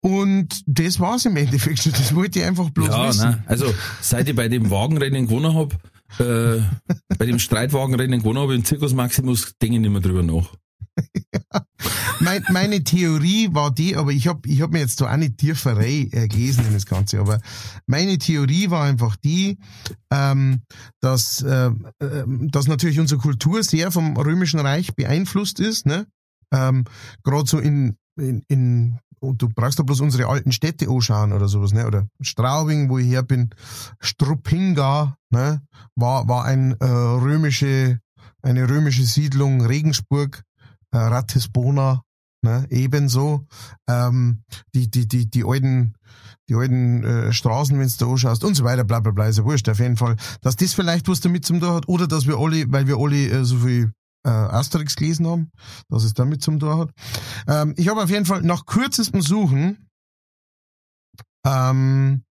Und 0.00 0.62
das 0.66 1.00
war's 1.00 1.24
im 1.24 1.36
Endeffekt 1.36 1.80
schon. 1.80 1.92
Das 1.92 2.14
wollte 2.14 2.38
ich 2.38 2.44
einfach 2.44 2.70
bloß 2.70 2.88
Ja, 2.88 3.08
wissen. 3.08 3.30
nein. 3.30 3.42
Also, 3.46 3.74
seit 4.00 4.28
ich 4.28 4.36
bei 4.36 4.48
dem 4.48 4.70
Wagenrennen 4.70 5.26
gewonnen 5.26 5.54
hab, 5.54 5.72
äh, 6.20 6.62
bei 7.18 7.26
dem 7.26 7.38
Streitwagenrennen 7.40 8.20
gewonnen 8.20 8.38
hab 8.38 8.50
im 8.50 8.64
Zirkus 8.64 8.94
Maximus, 8.94 9.54
denke 9.60 9.76
ich 9.76 9.82
nicht 9.82 9.90
mehr 9.90 10.00
drüber 10.00 10.22
nach. 10.22 10.54
Mein, 12.20 12.44
meine 12.50 12.82
Theorie 12.82 13.48
war 13.52 13.70
die, 13.70 13.94
aber 13.96 14.10
ich 14.10 14.26
habe 14.26 14.48
ich 14.48 14.60
hab 14.60 14.72
mir 14.72 14.80
jetzt 14.80 15.00
da 15.00 15.12
auch 15.12 15.16
nicht 15.16 15.38
tiefer 15.38 15.76
rein, 15.76 16.08
äh, 16.12 16.26
gelesen 16.26 16.66
in 16.66 16.72
das 16.72 16.86
Ganze, 16.86 17.20
aber 17.20 17.40
meine 17.86 18.18
Theorie 18.18 18.70
war 18.70 18.84
einfach 18.84 19.16
die, 19.16 19.58
ähm, 20.10 20.62
dass, 21.00 21.42
äh, 21.42 21.70
dass 22.00 22.66
natürlich 22.66 22.98
unsere 22.98 23.20
Kultur 23.20 23.62
sehr 23.62 23.92
vom 23.92 24.16
Römischen 24.16 24.58
Reich 24.60 24.94
beeinflusst 24.96 25.60
ist, 25.60 25.86
ne? 25.86 26.06
Ähm, 26.52 26.84
Gerade 27.22 27.48
so 27.48 27.58
in, 27.58 27.96
in, 28.16 28.42
in 28.48 28.98
und 29.20 29.42
du 29.42 29.48
brauchst 29.48 29.78
da 29.78 29.82
bloß 29.82 30.00
unsere 30.00 30.28
alten 30.28 30.52
Städte 30.52 30.88
anschauen 30.88 31.32
oder 31.32 31.48
sowas, 31.48 31.72
ne? 31.72 31.86
Oder 31.86 32.08
Straubing, 32.20 32.88
wo 32.88 32.98
ich 32.98 33.08
her 33.08 33.22
bin, 33.22 33.50
Struppinga, 34.00 35.16
ne? 35.30 35.62
War, 35.94 36.28
war 36.28 36.44
ein 36.44 36.72
äh, 36.80 36.84
römische, 36.84 38.00
eine 38.42 38.68
römische 38.68 39.04
Siedlung, 39.04 39.60
Regensburg, 39.64 40.44
Ratisbona, 40.96 42.02
ne? 42.42 42.66
Ebenso. 42.70 43.46
Ähm, 43.88 44.42
die, 44.74 44.90
die, 44.90 45.06
die, 45.06 45.28
die 45.28 45.44
alten, 45.44 45.94
die 46.48 46.54
alten 46.54 47.04
äh, 47.04 47.32
Straßen, 47.32 47.78
wenn 47.78 47.88
du 47.88 47.94
da 47.98 48.06
anschaust 48.06 48.44
und 48.44 48.54
so 48.54 48.64
weiter, 48.64 48.84
bla 48.84 49.00
bla 49.00 49.12
bla, 49.12 49.26
ist 49.26 49.38
ja 49.38 49.44
wurscht, 49.44 49.68
auf 49.68 49.78
jeden 49.80 49.96
Fall. 49.96 50.16
Dass 50.40 50.56
das 50.56 50.74
vielleicht 50.74 51.08
was 51.08 51.20
damit 51.20 51.44
zum 51.44 51.60
tun 51.60 51.74
hat, 51.74 51.88
oder 51.88 52.06
dass 52.06 52.26
wir 52.26 52.38
alle, 52.38 52.70
weil 52.72 52.86
wir 52.86 52.96
alle 52.98 53.28
äh, 53.28 53.44
so 53.44 53.58
viel 53.58 53.92
äh, 54.24 54.30
Asterix 54.30 54.96
gelesen 54.96 55.26
haben, 55.26 55.50
dass 55.88 56.04
es 56.04 56.14
damit 56.14 56.42
zum 56.42 56.58
tun 56.58 56.78
hat. 56.78 56.90
Ähm, 57.46 57.74
ich 57.76 57.88
habe 57.88 58.02
auf 58.02 58.10
jeden 58.10 58.26
Fall 58.26 58.42
nach 58.42 58.66
kürzestem 58.66 59.22
Suchen 59.22 59.88
ähm, 61.46 62.24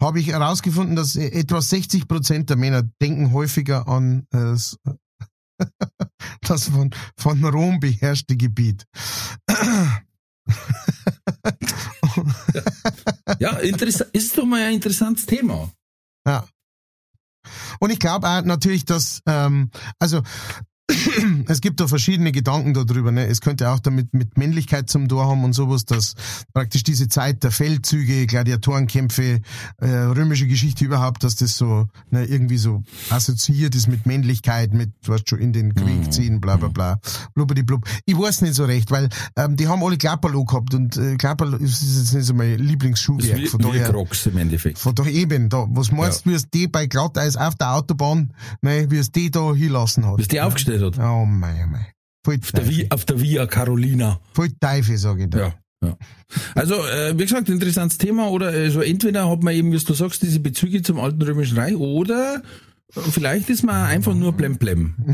habe 0.00 0.20
ich 0.20 0.28
herausgefunden, 0.28 0.96
dass 0.96 1.16
e- 1.16 1.28
etwa 1.28 1.60
60 1.62 2.08
Prozent 2.08 2.50
der 2.50 2.56
Männer 2.56 2.82
denken 3.00 3.32
häufiger 3.32 3.86
an 3.88 4.26
äh, 4.32 4.56
das 6.42 6.68
von, 6.68 6.90
von 7.16 7.44
Rom 7.44 7.80
beherrschte 7.80 8.36
Gebiet. 8.36 8.86
Ja, 13.38 13.58
interessant, 13.58 14.10
ist 14.12 14.36
doch 14.36 14.44
mal 14.44 14.62
ein 14.62 14.74
interessantes 14.74 15.26
Thema. 15.26 15.70
Ja. 16.26 16.46
Und 17.80 17.90
ich 17.90 17.98
glaube 17.98 18.26
natürlich, 18.44 18.84
dass, 18.84 19.20
ähm, 19.26 19.70
also 19.98 20.22
es 21.46 21.60
gibt 21.60 21.80
da 21.80 21.86
verschiedene 21.88 22.32
Gedanken 22.32 22.74
darüber. 22.74 23.12
Ne? 23.12 23.26
Es 23.26 23.40
könnte 23.40 23.70
auch 23.70 23.78
damit 23.78 24.14
mit 24.14 24.36
Männlichkeit 24.36 24.88
zum 24.90 25.08
Tor 25.08 25.26
haben 25.26 25.44
und 25.44 25.52
sowas, 25.52 25.84
dass 25.84 26.14
praktisch 26.52 26.82
diese 26.82 27.08
Zeit 27.08 27.42
der 27.42 27.50
Feldzüge, 27.50 28.26
Gladiatorenkämpfe, 28.26 29.40
äh, 29.78 29.86
römische 29.86 30.46
Geschichte 30.46 30.84
überhaupt, 30.84 31.24
dass 31.24 31.36
das 31.36 31.56
so 31.56 31.88
ne, 32.10 32.24
irgendwie 32.24 32.58
so 32.58 32.82
assoziiert 33.10 33.74
ist 33.74 33.88
mit 33.88 34.06
Männlichkeit, 34.06 34.72
mit 34.74 34.90
was 35.06 35.22
schon 35.26 35.38
in 35.38 35.52
den 35.52 35.74
Krieg 35.74 36.12
ziehen, 36.12 36.40
bla 36.40 36.56
bla 36.56 36.68
bla, 36.68 37.00
blubbidi 37.34 37.62
blub. 37.62 37.84
Ich 38.06 38.18
weiß 38.18 38.42
nicht 38.42 38.54
so 38.54 38.64
recht, 38.64 38.90
weil 38.90 39.08
ähm, 39.36 39.56
die 39.56 39.68
haben 39.68 39.82
alle 39.82 39.96
Klapperlo 39.96 40.44
gehabt 40.44 40.74
und 40.74 40.96
äh, 40.96 41.16
Klapperlo 41.16 41.56
ist 41.56 41.82
jetzt 41.82 42.14
nicht 42.14 42.26
so 42.26 42.34
mein 42.34 42.58
Lieblingsschuhwerk. 42.58 43.38
wie, 43.38 43.46
Von 43.46 43.60
wie 43.60 43.78
daher, 43.78 43.90
Crocs 43.90 44.26
im 44.26 44.38
Endeffekt. 44.38 44.78
von 44.78 44.94
da 44.94 45.04
eben, 45.06 45.48
da, 45.48 45.66
was 45.70 45.92
meinst 45.92 46.26
du, 46.26 46.30
wie 46.30 46.34
es 46.34 46.48
die 46.50 46.68
bei 46.68 46.86
Glatteis 46.86 47.36
auf 47.36 47.54
der 47.54 47.74
Autobahn, 47.74 48.32
ne, 48.60 48.90
wie 48.90 48.98
es 48.98 49.10
die 49.10 49.30
da 49.30 49.54
hinlassen 49.54 50.06
hat? 50.06 50.16
Bis 50.16 50.28
die 50.28 50.40
aufgestellt 50.40 50.81
hat. 50.82 50.98
Oh 50.98 51.24
mei, 51.24 51.62
oh 51.64 51.68
mei. 51.68 51.86
Voll 52.24 52.36
Auf 52.40 52.52
der, 52.52 52.60
Teufel, 52.64 52.76
Vi- 52.76 52.90
auf 52.90 53.04
der 53.04 53.20
Via 53.20 53.46
Carolina. 53.46 54.20
voll 54.32 54.50
Teufel, 54.60 54.96
sag 54.96 55.18
ich 55.18 55.28
da. 55.30 55.38
Ja. 55.38 55.54
ja. 55.84 55.96
Also, 56.54 56.74
äh, 56.86 57.18
wie 57.18 57.22
gesagt, 57.24 57.48
interessantes 57.48 57.98
Thema. 57.98 58.28
Oder 58.28 58.48
also 58.48 58.80
entweder 58.80 59.28
hat 59.28 59.42
man 59.42 59.54
eben, 59.54 59.72
wie 59.72 59.78
du 59.78 59.94
sagst, 59.94 60.22
diese 60.22 60.38
Bezüge 60.40 60.82
zum 60.82 61.00
alten 61.00 61.20
Römischen 61.22 61.58
Reich, 61.58 61.74
oder 61.74 62.42
vielleicht 62.92 63.50
ist 63.50 63.64
man 63.64 63.86
einfach 63.86 64.14
nur 64.14 64.32
blemblem. 64.32 64.94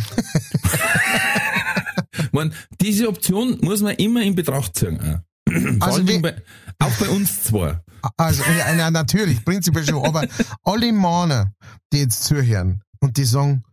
man, 2.33 2.53
diese 2.81 3.09
Option 3.09 3.59
muss 3.63 3.81
man 3.83 3.95
immer 3.97 4.23
in 4.23 4.35
Betracht 4.35 4.77
ziehen. 4.77 5.01
auch. 5.01 5.21
Vor 5.51 5.89
Also 5.89 6.07
wir- 6.07 6.23
bei, 6.23 6.35
auch 6.79 6.93
bei 7.01 7.09
uns 7.09 7.43
zwei. 7.45 7.81
Also, 8.17 8.43
ja, 8.43 8.75
na, 8.77 8.91
natürlich, 8.91 9.45
prinzipiell 9.45 9.85
schon, 9.87 10.05
aber 10.05 10.27
alle 10.63 10.93
Männer, 10.93 11.53
die 11.93 11.99
jetzt 12.01 12.25
zuhören 12.25 12.83
und 13.01 13.17
die 13.17 13.25
sagen, 13.25 13.65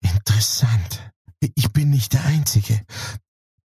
interessant, 0.00 1.12
ich 1.54 1.72
bin 1.72 1.90
nicht 1.90 2.12
der 2.12 2.24
Einzige. 2.24 2.80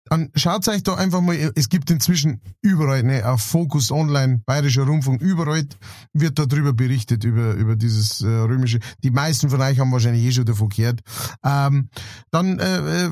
Dann 0.07 0.29
schaut 0.35 0.67
euch 0.67 0.83
da 0.83 0.93
einfach 0.93 1.21
mal, 1.21 1.51
es 1.55 1.67
gibt 1.67 1.89
inzwischen 1.89 2.39
überall, 2.61 3.01
ne, 3.01 3.27
auf 3.27 3.41
Focus 3.41 3.91
Online, 3.91 4.43
Bayerischer 4.45 4.83
Rundfunk, 4.83 5.19
überall 5.19 5.65
wird 6.13 6.37
darüber 6.37 6.73
berichtet, 6.73 7.23
über, 7.23 7.53
über 7.55 7.75
dieses 7.75 8.21
äh, 8.21 8.27
römische. 8.27 8.79
Die 9.03 9.09
meisten 9.09 9.49
von 9.49 9.59
euch 9.61 9.79
haben 9.79 9.91
wahrscheinlich 9.91 10.23
eh 10.23 10.31
schon 10.31 10.45
davon 10.45 10.69
gehört. 10.69 11.01
Ähm, 11.43 11.89
dann 12.29 12.59
äh, 12.59 13.05
äh, 13.05 13.09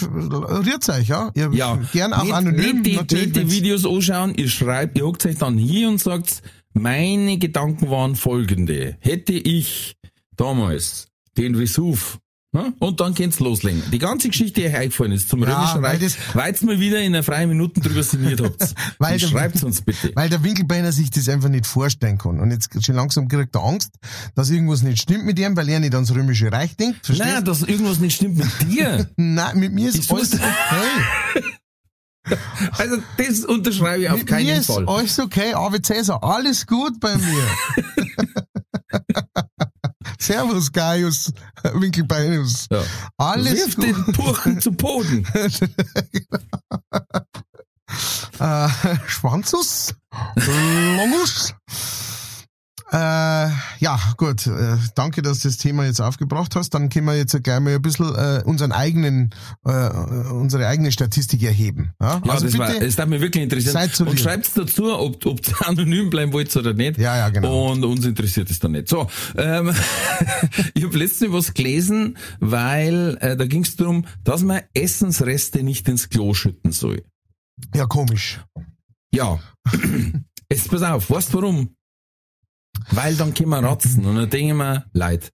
rührt's 0.00 0.88
euch, 0.88 1.08
ja? 1.08 1.30
Ihr, 1.34 1.50
Ja, 1.52 1.78
Gern 1.92 2.14
auch 2.14 2.22
nicht, 2.22 2.32
anonym. 2.32 2.76
Nicht 2.76 2.86
die, 2.86 2.96
natürlich, 2.96 3.26
nicht 3.26 3.36
die 3.36 3.50
Videos 3.50 3.84
anschauen, 3.84 4.34
ihr 4.34 4.48
schreibt, 4.48 4.96
ihr 4.96 5.06
hockt 5.06 5.26
euch 5.26 5.36
dann 5.36 5.58
hier 5.58 5.90
und 5.90 6.00
sagt, 6.00 6.40
meine 6.72 7.36
Gedanken 7.36 7.90
waren 7.90 8.16
folgende. 8.16 8.96
Hätte 9.00 9.34
ich 9.34 9.98
damals 10.34 11.08
den 11.36 11.56
Vesuv? 11.58 12.18
Und 12.80 13.00
dann 13.00 13.14
könnt's 13.14 13.40
loslegen. 13.40 13.82
Die 13.90 13.98
ganze 13.98 14.28
Geschichte, 14.28 14.60
die 14.60 14.66
euch 14.66 14.74
eingefallen 14.76 15.12
ist 15.12 15.28
zum 15.30 15.42
Ja, 15.42 15.54
Römischen 15.56 15.82
Reich, 15.84 16.16
weil 16.34 16.54
ihr 16.54 16.66
mal 16.66 16.78
wieder 16.80 17.00
in 17.00 17.14
einer 17.14 17.22
freien 17.22 17.48
Minute 17.48 17.80
drüber 17.80 18.02
sinniert 18.02 18.42
habt. 18.42 18.74
Weil 18.98 19.18
der- 19.18 19.26
schreibt's 19.26 19.62
uns 19.64 19.80
bitte. 19.80 20.12
Weil 20.14 20.28
der 20.28 20.42
Winkelbeiner 20.44 20.92
sich 20.92 21.10
das 21.10 21.30
einfach 21.30 21.48
nicht 21.48 21.64
vorstellen 21.66 22.18
kann. 22.18 22.40
Und 22.40 22.50
jetzt 22.50 22.68
schon 22.84 22.94
langsam 22.94 23.26
kriegt 23.28 23.54
er 23.56 23.62
Angst, 23.64 23.92
dass 24.34 24.50
irgendwas 24.50 24.82
nicht 24.82 25.00
stimmt 25.00 25.24
mit 25.24 25.38
ihm, 25.38 25.56
weil 25.56 25.66
er 25.70 25.80
nicht 25.80 25.94
ans 25.94 26.14
Römische 26.14 26.52
Reich 26.52 26.76
denkt. 26.76 27.06
Verstehst 27.06 27.30
Nein, 27.32 27.44
dass 27.44 27.62
irgendwas 27.62 27.98
nicht 28.00 28.16
stimmt 28.16 28.36
mit 28.36 28.48
dir. 28.70 29.08
Nein, 29.16 29.58
mit 29.58 29.72
mir 29.72 29.88
ist 29.88 29.96
Ich 29.98 30.10
alles 30.10 30.34
okay. 30.34 30.44
Also 32.78 32.98
das 33.16 33.44
unterschreibe 33.46 34.02
ich 34.04 34.08
auf 34.10 34.18
mit 34.18 34.26
keinen 34.28 34.46
mir 34.46 34.56
ist 34.58 34.66
Fall. 34.66 34.86
alles 34.88 35.18
okay. 35.18 35.54
Aber 35.54 35.82
Cäsar, 35.82 36.22
alles 36.22 36.66
gut 36.66 37.00
bei 37.00 37.16
mir. 37.16 37.48
Servus, 40.22 40.70
Gaius 40.70 41.32
Winkelbeinus. 41.74 42.66
Ja. 42.70 42.82
Alles 43.16 43.54
Wirf 43.54 43.76
gut. 43.76 43.84
den 43.84 44.12
Purchen 44.12 44.60
zu 44.60 44.72
Boden. 44.72 45.26
Äh, 48.38 48.68
Schwanzus? 49.06 49.94
Longus? 50.36 51.54
Äh, 52.92 53.48
ja, 53.78 53.98
gut. 54.18 54.46
Äh, 54.46 54.76
danke, 54.94 55.22
dass 55.22 55.40
du 55.40 55.48
das 55.48 55.56
Thema 55.56 55.86
jetzt 55.86 56.00
aufgebracht 56.00 56.54
hast. 56.56 56.74
Dann 56.74 56.90
können 56.90 57.06
wir 57.06 57.16
jetzt 57.16 57.32
gleich 57.42 57.58
mal 57.60 57.74
ein 57.74 57.80
bisschen 57.80 58.14
äh, 58.14 58.42
unseren 58.44 58.70
eigenen, 58.72 59.30
äh, 59.64 59.88
unsere 60.30 60.66
eigene 60.66 60.92
Statistik 60.92 61.42
erheben. 61.42 61.94
Ja, 62.00 62.20
Ja, 62.22 62.32
also 62.32 62.46
das, 62.46 62.58
war, 62.58 62.68
bitte. 62.68 62.84
das 62.84 62.98
hat 62.98 63.08
mich 63.08 63.22
wirklich 63.22 63.44
interessiert. 63.44 63.72
seid 63.72 63.94
so 63.94 64.04
und 64.04 64.10
lieb. 64.10 64.20
schreibt 64.20 64.50
dazu, 64.58 64.92
ob, 64.94 65.24
ob 65.24 65.40
ihr 65.48 65.66
anonym 65.68 66.10
bleiben 66.10 66.34
wollt 66.34 66.54
oder 66.54 66.74
nicht. 66.74 66.98
Ja, 66.98 67.16
ja, 67.16 67.30
genau. 67.30 67.72
Und 67.72 67.82
uns 67.82 68.04
interessiert 68.04 68.50
es 68.50 68.58
dann 68.58 68.72
nicht. 68.72 68.88
So, 68.88 69.08
ähm, 69.38 69.72
ich 70.74 70.84
habe 70.84 70.98
letztens 70.98 71.32
was 71.32 71.54
gelesen, 71.54 72.18
weil 72.40 73.16
äh, 73.20 73.38
da 73.38 73.46
ging 73.46 73.62
es 73.64 73.74
darum, 73.76 74.04
dass 74.22 74.42
man 74.42 74.60
Essensreste 74.74 75.62
nicht 75.62 75.88
ins 75.88 76.10
Klo 76.10 76.34
schütten 76.34 76.72
soll. 76.72 77.02
ja, 77.74 77.86
komisch. 77.86 78.40
Ja. 79.14 79.38
Jetzt 80.50 80.70
pass 80.70 80.82
auf, 80.82 81.08
weißt 81.08 81.32
du 81.32 81.40
warum? 81.40 81.74
Weil 82.90 83.16
dann 83.16 83.34
können 83.34 83.50
wir 83.50 83.62
ratzen. 83.62 84.04
Und 84.04 84.16
dann 84.16 84.30
denke 84.30 84.48
ich 84.48 84.54
mir, 84.54 84.84
Leute, 84.92 85.28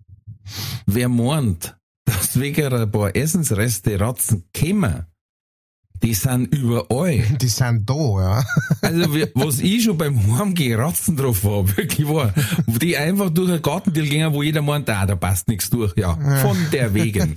wer 0.87 1.09
meint, 1.09 1.77
dass 2.05 2.39
wegen 2.39 2.73
ein 2.73 2.91
paar 2.91 3.15
Essensreste 3.15 3.99
ratzen 4.01 4.49
können, 4.53 5.07
die 6.03 6.15
sind 6.15 6.55
überall. 6.55 7.19
Die 7.41 7.49
sind 7.49 7.89
da, 7.89 7.95
ja. 7.95 8.45
Also, 8.81 9.15
was 9.35 9.59
ich 9.61 9.85
schon 9.85 9.99
beim 9.99 10.39
Heimgehen 10.39 10.79
Ratzen 10.79 11.17
drauf 11.17 11.45
war, 11.45 11.67
wirklich 11.77 12.09
war, 12.09 12.33
die 12.67 12.97
einfach 12.97 13.31
durch 13.31 13.51
ein 13.51 13.63
Gartentil 13.63 14.09
gingen, 14.09 14.33
wo 14.33 14.43
jeder 14.43 14.63
meint, 14.63 14.89
ah, 14.91 15.07
da 15.07 15.17
passt 15.17 15.49
nichts 15.49 15.71
durch. 15.71 15.95
Ja, 15.97 16.17
von 16.41 16.57
der 16.73 16.95
Wegen. 16.95 17.35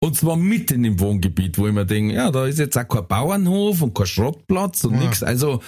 Und 0.00 0.16
zwar 0.16 0.36
mitten 0.36 0.84
im 0.84 1.00
Wohngebiet, 1.00 1.58
wo 1.58 1.66
ich 1.66 1.72
mir 1.72 1.86
denke, 1.86 2.14
ja, 2.14 2.30
da 2.30 2.46
ist 2.46 2.58
jetzt 2.58 2.76
auch 2.76 2.86
kein 2.86 3.06
Bauernhof 3.06 3.82
und 3.82 3.94
kein 3.94 4.06
Schrottplatz 4.06 4.84
und 4.84 4.98
nix. 4.98 5.22
Also, 5.22 5.60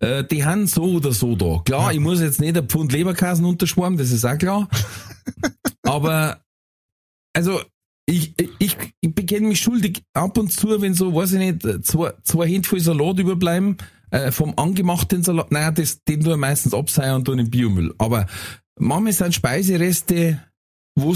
äh, 0.00 0.24
die 0.24 0.44
haben 0.44 0.66
so 0.66 0.84
oder 0.84 1.12
so 1.12 1.36
da. 1.36 1.60
Klar, 1.64 1.92
ich 1.92 2.00
muss 2.00 2.20
jetzt 2.20 2.40
nicht 2.40 2.56
ein 2.56 2.68
Pfund 2.68 2.92
Leberkasen 2.92 3.44
unterschwarmen, 3.44 3.98
das 3.98 4.10
ist 4.10 4.24
auch 4.24 4.38
klar. 4.38 4.68
Aber, 5.82 6.40
also, 7.32 7.60
ich, 8.10 8.34
ich, 8.58 8.76
ich 9.00 9.14
bekenne 9.14 9.48
mich 9.48 9.60
schuldig 9.60 10.02
ab 10.14 10.36
und 10.36 10.52
zu, 10.52 10.80
wenn 10.80 10.94
so, 10.94 11.14
weiß 11.14 11.32
ich 11.34 11.38
nicht, 11.38 11.86
zwei, 11.86 12.12
zwei 12.22 12.48
Hände 12.48 12.68
voll 12.68 12.80
Salat 12.80 13.18
überbleiben, 13.18 13.76
äh, 14.10 14.32
vom 14.32 14.54
angemachten 14.56 15.22
Salat, 15.22 15.52
naja, 15.52 15.70
das, 15.70 16.02
den 16.04 16.22
tue 16.22 16.32
ich 16.32 16.38
meistens 16.38 16.74
abseihen 16.74 17.16
und 17.16 17.24
tue 17.24 17.34
in 17.34 17.44
den 17.44 17.50
Biomüll. 17.50 17.94
Aber 17.98 18.26
manchmal 18.78 19.12
sind 19.12 19.34
Speisereste, 19.34 20.40
wo 20.96 21.12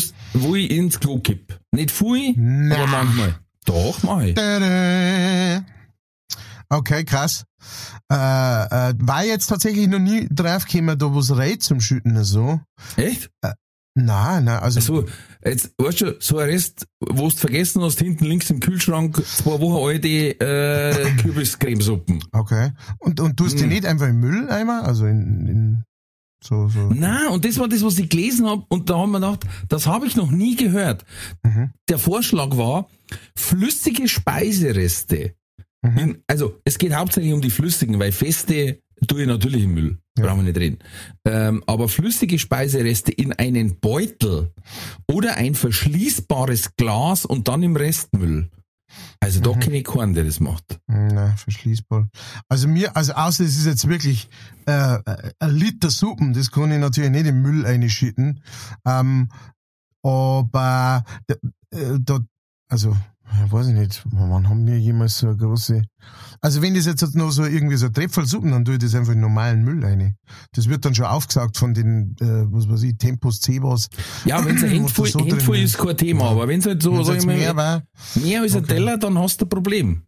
ich 0.55 0.71
ins 0.71 1.01
Klo 1.01 1.19
kipp. 1.19 1.59
Nicht 1.73 1.91
viel, 1.91 2.35
Na. 2.37 2.77
aber 2.77 2.87
manchmal. 2.87 3.39
Doch, 3.67 4.03
mach 4.03 4.23
ich. 4.23 4.35
Tada. 4.35 5.65
Okay, 6.69 7.05
krass. 7.05 7.45
Äh, 8.11 8.15
äh, 8.15 8.95
war 8.99 9.25
jetzt 9.25 9.47
tatsächlich 9.47 9.89
noch 9.89 9.99
nie 9.99 10.29
draufgekommen, 10.31 10.99
da 10.99 11.15
was 11.15 11.37
Rät 11.37 11.63
zum 11.63 11.81
Schütten 11.81 12.23
so. 12.25 12.61
Echt? 12.97 13.31
Nein, 13.97 14.45
nein, 14.45 14.59
also, 14.59 14.81
So, 14.81 15.05
jetzt, 15.45 15.73
weißt 15.79 16.01
du, 16.03 16.17
so 16.21 16.39
ein 16.39 16.49
Rest, 16.51 16.87
wo 17.01 17.29
du 17.29 17.37
vergessen 17.37 17.83
hast, 17.83 17.99
hinten 18.01 18.25
links 18.25 18.51
im 18.51 18.61
Kühlschrank, 18.61 19.23
zwei 19.27 19.61
Wochen 19.61 19.87
alte, 19.87 20.09
äh, 20.09 21.11
Kürbiscremesuppen. 21.23 22.23
okay. 22.33 22.73
Und, 22.99 23.21
und 23.21 23.37
tust 23.37 23.55
Hm. 23.61 23.63
die 23.69 23.75
nicht 23.75 23.87
einfach 23.87 24.09
im 24.09 24.21
Mülleimer? 24.21 24.85
Also 24.85 25.07
in, 25.07 25.47
in 25.47 25.85
so, 26.43 26.69
so. 26.69 26.91
Na, 26.95 27.31
und 27.31 27.45
das 27.47 27.59
war 27.59 27.69
das, 27.69 27.83
was 27.83 27.99
ich 27.99 28.09
gelesen 28.11 28.47
habe, 28.47 28.65
und 28.69 28.91
da 28.91 28.99
haben 28.99 29.13
wir 29.13 29.21
gedacht, 29.21 29.45
das 29.69 29.87
habe 29.87 30.07
ich 30.07 30.15
noch 30.15 30.31
nie 30.31 30.57
gehört. 30.57 31.05
Mhm. 31.43 31.71
Der 31.89 31.99
Vorschlag 31.99 32.57
war, 32.59 32.87
flüssige 33.35 34.09
Speisereste. 34.09 35.35
Mhm. 35.83 35.99
In, 35.99 36.19
also, 36.27 36.59
es 36.65 36.77
geht 36.77 36.95
hauptsächlich 36.95 37.33
um 37.33 37.41
die 37.41 37.51
flüssigen, 37.51 37.99
weil 37.99 38.13
feste 38.13 38.81
tue 39.09 39.23
ich 39.23 39.27
natürlich 39.27 39.65
im 39.65 39.75
Müll. 39.75 39.99
Ja. 40.19 40.27
Brauchen 40.27 40.39
wir 40.39 40.53
nicht 40.53 40.59
reden. 40.59 40.79
Ähm, 41.25 41.63
aber 41.67 41.89
flüssige 41.89 42.39
Speisereste 42.39 43.11
in 43.13 43.33
einen 43.33 43.81
Beutel 43.81 44.53
oder 45.11 45.37
ein 45.37 45.55
verschließbares 45.55 46.77
Glas 46.77 47.25
und 47.25 47.49
dann 47.49 47.63
im 47.63 47.77
Restmüll. 47.77 48.51
Also 49.19 49.41
da 49.41 49.53
Mhm. 49.55 49.61
kenne 49.61 49.77
ich 49.79 49.85
keinen, 49.85 50.15
der 50.15 50.23
das 50.25 50.39
macht. 50.39 50.79
Na, 50.87 51.35
verschließbar. 51.37 52.09
Also 52.49 52.69
mir, 52.69 52.97
also 52.97 53.13
außer 53.15 53.43
es 53.45 53.57
ist 53.57 53.67
jetzt 53.67 53.89
wirklich 53.89 54.29
äh, 54.67 54.99
ein 55.41 55.51
Liter 55.51 55.91
Suppen, 55.91 56.33
das 56.33 56.51
kann 56.53 56.71
ich 56.71 56.79
natürlich 56.79 57.11
nicht 57.11 57.27
im 57.27 57.43
Müll 57.43 57.67
einschütten. 57.67 58.41
Ähm, 58.87 59.31
aber 60.03 61.05
äh, 61.27 61.37
da, 61.99 62.21
also, 62.69 62.97
ja, 63.39 63.51
weiß 63.51 63.69
ich 63.69 63.75
nicht, 63.75 64.03
wann 64.13 64.49
haben 64.49 64.67
wir 64.67 64.79
jemals 64.79 65.19
so 65.19 65.27
eine 65.29 65.37
große. 65.37 65.83
Also 66.41 66.63
wenn 66.63 66.75
das 66.75 66.87
jetzt 66.87 67.15
noch 67.15 67.31
so 67.31 67.45
irgendwie 67.45 67.77
so 67.77 67.87
ein 67.87 67.93
Trepfel 67.93 68.27
Suppen, 68.27 68.51
dann 68.53 68.65
tue 68.65 68.75
ich 68.75 68.81
das 68.81 68.95
einfach 68.95 69.13
in 69.13 69.21
normalen 69.21 69.65
Müll 69.65 69.85
rein. 69.85 70.17
Das 70.53 70.69
wird 70.69 70.85
dann 70.85 70.95
schon 70.95 71.07
aufgesagt 71.07 71.57
von 71.57 71.73
den, 71.75 72.17
äh, 72.21 72.27
was 72.53 72.69
weiß 72.69 72.83
ich, 72.83 72.97
Tempos, 72.99 73.41
Cebos. 73.41 73.89
Ja, 74.25 74.45
wenn 74.45 74.57
es 74.57 74.63
ein 74.65 74.71
Handvoll, 74.83 75.09
so 75.09 75.21
Handvoll 75.21 75.57
ist. 75.57 75.79
kein 75.79 75.97
Thema, 75.97 76.31
aber 76.31 76.47
wenn 76.49 76.61
es 76.61 76.67
halt 76.67 76.83
so, 76.83 76.93
Wenn's 76.95 77.07
sag 77.07 77.17
ich 77.19 77.27
mal, 77.27 77.37
mehr 77.37 77.57
war, 77.57 77.83
mehr 78.15 78.43
als 78.43 78.55
ein 78.55 78.65
Okay. 78.65 78.75
Teller, 78.75 78.99
dann 78.99 79.19
hast 79.19 79.41
du 79.41 79.47
ein 79.47 79.49
Problem. 79.49 80.03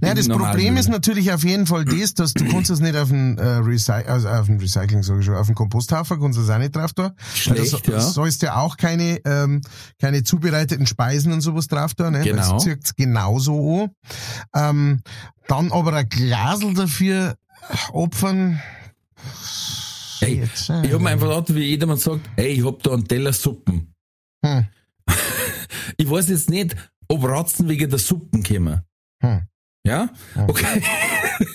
Naja, 0.00 0.14
das 0.14 0.28
Problem 0.28 0.76
ist 0.76 0.88
natürlich 0.88 1.32
auf 1.32 1.44
jeden 1.44 1.66
Fall 1.66 1.84
das, 1.84 2.14
dass 2.14 2.34
du 2.34 2.44
kannst 2.48 2.70
das 2.70 2.80
nicht 2.80 2.96
auf 2.96 3.08
den, 3.08 3.38
äh, 3.38 3.44
Recy 3.56 3.92
also 3.92 4.28
auf 4.28 4.46
den 4.46 4.58
Recycling, 4.58 5.02
sag 5.02 5.18
ich 5.20 5.24
schon, 5.26 5.34
auf 5.36 5.46
den 5.46 5.54
Komposthaufen 5.54 6.20
kannst 6.20 6.38
du 6.38 6.42
das 6.42 6.50
auch 6.50 6.58
nicht 6.58 6.74
drauf 6.76 6.92
tun. 6.92 7.10
Schlecht, 7.34 7.88
da 7.88 7.92
ja. 7.92 8.00
so- 8.00 8.10
sollst 8.12 8.42
ja 8.42 8.56
auch 8.56 8.76
keine, 8.76 9.20
ähm, 9.24 9.60
keine 10.00 10.22
zubereiteten 10.24 10.86
Speisen 10.86 11.32
und 11.32 11.40
sowas 11.40 11.68
drauf 11.68 11.94
tun, 11.94 12.12
ne? 12.12 12.22
Genau. 12.22 12.54
Das 12.54 12.62
zirkt's 12.64 12.94
genauso 12.94 13.90
an. 14.52 14.70
Ähm, 14.76 15.02
dann 15.48 15.72
aber 15.72 15.92
ein 15.94 16.08
Glasel 16.08 16.74
dafür 16.74 17.36
opfern. 17.92 18.60
Ey, 20.20 20.42
Ich 20.44 20.68
hab 20.70 21.00
mir 21.00 21.10
einfach 21.10 21.28
gedacht, 21.28 21.54
wie 21.54 21.64
jedermann 21.64 21.96
sagt, 21.98 22.20
ey, 22.36 22.48
ich 22.52 22.64
hab 22.64 22.82
da 22.82 22.92
einen 22.92 23.06
Teller 23.08 23.32
Suppen. 23.32 23.94
Hm. 24.44 24.66
Ich 25.96 26.08
weiß 26.08 26.28
jetzt 26.28 26.48
nicht, 26.48 26.74
ob 27.08 27.24
Ratzen 27.24 27.68
wegen 27.68 27.90
der 27.90 27.98
Suppen 27.98 28.42
kommen. 28.42 28.82
Hm. 29.20 29.42
Ja? 29.84 30.10
Okay. 30.36 30.82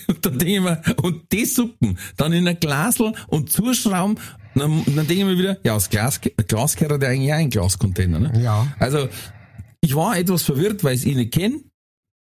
und 0.08 0.24
dann 0.26 0.38
denke 0.38 0.54
ich 0.54 0.60
mir, 0.60 0.82
und 1.02 1.32
die 1.32 1.44
Suppen 1.44 1.98
dann 2.16 2.32
in 2.32 2.46
ein 2.46 2.60
Glasel 2.60 3.12
und 3.28 3.50
zuschrauben, 3.50 4.18
dann, 4.54 4.82
dann 4.84 5.06
denke 5.06 5.14
ich 5.14 5.24
mir 5.24 5.38
wieder, 5.38 5.58
ja, 5.64 5.74
das 5.74 5.88
Glas, 5.88 6.20
Glas 6.20 6.76
gehört 6.76 7.02
ja 7.02 7.08
eigentlich 7.08 7.32
auch 7.32 7.36
in 7.36 7.40
einen 7.40 7.50
Glascontainer, 7.50 8.20
ne? 8.20 8.42
Ja. 8.42 8.66
Also, 8.78 9.08
ich 9.80 9.94
war 9.94 10.18
etwas 10.18 10.42
verwirrt, 10.42 10.84
weil 10.84 10.96
ich 10.96 11.06
ihn 11.06 11.16
nicht 11.16 11.32
kenne. 11.32 11.60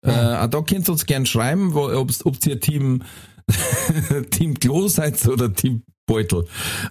Äh, 0.05 0.11
auch 0.11 0.47
da 0.47 0.61
könnt 0.61 0.87
ihr 0.87 0.91
uns 0.91 1.05
gern 1.05 1.25
schreiben, 1.25 1.73
ob 1.75 2.45
ihr 2.45 2.59
Team, 2.59 3.03
Team 4.29 4.59
Klo 4.59 4.87
seid 4.87 5.25
oder 5.27 5.53
Team 5.53 5.83
Beutel. 6.05 6.45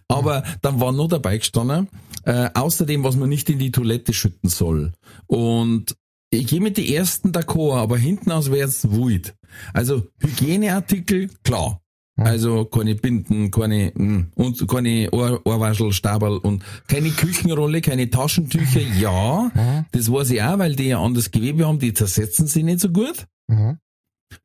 Aber 0.09 0.45
dann 0.63 0.81
war 0.81 0.93
noch 0.93 1.09
dabei 1.09 1.39
gestanden, 1.39 1.89
äh, 2.25 2.51
außerdem, 2.55 3.03
was 3.03 3.17
man 3.17 3.29
nicht 3.29 3.49
in 3.51 3.59
die 3.59 3.71
Toilette 3.73 4.13
schütten 4.13 4.51
soll. 4.51 4.93
Und 5.27 5.97
ich 6.31 6.47
gehe 6.47 6.61
mit 6.61 6.77
den 6.77 6.87
ersten 6.87 7.33
d'accord, 7.33 7.79
aber 7.79 7.99
hinten 7.99 8.33
aus 8.33 8.51
wäre 8.51 8.69
es 8.69 8.91
wild. 8.91 9.35
Also 9.73 10.03
Hygieneartikel, 10.21 11.31
klar. 11.45 11.81
Also 12.19 12.65
keine 12.65 12.95
Binden, 12.95 13.51
keine 13.51 13.93
mm, 13.95 14.33
und 14.37 14.67
keine 14.69 15.13
Ohr, 15.13 15.41
Ohrwaschel, 15.45 15.93
Stabel 15.93 16.39
und 16.39 16.65
keine 16.89 17.11
Küchenrolle, 17.11 17.83
keine 17.83 18.09
Taschentücher. 18.09 18.81
Ja, 18.99 19.51
das 19.93 20.11
weiß 20.11 20.31
ich 20.31 20.43
auch, 20.43 20.59
weil 20.59 20.77
die 20.77 20.89
ja 20.89 21.03
anderes 21.03 21.31
Gewebe 21.31 21.67
haben, 21.67 21.79
die 21.79 21.93
zersetzen 21.93 22.47
sich 22.47 22.65
nicht 22.65 22.81
so 22.81 22.89
gut. 22.89 23.27
Mhm. 23.49 23.79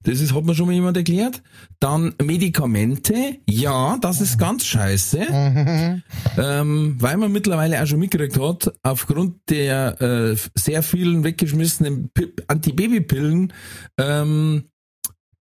Das 0.04 0.20
ist, 0.22 0.34
hat 0.34 0.44
mir 0.46 0.54
schon 0.56 0.68
mal 0.68 0.74
jemand 0.74 0.96
erklärt. 0.98 1.42
Dann 1.80 2.14
Medikamente, 2.24 3.40
ja, 3.50 3.98
das 4.00 4.22
ist 4.22 4.38
ganz 4.38 4.66
scheiße, 4.66 5.20
Mhm. 5.32 6.04
ähm, 6.38 6.96
weil 7.00 7.18
man 7.18 7.32
mittlerweile 7.32 7.82
auch 7.82 7.88
schon 7.88 8.00
mitgekriegt 8.00 8.40
hat, 8.40 8.72
aufgrund 8.84 9.38
der 9.50 10.00
äh, 10.02 10.36
sehr 10.56 10.84
vielen 10.84 11.24
weggeschmissenen 11.24 12.10
Pi- 12.14 12.32
Antibabypillen, 12.48 13.54
ähm, 13.98 14.66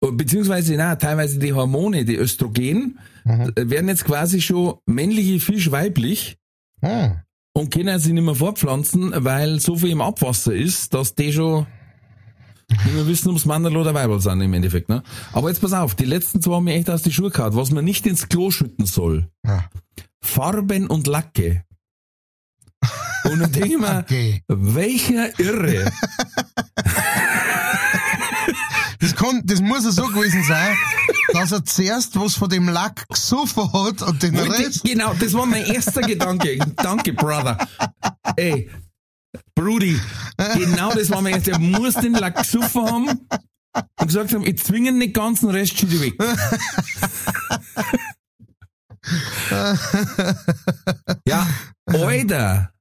beziehungsweise 0.01 0.75
na, 0.75 0.95
teilweise 0.95 1.39
die 1.39 1.53
Hormone, 1.53 2.05
die 2.05 2.15
Östrogen, 2.17 2.99
Mhm. 3.23 3.53
äh, 3.55 3.69
werden 3.69 3.87
jetzt 3.89 4.05
quasi 4.05 4.41
schon 4.41 4.75
männliche 4.85 5.39
Fisch 5.39 5.71
weiblich 5.71 6.37
Hm. 6.81 7.15
und 7.53 7.71
können 7.73 7.97
sich 7.99 8.13
nicht 8.13 8.23
mehr 8.23 8.35
fortpflanzen, 8.35 9.13
weil 9.15 9.59
so 9.59 9.77
viel 9.77 9.89
im 9.91 10.01
Abwasser 10.01 10.53
ist, 10.53 10.93
dass 10.93 11.15
die 11.15 11.31
schon 11.33 11.65
mehr 12.93 13.07
wissen, 13.07 13.29
ob's 13.29 13.45
Mannerl 13.45 13.77
oder 13.77 13.93
Weiberl 13.93 14.19
sind 14.19 14.41
im 14.41 14.53
Endeffekt. 14.53 14.89
Ne? 14.89 15.03
Aber 15.33 15.49
jetzt 15.49 15.61
pass 15.61 15.73
auf, 15.73 15.95
die 15.95 16.05
letzten 16.05 16.41
zwei 16.41 16.55
haben 16.55 16.63
mir 16.65 16.73
echt 16.75 16.89
aus 16.89 17.01
die 17.03 17.11
Schuhe 17.11 17.29
gehauen. 17.31 17.55
Was 17.55 17.71
man 17.71 17.85
nicht 17.85 18.05
ins 18.05 18.27
Klo 18.29 18.51
schütten 18.51 18.85
soll, 18.85 19.29
Ja. 19.45 19.65
Farben 20.21 20.87
und 20.87 21.05
Lacke. 21.07 21.63
Und 23.25 23.39
dann 23.39 23.51
denke 23.51 23.69
ich 23.69 23.77
mir, 23.79 23.99
Okay. 23.99 24.43
welcher 24.47 25.39
Irre, 25.39 25.91
Das, 28.99 29.15
kann, 29.15 29.41
das 29.45 29.61
muss 29.61 29.83
ja 29.83 29.91
so 29.91 30.07
gewesen 30.07 30.43
sein, 30.43 30.75
dass 31.33 31.51
er 31.51 31.63
zuerst 31.65 32.19
was 32.19 32.35
von 32.35 32.49
dem 32.49 32.69
Lack 32.69 33.07
gesoffen 33.09 33.71
hat 33.73 34.01
und 34.01 34.23
den 34.23 34.35
Rest. 34.37 34.83
genau, 34.83 35.13
das 35.13 35.33
war 35.33 35.45
mein 35.45 35.65
erster 35.65 36.01
Gedanke. 36.01 36.57
Danke, 36.77 37.13
Brother. 37.13 37.57
Ey, 38.35 38.69
Brudi, 39.55 39.99
genau 40.55 40.93
das 40.93 41.09
war 41.09 41.21
mein 41.21 41.35
erster. 41.35 41.53
Er 41.53 41.59
muss 41.59 41.95
den 41.95 42.13
Lack 42.13 42.37
gesoffen 42.37 42.85
haben 42.85 43.07
und 43.09 44.07
gesagt 44.07 44.33
haben, 44.33 44.45
ich 44.45 44.57
zwinge 44.57 44.97
den 44.97 45.13
ganzen 45.13 45.49
Rest 45.49 45.79
schon 45.79 45.91
weg. 46.01 46.15
ja, 51.27 51.47
Alter, 51.85 52.71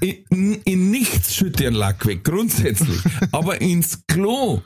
in, 0.00 0.24
in, 0.30 0.54
in 0.64 0.90
nichts 0.90 1.34
schütte 1.34 1.64
ich 1.64 1.70
den 1.70 1.74
Lack 1.74 2.04
weg, 2.06 2.24
grundsätzlich. 2.24 3.00
Aber 3.32 3.60
ins 3.60 4.06
Klo. 4.06 4.62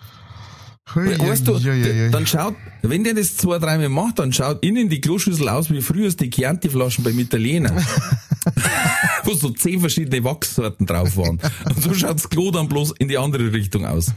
Weißt 0.95 1.47
du, 1.47 1.57
Ja, 1.59 1.75
ja, 1.75 1.87
ja, 1.87 2.09
dann 2.11 2.27
schaut, 2.27 2.55
wenn 2.83 3.05
der 3.05 3.15
das 3.15 3.37
zwei, 3.37 3.59
dreimal 3.59 3.89
macht, 3.89 4.19
dann 4.19 4.33
schaut 4.33 4.65
innen 4.65 4.89
die 4.89 5.01
Kloschüssel 5.01 5.49
aus 5.49 5.71
wie 5.71 5.83
früher 5.83 6.11
die 6.11 6.31
Chianti-Flaschen 6.31 7.05
beim 7.05 7.19
Italiener. 7.19 7.73
wo 9.25 9.35
so 9.35 9.51
zehn 9.51 9.81
verschiedene 9.81 10.25
Wachssorten 10.25 10.87
drauf 10.87 11.17
waren. 11.17 11.39
Und 11.65 11.83
so 11.83 11.93
schaut 11.95 12.15
das 12.15 12.29
Klo 12.29 12.51
dann 12.51 12.69
bloß 12.69 12.95
in 12.99 13.09
die 13.09 13.19
andere 13.19 13.53
Richtung 13.53 13.85
aus. 13.85 14.13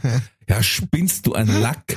Ja, 0.48 0.62
spinnst 0.62 1.26
du 1.26 1.34
einen 1.34 1.60
Lack? 1.60 1.96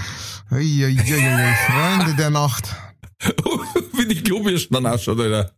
Ui, 0.51 0.85
ui, 0.85 0.97
ui, 0.99 1.55
Freunde 1.67 2.15
der 2.17 2.29
Nacht. 2.29 2.75
wie 3.97 4.07
die 4.07 4.21
Klobürsten 4.21 4.75
dann 4.75 4.85
ausschaut, 4.85 5.19
Alter. 5.19 5.51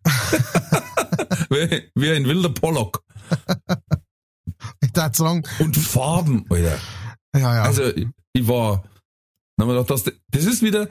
wie, 1.96 2.12
ein 2.12 2.26
wilder 2.26 2.50
Pollock. 2.50 3.04
Ich 4.82 4.92
sagen, 5.14 5.44
Und 5.60 5.76
Farben, 5.76 6.46
Alter. 6.50 6.78
ja, 7.36 7.56
ja. 7.56 7.64
Also, 7.64 7.92
ich 8.34 8.48
war, 8.48 8.84
Dann 9.58 9.68
haben 9.68 9.76
wir 9.76 9.84
gedacht, 9.84 10.06
das, 10.06 10.14
das 10.32 10.46
ist 10.46 10.62
wieder, 10.62 10.88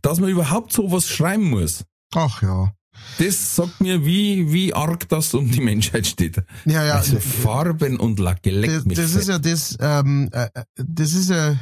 dass 0.00 0.18
man 0.20 0.30
überhaupt 0.30 0.72
sowas 0.72 1.08
schreiben 1.08 1.50
muss. 1.50 1.84
Ach 2.14 2.42
ja. 2.42 2.72
Das 3.18 3.56
sagt 3.56 3.80
mir, 3.80 4.04
wie, 4.04 4.52
wie 4.52 4.72
arg 4.72 5.08
das 5.08 5.34
um 5.34 5.50
die 5.50 5.60
Menschheit 5.60 6.06
steht. 6.06 6.42
Ja, 6.64 6.84
ja. 6.84 6.94
Also 6.94 7.18
Farben 7.18 7.98
und 7.98 8.18
Lacke, 8.18 8.60
das, 8.60 8.84
mich 8.84 8.96
das 8.96 9.14
ist 9.14 9.28
ja 9.28 9.38
das, 9.38 9.76
ähm, 9.80 10.28
äh, 10.32 10.48
das 10.76 11.12
ist 11.12 11.30
ja 11.30 11.56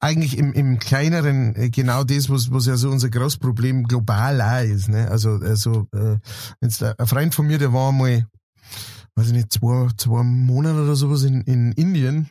eigentlich 0.00 0.36
im, 0.36 0.52
im 0.52 0.78
kleineren 0.78 1.56
äh, 1.56 1.70
genau 1.70 2.04
das, 2.04 2.28
was, 2.28 2.50
was 2.50 2.66
ja 2.66 2.76
so 2.76 2.90
unser 2.90 3.08
großes 3.08 3.38
Problem 3.38 3.84
global 3.84 4.40
auch 4.40 4.64
ist. 4.64 4.88
Ne? 4.88 5.10
Also, 5.10 5.30
also 5.30 5.88
äh, 5.94 6.18
jetzt 6.60 6.82
ein 6.82 6.94
ein 6.98 7.06
Freund 7.06 7.34
von 7.34 7.46
mir, 7.46 7.58
der 7.58 7.72
war 7.72 7.90
mal, 7.90 8.26
weiß 9.14 9.28
ich 9.28 9.32
nicht, 9.32 9.52
zwei, 9.52 9.88
zwei 9.96 10.22
Monate 10.22 10.82
oder 10.82 10.96
sowas 10.96 11.22
in, 11.22 11.40
in 11.42 11.72
Indien. 11.72 12.28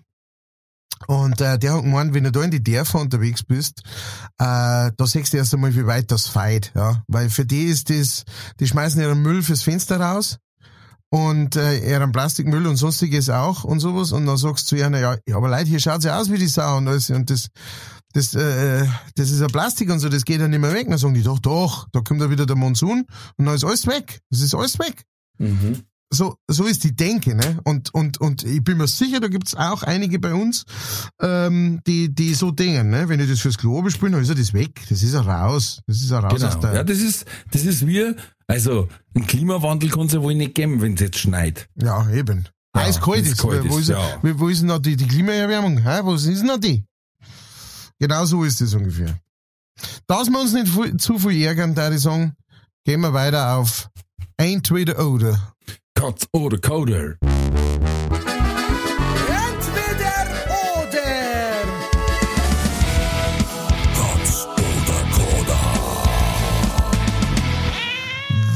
Und 1.07 1.41
äh, 1.41 1.57
der 1.57 1.73
hat 1.73 1.83
gemeint, 1.83 2.13
wenn 2.13 2.23
du 2.23 2.31
da 2.31 2.43
in 2.43 2.51
die 2.51 2.63
Dörfer 2.63 2.99
unterwegs 2.99 3.43
bist, 3.43 3.81
äh, 4.39 4.91
da 4.95 5.05
siehst 5.05 5.33
du 5.33 5.37
erst 5.37 5.53
einmal, 5.53 5.75
wie 5.75 5.85
weit 5.85 6.11
das 6.11 6.27
feit, 6.27 6.71
ja. 6.75 7.03
Weil 7.07 7.29
für 7.29 7.45
die 7.45 7.65
ist 7.65 7.89
das, 7.89 8.23
die 8.59 8.67
schmeißen 8.67 9.01
ihren 9.01 9.21
Müll 9.21 9.43
fürs 9.43 9.63
Fenster 9.63 9.99
raus 9.99 10.37
und 11.09 11.55
äh, 11.55 11.77
ihren 11.89 12.11
Plastikmüll 12.11 12.65
und 12.67 12.77
sonstiges 12.77 13.29
auch 13.29 13.63
und 13.63 13.79
sowas. 13.79 14.11
Und 14.11 14.25
dann 14.25 14.37
sagst 14.37 14.71
du 14.71 14.75
zu 14.75 14.83
ihnen, 14.83 14.99
ja, 14.99 15.17
ja, 15.27 15.37
aber 15.37 15.49
Leute, 15.49 15.65
hier 15.65 15.79
schaut's 15.79 16.05
ja 16.05 16.19
aus 16.19 16.31
wie 16.31 16.37
die 16.37 16.47
Sau 16.47 16.77
und 16.77 16.87
alles. 16.87 17.09
Und 17.09 17.29
das, 17.29 17.49
das, 18.13 18.33
äh, 18.33 18.87
das 19.15 19.29
ist 19.29 19.41
ja 19.41 19.47
Plastik 19.47 19.89
und 19.91 19.99
so, 19.99 20.09
das 20.09 20.25
geht 20.25 20.41
ja 20.41 20.47
nicht 20.47 20.59
mehr 20.59 20.73
weg. 20.73 20.87
Dann 20.89 20.97
sagen 20.97 21.13
die, 21.13 21.23
doch, 21.23 21.39
doch, 21.39 21.87
da 21.91 22.01
kommt 22.01 22.21
ja 22.21 22.29
wieder 22.29 22.45
der 22.45 22.55
Monsun 22.55 23.05
und 23.37 23.45
dann 23.45 23.55
ist 23.55 23.63
alles 23.63 23.87
weg. 23.87 24.21
Das 24.29 24.41
ist 24.41 24.55
alles 24.55 24.79
weg 24.79 25.05
Mhm. 25.39 25.83
So, 26.13 26.37
so 26.47 26.65
ist 26.65 26.83
die 26.83 26.95
Denke, 26.95 27.35
ne? 27.35 27.59
Und, 27.63 27.93
und, 27.93 28.19
und 28.19 28.43
ich 28.43 28.63
bin 28.63 28.77
mir 28.77 28.87
sicher, 28.87 29.19
da 29.19 29.27
gibt's 29.27 29.55
auch 29.55 29.83
einige 29.83 30.19
bei 30.19 30.33
uns, 30.33 30.65
ähm, 31.21 31.81
die, 31.87 32.13
die 32.13 32.33
so 32.33 32.51
denken, 32.51 32.89
ne? 32.89 33.09
Wenn 33.09 33.19
ich 33.19 33.29
das 33.29 33.39
fürs 33.39 33.57
Klo 33.57 33.81
bespiele, 33.81 34.11
dann 34.11 34.21
ist 34.21 34.29
ja 34.29 34.35
das 34.35 34.53
weg. 34.53 34.81
Das 34.89 35.03
ist 35.03 35.13
ja 35.13 35.21
raus. 35.21 35.81
Das 35.87 35.97
ist 35.97 36.11
ja 36.11 36.19
raus 36.19 36.41
aus 36.43 36.55
Genau. 36.55 36.61
der. 36.61 36.73
Ja, 36.75 36.83
das 36.83 36.99
ist, 36.99 37.25
das 37.51 37.65
ist 37.65 37.85
wie, 37.87 38.15
also, 38.47 38.87
ein 39.15 39.25
Klimawandel 39.27 39.89
kann 39.89 40.05
es 40.07 40.13
ja 40.13 40.21
wohl 40.21 40.35
nicht 40.35 40.55
geben, 40.55 40.81
wenn 40.81 40.93
es 40.93 41.01
jetzt 41.01 41.17
schneit. 41.17 41.67
Ja, 41.75 42.09
eben. 42.11 42.47
Ja, 42.75 42.83
Eiskalt 42.83 43.25
ist. 43.25 43.37
kalt 43.41 43.69
wo, 43.69 43.77
ist, 43.77 43.89
ja. 43.89 44.19
wo, 44.21 44.47
ist 44.49 44.61
denn 44.61 44.67
noch 44.67 44.79
die, 44.79 44.95
die 44.95 45.07
Klimaerwärmung? 45.07 45.79
Hä? 45.79 46.01
Wo 46.03 46.13
ist 46.13 46.25
denn 46.25 46.45
noch 46.45 46.59
die? 46.59 46.85
Genau 47.99 48.25
so 48.25 48.43
ist 48.43 48.61
es 48.61 48.73
ungefähr. 48.73 49.19
Dass 50.07 50.29
wir 50.29 50.39
uns 50.39 50.53
nicht 50.53 51.01
zu 51.01 51.17
viel 51.17 51.41
ärgern, 51.43 51.75
da 51.75 51.91
ich 51.91 52.01
sagen, 52.01 52.33
gehen 52.85 53.01
wir 53.01 53.13
weiter 53.13 53.57
auf 53.57 53.89
Entweder 54.37 55.07
oder. 55.07 55.52
Katz 56.03 56.27
oder 56.33 56.57
Coder. 56.57 57.15
Entweder 57.21 57.47
oder. 60.81 61.01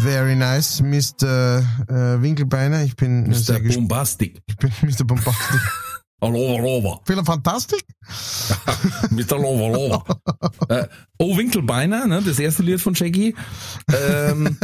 Very 0.04 0.36
nice, 0.36 0.82
Mr. 0.82 1.64
Äh, 1.88 2.22
Winkelbeiner. 2.22 2.84
Ich 2.84 2.98
bin 2.98 3.30
Mr. 3.30 3.62
Bombastic. 3.62 4.42
Ich 4.48 4.58
bin 4.58 4.70
Mr. 4.82 5.06
Bombastic. 5.06 5.62
Hallo, 6.20 6.58
Lova. 6.58 7.00
Viel 7.06 7.24
Fantastik? 7.24 7.86
Mr. 9.12 9.38
Lova, 9.38 9.68
Lova. 9.68 10.04
äh, 10.70 10.88
oh, 11.20 11.38
Winkelbeiner, 11.38 12.08
ne, 12.08 12.24
das 12.26 12.40
erste 12.40 12.64
Lied 12.64 12.82
von 12.82 12.96
Shaggy. 12.96 13.36
Ähm, 13.94 14.58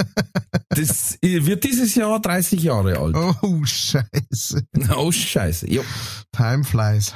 das 0.70 1.20
wird 1.22 1.64
dieses 1.64 1.94
Jahr 1.94 2.20
30 2.20 2.64
Jahre 2.64 2.98
alt. 2.98 3.16
Oh, 3.16 3.64
scheiße. 3.64 4.64
Oh, 4.96 5.12
scheiße. 5.12 5.70
Jo. 5.72 5.84
Time 6.32 6.64
flies. 6.64 7.14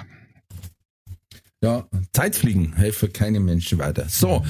Ja, 1.63 1.85
Zeitfliegen 2.13 2.73
helfen 2.73 3.11
keinem 3.11 3.43
Menschen 3.43 3.79
weiter. 3.79 4.05
So, 4.07 4.45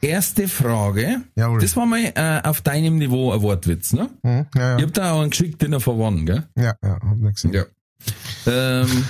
erste 0.00 0.46
Frage. 0.46 1.22
Jawohl. 1.34 1.60
Das 1.60 1.76
war 1.76 1.86
mal 1.86 2.12
äh, 2.14 2.40
auf 2.48 2.60
deinem 2.60 2.98
Niveau 2.98 3.32
ein 3.32 3.42
Wortwitz, 3.42 3.92
ne? 3.92 4.08
Hm, 4.22 4.46
ja, 4.54 4.76
Ich 4.76 4.80
ja. 4.82 4.86
hab 4.86 4.94
da 4.94 5.12
auch 5.12 5.20
einen 5.22 5.30
geschickt 5.30 5.60
Dinner 5.60 5.80
for 5.80 5.98
One, 5.98 6.24
gell? 6.24 6.46
ja, 6.56 6.76
ja, 6.80 7.00
hab 7.00 7.16
nicht 7.16 7.34
gesehen. 7.34 7.52
Ja. 7.52 7.64
Ähm, 8.46 9.04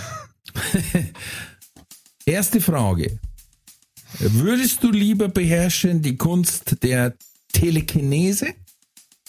erste 2.27 2.61
Frage. 2.61 3.19
Würdest 4.19 4.83
du 4.83 4.91
lieber 4.91 5.29
beherrschen 5.29 6.03
die 6.03 6.17
Kunst 6.17 6.83
der 6.83 7.15
Telekinese, 7.53 8.55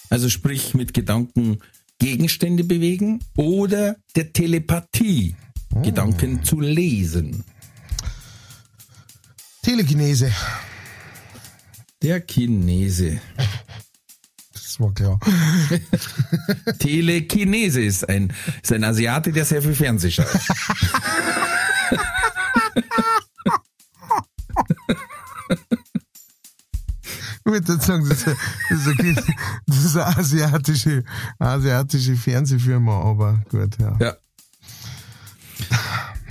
also 0.10 0.30
sprich 0.30 0.74
mit 0.74 0.94
Gedanken 0.94 1.60
Gegenstände 2.00 2.64
bewegen, 2.64 3.24
oder 3.38 3.96
der 4.16 4.34
Telepathie, 4.34 5.36
Gedanken 5.84 6.44
zu 6.44 6.60
lesen? 6.60 7.44
Telekinese. 9.62 10.32
Der 12.02 12.20
Chinese. 12.20 13.22
Das 14.74 14.80
war 14.80 14.92
klar. 14.92 15.20
Telekinese 16.80 17.82
ist 17.82 18.10
ein, 18.10 18.34
ist 18.64 18.74
ein 18.74 18.84
Asiate, 18.84 19.32
der 19.32 19.46
sehr 19.46 19.62
viel 19.62 19.76
Fernseh 19.76 20.10
schaut. 20.10 20.26
Ich 27.46 27.52
würde 27.52 27.74
jetzt 27.74 27.86
sagen, 27.86 28.08
das 28.08 28.20
ist, 28.20 28.28
eine, 28.28 28.38
das, 28.70 28.80
ist 28.80 29.00
eine, 29.00 29.38
das 29.68 29.78
ist 29.86 29.98
eine 29.98 30.18
asiatische, 30.18 31.04
asiatische 31.38 32.16
Fernsehfirma, 32.16 33.02
aber 33.02 33.44
gut, 33.50 33.78
ja. 33.80 33.98
Ja. 34.00 34.16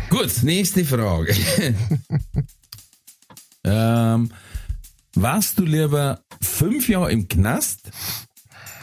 Gut, 0.08 0.42
nächste 0.42 0.84
Frage. 0.86 1.32
ähm, 3.64 4.32
warst 5.14 5.58
du 5.58 5.64
lieber 5.64 6.20
fünf 6.40 6.88
Jahre 6.88 7.12
im 7.12 7.28
Knast 7.28 7.90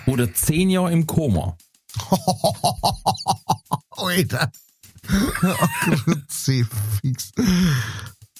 oder 0.09 0.33
zehn 0.33 0.69
Jahre 0.69 0.91
im 0.91 1.05
Koma? 1.07 1.57
Alter. 3.91 4.51
Kruzifix. 5.81 7.31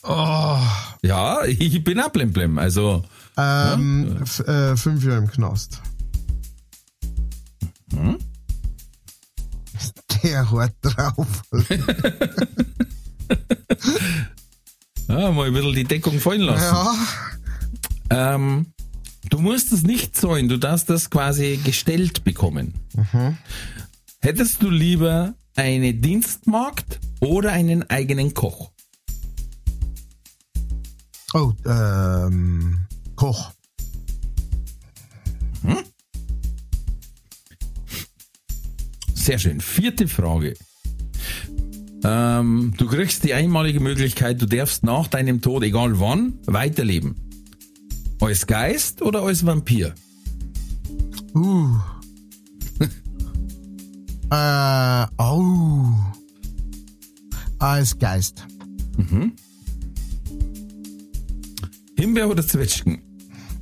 Oh, 0.04 0.60
Ja, 1.02 1.44
ich 1.46 1.84
bin 1.84 2.00
auch 2.00 2.10
blemblem. 2.10 2.58
Also, 2.60 3.04
ähm, 3.38 4.18
f- 4.22 4.40
äh, 4.42 4.78
fünf 4.78 5.04
Jahre 5.04 5.18
im 5.20 5.28
Knast. 5.28 5.82
Ist 9.74 9.94
Der 10.24 10.50
hart 10.52 10.74
drauf. 10.82 11.28
ja, 15.08 15.32
mal 15.32 15.48
ein 15.48 15.54
bisschen 15.54 15.74
die 15.74 15.84
Deckung 15.86 16.20
fallen 16.20 16.42
lassen. 16.42 16.64
Ja. 18.12 18.36
Ähm, 18.36 18.74
du 19.30 19.40
musst 19.40 19.72
es 19.72 19.84
nicht 19.84 20.16
zahlen, 20.16 20.50
du 20.50 20.58
darfst 20.58 20.90
das 20.90 21.10
quasi 21.10 21.60
gestellt 21.64 22.24
bekommen. 22.24 22.74
Hättest 24.22 24.62
du 24.62 24.70
lieber 24.70 25.36
eine 25.56 25.94
Dienstmagd 25.94 27.00
oder 27.20 27.52
einen 27.52 27.90
eigenen 27.90 28.34
Koch? 28.34 28.72
Oh, 31.34 31.54
ähm, 31.66 32.86
Koch. 33.16 33.52
Sehr 39.14 39.38
schön. 39.38 39.62
Vierte 39.62 40.08
Frage. 40.08 40.56
Ähm, 42.04 42.74
du 42.78 42.88
kriegst 42.88 43.24
die 43.24 43.34
einmalige 43.36 43.80
Möglichkeit, 43.80 44.42
du 44.42 44.48
darfst 44.48 44.84
nach 44.84 45.08
deinem 45.08 45.42
Tod, 45.42 45.62
egal 45.62 46.00
wann, 46.00 46.40
weiterleben. 46.48 47.29
Als 48.22 48.46
Geist 48.46 49.02
oder 49.02 49.24
als 49.24 49.46
Vampir? 49.46 49.96
Uh. 51.34 51.78
äh, 54.32 55.06
oh. 55.18 55.94
Als 57.60 57.98
Geist. 57.98 58.46
Himbeer 61.98 62.30
oder 62.30 62.46
Zwetschgen? 62.46 63.02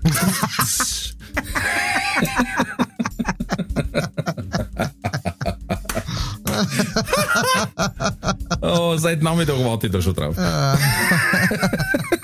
oh, 8.61 8.97
seit 8.97 9.21
Nachmittag 9.21 9.59
warte 9.59 9.85
ich 9.87 9.93
da 9.93 10.01
schon 10.01 10.15
drauf. 10.15 10.35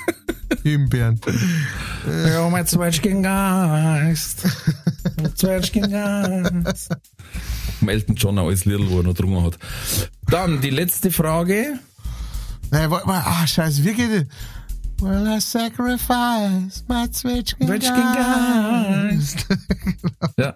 Himbeeren. 0.63 1.19
Ja, 2.25 2.49
mein 2.49 2.65
Zwetschgengeist. 2.65 4.45
Mein 5.17 5.35
Zwetschgengeist. 5.35 6.95
Melton 7.81 8.15
John 8.15 8.39
auch 8.39 8.47
als 8.47 8.65
Little, 8.65 8.89
wo 8.89 8.97
er 8.99 9.03
noch 9.03 9.13
drungen 9.13 9.43
hat. 9.43 9.59
Dann 10.27 10.61
die 10.61 10.69
letzte 10.69 11.11
Frage. 11.11 11.79
Nein, 12.71 12.89
warte 12.89 13.07
mal, 13.07 13.21
ah, 13.25 13.45
scheiße, 13.45 13.83
wie 13.83 13.93
geht 13.93 14.09
es? 14.09 14.25
Well, 15.03 15.27
I 15.27 15.39
sacrifice 15.39 16.83
my 16.87 17.07
Zwetschgen 17.11 17.67
Zwetschgengeist. 17.67 19.45
Ja. 20.37 20.55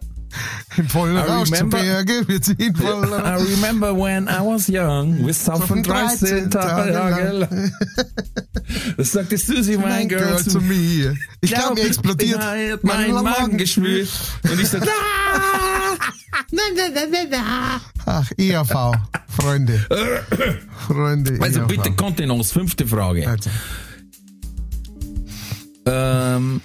Im 0.78 0.88
vollen 0.88 1.16
I 1.18 1.20
Rausch 1.20 1.52
zu 1.52 1.66
Berge, 1.68 2.26
wir 2.28 2.42
ziehen 2.42 2.74
voll 2.76 3.10
I 3.12 3.36
remember 3.56 3.94
when 3.94 4.28
I 4.28 4.40
was 4.42 4.70
young, 4.70 5.26
with 5.26 5.36
something 5.36 5.84
13 5.84 6.50
Tage 6.50 7.30
lang. 7.32 7.72
Das 8.98 9.12
sagt 9.12 9.32
die 9.32 9.38
Susi, 9.38 9.78
mein 9.78 10.08
Girl, 10.08 10.22
Girl 10.24 10.44
zu 10.44 10.62
mir. 10.62 11.16
Ich 11.42 11.54
glaube, 11.54 11.76
mir 11.76 11.88
explodiert 11.88 12.84
mein 12.84 13.12
Magengeschwür. 13.12 14.06
Und 14.44 14.60
ich 14.62 14.68
sag, 14.70 14.84
ah! 14.84 15.98
Ach, 18.06 18.32
ERV, 18.38 18.96
Freunde. 19.28 19.86
Freunde, 20.88 21.38
Also 21.42 21.60
ERV. 21.60 21.68
bitte 21.68 21.92
Kontenance, 21.94 22.54
fünfte 22.54 22.86
Frage. 22.88 23.28
Also, 23.28 23.50
Ähm, 25.90 26.62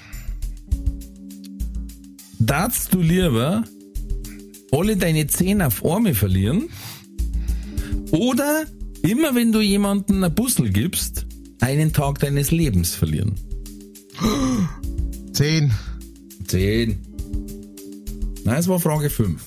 darfst 2.40 2.92
du 2.92 3.00
lieber 3.00 3.62
alle 4.72 4.96
deine 4.96 5.28
Zähne 5.28 5.68
auf 5.68 5.84
Arme 5.84 6.14
verlieren 6.14 6.68
oder 8.10 8.64
immer 9.02 9.34
wenn 9.36 9.52
du 9.52 9.60
jemanden 9.60 10.24
ein 10.24 10.34
Bussel 10.34 10.70
gibst, 10.70 11.26
einen 11.60 11.92
Tag 11.92 12.18
deines 12.18 12.50
Lebens 12.50 12.94
verlieren? 12.94 13.36
Zehn. 15.32 15.72
Zehn. 16.46 16.98
Nein, 18.44 18.58
es 18.58 18.66
war 18.66 18.80
Frage 18.80 19.08
5. 19.08 19.40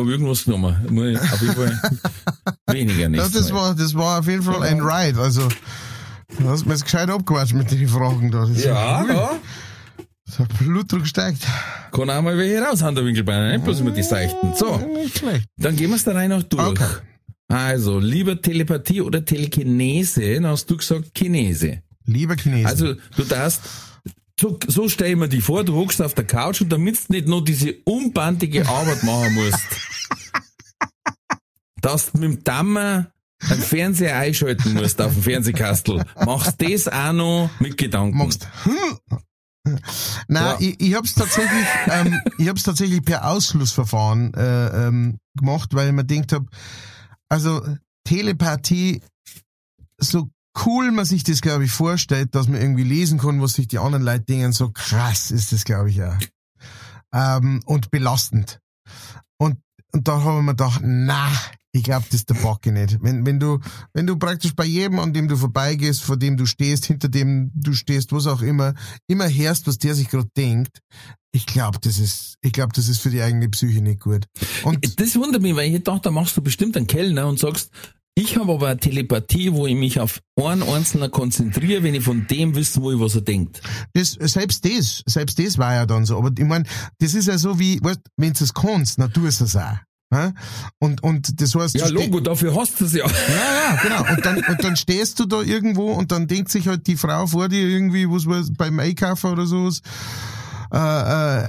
habe 0.00 0.10
irgendwas 0.10 0.44
genommen. 0.44 0.76
Auf 0.84 1.40
jeden 1.40 1.54
Fall 1.54 1.80
weniger 2.70 3.08
nicht. 3.08 3.34
das, 3.34 3.52
war, 3.52 3.74
das 3.74 3.94
war 3.94 4.20
auf 4.20 4.26
jeden 4.26 4.42
Fall 4.42 4.62
ein 4.62 4.80
Ride. 4.80 5.20
Also, 5.20 5.48
du 6.38 6.48
hast 6.48 6.66
mir 6.66 6.72
jetzt 6.72 6.84
gescheit 6.84 7.08
abgewatscht 7.08 7.54
mit 7.54 7.70
den 7.70 7.88
Fragen 7.88 8.30
da. 8.30 8.46
Das 8.46 8.64
ja, 8.64 9.04
ja. 9.06 9.30
Der 10.38 10.44
Blutdruck 10.58 11.06
steigt. 11.06 11.46
Kann 11.92 12.08
auch 12.08 12.22
mal 12.22 12.36
welche 12.36 12.62
raushauen, 12.62 12.94
der 12.94 13.04
Winkelbeiner. 13.04 13.52
Nicht 13.52 13.64
bloß 13.64 13.80
immer 13.80 13.90
die 13.90 14.02
Seichten. 14.02 14.54
So. 14.54 14.76
Nicht 14.94 15.18
schlecht. 15.18 15.46
Dann 15.56 15.76
gehen 15.76 15.90
wir 15.90 15.96
es 15.96 16.04
da 16.04 16.12
rein 16.12 16.30
noch 16.30 16.44
durch. 16.44 16.68
Okay. 16.68 16.86
Also, 17.48 17.98
lieber 17.98 18.40
Telepathie 18.40 19.00
oder 19.00 19.24
Telekinese? 19.24 20.34
Dann 20.34 20.46
hast 20.46 20.70
du 20.70 20.76
gesagt 20.76 21.14
Kinese. 21.14 21.82
Lieber 22.06 22.36
Chinesen. 22.36 22.66
Also, 22.66 22.94
du 23.16 23.24
darfst, 23.24 23.62
so, 24.40 24.58
so 24.68 24.88
stell 24.88 25.10
ich 25.10 25.16
mir 25.16 25.28
die 25.28 25.40
vor, 25.40 25.64
du 25.64 25.74
hockst 25.74 26.00
auf 26.00 26.14
der 26.14 26.24
Couch 26.24 26.60
und 26.60 26.70
damit 26.70 26.96
du 26.96 27.12
nicht 27.12 27.28
noch 27.28 27.42
diese 27.42 27.74
unbandige 27.84 28.66
Arbeit 28.68 29.02
machen 29.02 29.34
musst, 29.34 29.58
dass 31.80 32.12
du 32.12 32.18
mit 32.18 32.30
dem 32.38 32.44
Dammer 32.44 33.12
einen 33.48 33.60
Fernseher 33.62 34.16
einschalten 34.18 34.74
musst 34.74 35.00
auf 35.00 35.14
dem 35.14 35.22
Fernsehkastel, 35.22 36.04
machst 36.24 36.56
das 36.58 36.88
auch 36.88 37.12
noch 37.12 37.50
mit 37.58 37.76
Gedanken. 37.78 38.18
machst. 38.18 38.48
Na, 40.28 40.52
Ja. 40.52 40.56
ich, 40.60 40.80
ich 40.80 40.94
hab's 40.94 41.14
tatsächlich, 41.14 41.66
ähm, 41.88 42.18
ich 42.38 42.48
hab's 42.48 42.62
tatsächlich 42.62 43.02
per 43.02 43.26
Ausschlussverfahren 43.26 44.32
äh, 44.34 44.86
ähm, 44.88 45.18
gemacht, 45.38 45.74
weil 45.74 45.88
ich 45.88 45.94
mir 45.94 46.04
gedacht 46.04 46.32
hab, 46.32 46.44
also 47.28 47.62
Telepathie, 48.04 49.02
so 49.98 50.30
cool 50.64 50.90
man 50.90 51.04
sich 51.04 51.24
das, 51.24 51.40
glaube 51.42 51.64
ich, 51.64 51.70
vorstellt, 51.70 52.34
dass 52.34 52.48
man 52.48 52.60
irgendwie 52.60 52.84
lesen 52.84 53.18
kann, 53.18 53.40
was 53.40 53.52
sich 53.52 53.68
die 53.68 53.78
anderen 53.78 54.02
Leute 54.02 54.24
denken, 54.24 54.52
so 54.52 54.70
krass 54.70 55.30
ist 55.30 55.52
das, 55.52 55.64
glaube 55.64 55.90
ich, 55.90 56.02
auch. 56.02 56.16
Ähm, 57.12 57.62
und 57.66 57.90
belastend. 57.90 58.60
Und, 59.38 59.58
und 59.92 60.08
da 60.08 60.22
habe 60.22 60.38
ich 60.38 60.44
mir 60.44 60.52
gedacht, 60.52 60.80
na, 60.82 61.28
ich 61.72 61.82
glaube, 61.82 62.06
das 62.06 62.20
ist 62.20 62.30
der 62.30 62.34
Backe 62.34 62.72
nicht. 62.72 62.98
Wenn, 63.00 63.24
wenn 63.24 63.38
du, 63.38 63.60
wenn 63.92 64.06
du 64.06 64.16
praktisch 64.16 64.54
bei 64.54 64.64
jedem, 64.64 64.98
an 64.98 65.12
dem 65.12 65.28
du 65.28 65.36
vorbeigehst, 65.36 66.02
vor 66.02 66.16
dem 66.16 66.36
du 66.36 66.46
stehst, 66.46 66.86
hinter 66.86 67.08
dem 67.08 67.50
du 67.54 67.72
stehst, 67.74 68.12
was 68.12 68.26
auch 68.26 68.42
immer, 68.42 68.74
immer 69.06 69.28
hörst, 69.28 69.66
was 69.66 69.78
der 69.78 69.94
sich 69.94 70.08
gerade 70.08 70.28
denkt, 70.36 70.80
ich 71.32 71.46
glaube, 71.46 71.78
das 71.80 71.98
ist, 71.98 72.34
ich 72.42 72.52
glaube, 72.52 72.72
das 72.74 72.88
ist 72.88 73.00
für 73.00 73.10
die 73.10 73.22
eigene 73.22 73.48
Psyche 73.48 73.80
nicht 73.80 74.00
gut. 74.00 74.26
Und 74.64 74.98
Das 74.98 75.14
wundert 75.14 75.42
mich, 75.42 75.54
weil 75.54 75.72
ich 75.72 75.84
dachte, 75.84 76.02
da 76.02 76.10
machst 76.10 76.36
du 76.36 76.42
bestimmt 76.42 76.76
einen 76.76 76.88
Kellner 76.88 77.28
und 77.28 77.38
sagst, 77.38 77.70
ich 78.16 78.36
habe 78.36 78.52
aber 78.52 78.68
eine 78.68 78.80
Telepathie, 78.80 79.52
wo 79.52 79.66
ich 79.66 79.76
mich 79.76 80.00
auf 80.00 80.20
einen 80.36 80.64
Einzelnen 80.64 81.10
konzentriere, 81.10 81.84
wenn 81.84 81.94
ich 81.94 82.02
von 82.02 82.26
dem 82.26 82.56
wissen 82.56 82.82
will, 82.82 82.98
was 82.98 83.14
er 83.14 83.20
denkt. 83.20 83.62
das, 83.94 84.10
selbst 84.20 84.64
das, 84.64 85.04
selbst 85.06 85.38
das 85.38 85.56
war 85.56 85.74
ja 85.74 85.86
dann 85.86 86.04
so. 86.04 86.18
Aber 86.18 86.30
ich 86.36 86.44
mein, 86.44 86.66
das 86.98 87.14
ist 87.14 87.28
ja 87.28 87.38
so 87.38 87.58
wie, 87.60 87.80
weißt, 87.80 88.00
wenn 88.16 88.32
du 88.32 88.44
es 88.44 88.52
kannst, 88.52 88.98
dann 88.98 89.12
tust 89.12 89.40
du 89.40 89.44
es 89.44 89.56
auch. 89.56 89.78
Und, 90.78 91.02
und 91.02 91.40
das 91.40 91.54
heißt, 91.54 91.76
Ja, 91.76 91.88
Logo, 91.88 92.20
dafür 92.20 92.54
hast 92.56 92.80
du 92.80 92.84
es 92.84 92.94
ja. 92.94 93.06
Ja, 93.06 93.12
ja, 93.70 93.82
genau. 93.82 94.12
Und 94.12 94.24
dann, 94.26 94.44
und 94.44 94.64
dann 94.64 94.76
stehst 94.76 95.20
du 95.20 95.26
da 95.26 95.40
irgendwo 95.40 95.92
und 95.92 96.10
dann 96.10 96.26
denkt 96.26 96.50
sich 96.50 96.66
halt 96.66 96.86
die 96.86 96.96
Frau 96.96 97.26
vor 97.26 97.48
dir 97.48 97.66
irgendwie, 97.66 98.08
was 98.08 98.26
weiß, 98.26 98.52
beim 98.56 98.80
Einkaufen 98.80 99.30
oder 99.30 99.46
sowas, 99.46 99.82
äh, 100.72 100.78
äh, 101.42 101.48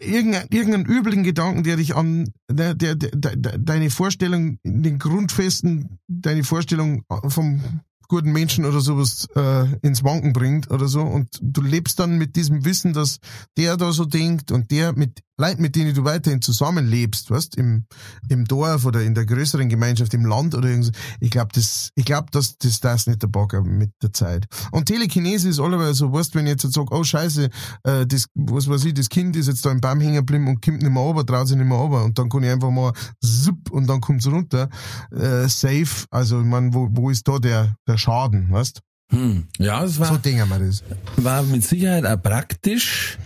irgendein, 0.00 0.46
irgendeinen 0.50 0.86
üblichen 0.86 1.22
Gedanken, 1.22 1.64
der 1.64 1.76
dich 1.76 1.94
an, 1.94 2.32
der, 2.50 2.74
der, 2.74 2.94
der, 2.94 3.36
der, 3.36 3.58
deine 3.58 3.90
Vorstellung, 3.90 4.58
in 4.62 4.82
den 4.82 4.98
Grundfesten, 4.98 5.98
deine 6.08 6.44
Vorstellung 6.44 7.04
vom 7.28 7.60
guten 8.08 8.32
Menschen 8.32 8.66
oder 8.66 8.80
sowas 8.80 9.26
äh, 9.36 9.74
ins 9.80 10.04
Wanken 10.04 10.34
bringt 10.34 10.70
oder 10.70 10.86
so 10.86 11.00
und 11.00 11.28
du 11.40 11.62
lebst 11.62 11.98
dann 11.98 12.18
mit 12.18 12.36
diesem 12.36 12.66
Wissen, 12.66 12.92
dass 12.92 13.20
der 13.56 13.78
da 13.78 13.90
so 13.92 14.04
denkt 14.04 14.52
und 14.52 14.70
der 14.70 14.92
mit 14.92 15.20
Leuten, 15.42 15.62
mit 15.62 15.76
denen 15.76 15.94
du 15.94 16.04
weiterhin 16.04 16.40
zusammenlebst, 16.40 17.30
weißt, 17.30 17.56
im, 17.56 17.84
im 18.28 18.44
Dorf 18.44 18.84
oder 18.84 19.02
in 19.02 19.14
der 19.14 19.26
größeren 19.26 19.68
Gemeinschaft, 19.68 20.14
im 20.14 20.24
Land 20.24 20.54
oder 20.54 20.68
irgendwas. 20.68 20.92
Ich 21.20 21.30
glaube, 21.30 21.50
das, 21.52 21.90
ich 21.94 22.04
glaube, 22.04 22.28
dass 22.30 22.56
das, 22.58 22.80
das 22.80 23.06
nicht 23.06 23.22
der 23.22 23.26
Bagger 23.28 23.62
mit 23.62 23.90
der 24.02 24.12
Zeit. 24.12 24.46
Und 24.70 24.86
Telekinese 24.86 25.48
ist 25.48 25.60
allerweil 25.60 25.94
so, 25.94 26.12
weißt, 26.12 26.34
wenn 26.34 26.46
ich 26.46 26.52
jetzt 26.52 26.72
sage, 26.72 26.88
oh 26.90 27.04
Scheiße, 27.04 27.50
äh, 27.84 28.06
das, 28.06 28.26
was 28.34 28.68
weiß 28.68 28.84
ich, 28.84 28.94
das 28.94 29.08
Kind 29.08 29.36
ist 29.36 29.48
jetzt 29.48 29.66
da 29.66 29.70
im 29.70 29.80
Baum 29.80 30.00
hängen 30.00 30.14
geblieben 30.14 30.46
und 30.48 30.62
kommt 30.62 30.82
nicht 30.82 30.92
mehr 30.92 31.02
runter, 31.02 31.26
traut 31.26 31.48
sich 31.48 31.56
nicht 31.56 31.66
mehr 31.66 31.78
runter 31.78 32.04
und 32.04 32.18
dann 32.18 32.28
kann 32.28 32.42
ich 32.44 32.50
einfach 32.50 32.70
mal 32.70 32.92
zup 33.20 33.70
und 33.70 33.86
dann 33.88 34.00
kommt's 34.00 34.26
runter, 34.26 34.68
äh, 35.10 35.48
safe. 35.48 36.06
Also, 36.10 36.40
ich 36.40 36.46
mein, 36.46 36.72
wo, 36.72 36.88
wo 36.92 37.10
ist 37.10 37.26
da 37.26 37.38
der, 37.38 37.76
der 37.88 37.98
Schaden, 37.98 38.50
weißt? 38.50 38.80
Hm. 39.10 39.44
Ja, 39.58 39.82
das 39.82 39.98
war, 39.98 40.06
So 40.08 40.16
denken 40.16 40.48
wir 40.48 40.58
das. 40.58 40.82
war 41.16 41.42
mit 41.42 41.64
Sicherheit 41.64 42.06
auch 42.06 42.22
praktisch. 42.22 43.18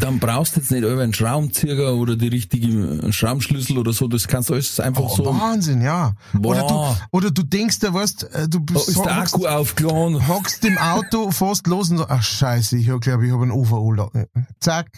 Dann 0.00 0.18
brauchst 0.18 0.56
du 0.56 0.60
jetzt 0.60 0.70
nicht 0.70 0.82
über 0.82 1.02
einen 1.02 1.12
Schraubenzieher 1.12 1.94
oder 1.94 2.16
die 2.16 2.28
richtige 2.28 3.12
Schraubenschlüssel 3.12 3.76
oder 3.76 3.92
so. 3.92 4.08
Das 4.08 4.26
kannst 4.26 4.48
du 4.48 4.54
alles 4.54 4.80
einfach 4.80 5.02
Oh, 5.02 5.14
so. 5.16 5.26
Wahnsinn, 5.26 5.82
ja. 5.82 6.14
Oder 6.42 6.66
du, 6.66 6.96
oder 7.10 7.30
du 7.30 7.42
denkst, 7.42 7.78
da 7.80 7.92
weißt, 7.92 8.24
äh, 8.34 8.48
du 8.48 8.58
Oh, 8.58 8.62
bist 8.62 8.88
ist 8.88 8.96
der 9.04 9.16
hockst- 9.20 9.34
Akku 9.34 9.46
aufgeladen? 9.46 10.26
hockst 10.26 10.64
im 10.64 10.78
Auto 10.78 11.30
fast 11.30 11.66
los 11.66 11.90
und 11.90 11.98
so, 11.98 12.06
ach 12.08 12.22
scheiße, 12.22 12.78
ich 12.78 12.86
glaube, 12.86 13.04
ich 13.26 13.32
habe 13.32 13.42
einen 13.42 13.50
Overall 13.52 13.96
da. 14.12 14.24
Zack. 14.60 14.88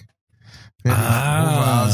Ah. 0.86 1.90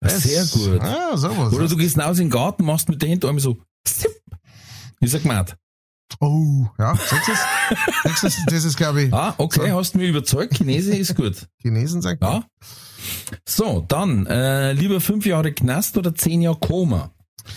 Das- 0.00 0.22
Sehr 0.22 0.44
gut. 0.44 0.80
Ah, 0.82 1.16
sowas. 1.16 1.52
Oder 1.52 1.68
du 1.68 1.76
gehst 1.76 1.98
raus 1.98 2.18
in 2.18 2.26
den 2.26 2.30
Garten, 2.30 2.64
machst 2.64 2.88
mit 2.88 3.00
den 3.00 3.08
Händen 3.08 3.26
einmal 3.28 3.40
so. 3.42 3.56
Ist 5.00 5.14
er 5.14 5.20
gemeint? 5.20 5.56
Oh, 6.20 6.66
ja, 6.78 6.94
sagst 6.96 7.28
du 7.28 8.26
es? 8.26 8.36
Das 8.46 8.64
ist, 8.64 8.76
glaube 8.76 9.02
ich, 9.04 9.12
Ah, 9.12 9.34
okay, 9.38 9.68
So. 9.70 9.76
hast 9.78 9.94
du 9.94 9.98
mich 9.98 10.08
überzeugt. 10.08 10.54
Chinese 10.56 10.94
ist 10.96 11.14
gut. 11.14 11.48
Chinesen 11.62 12.00
sagt 12.02 12.20
man. 12.20 12.32
Ja. 12.32 12.44
So, 13.48 13.84
dann, 13.88 14.26
äh, 14.26 14.72
lieber 14.72 15.00
fünf 15.00 15.26
Jahre 15.26 15.52
Knast 15.52 15.96
oder 15.98 16.14
zehn 16.14 16.40
Jahre 16.42 16.58
Koma? 16.58 17.10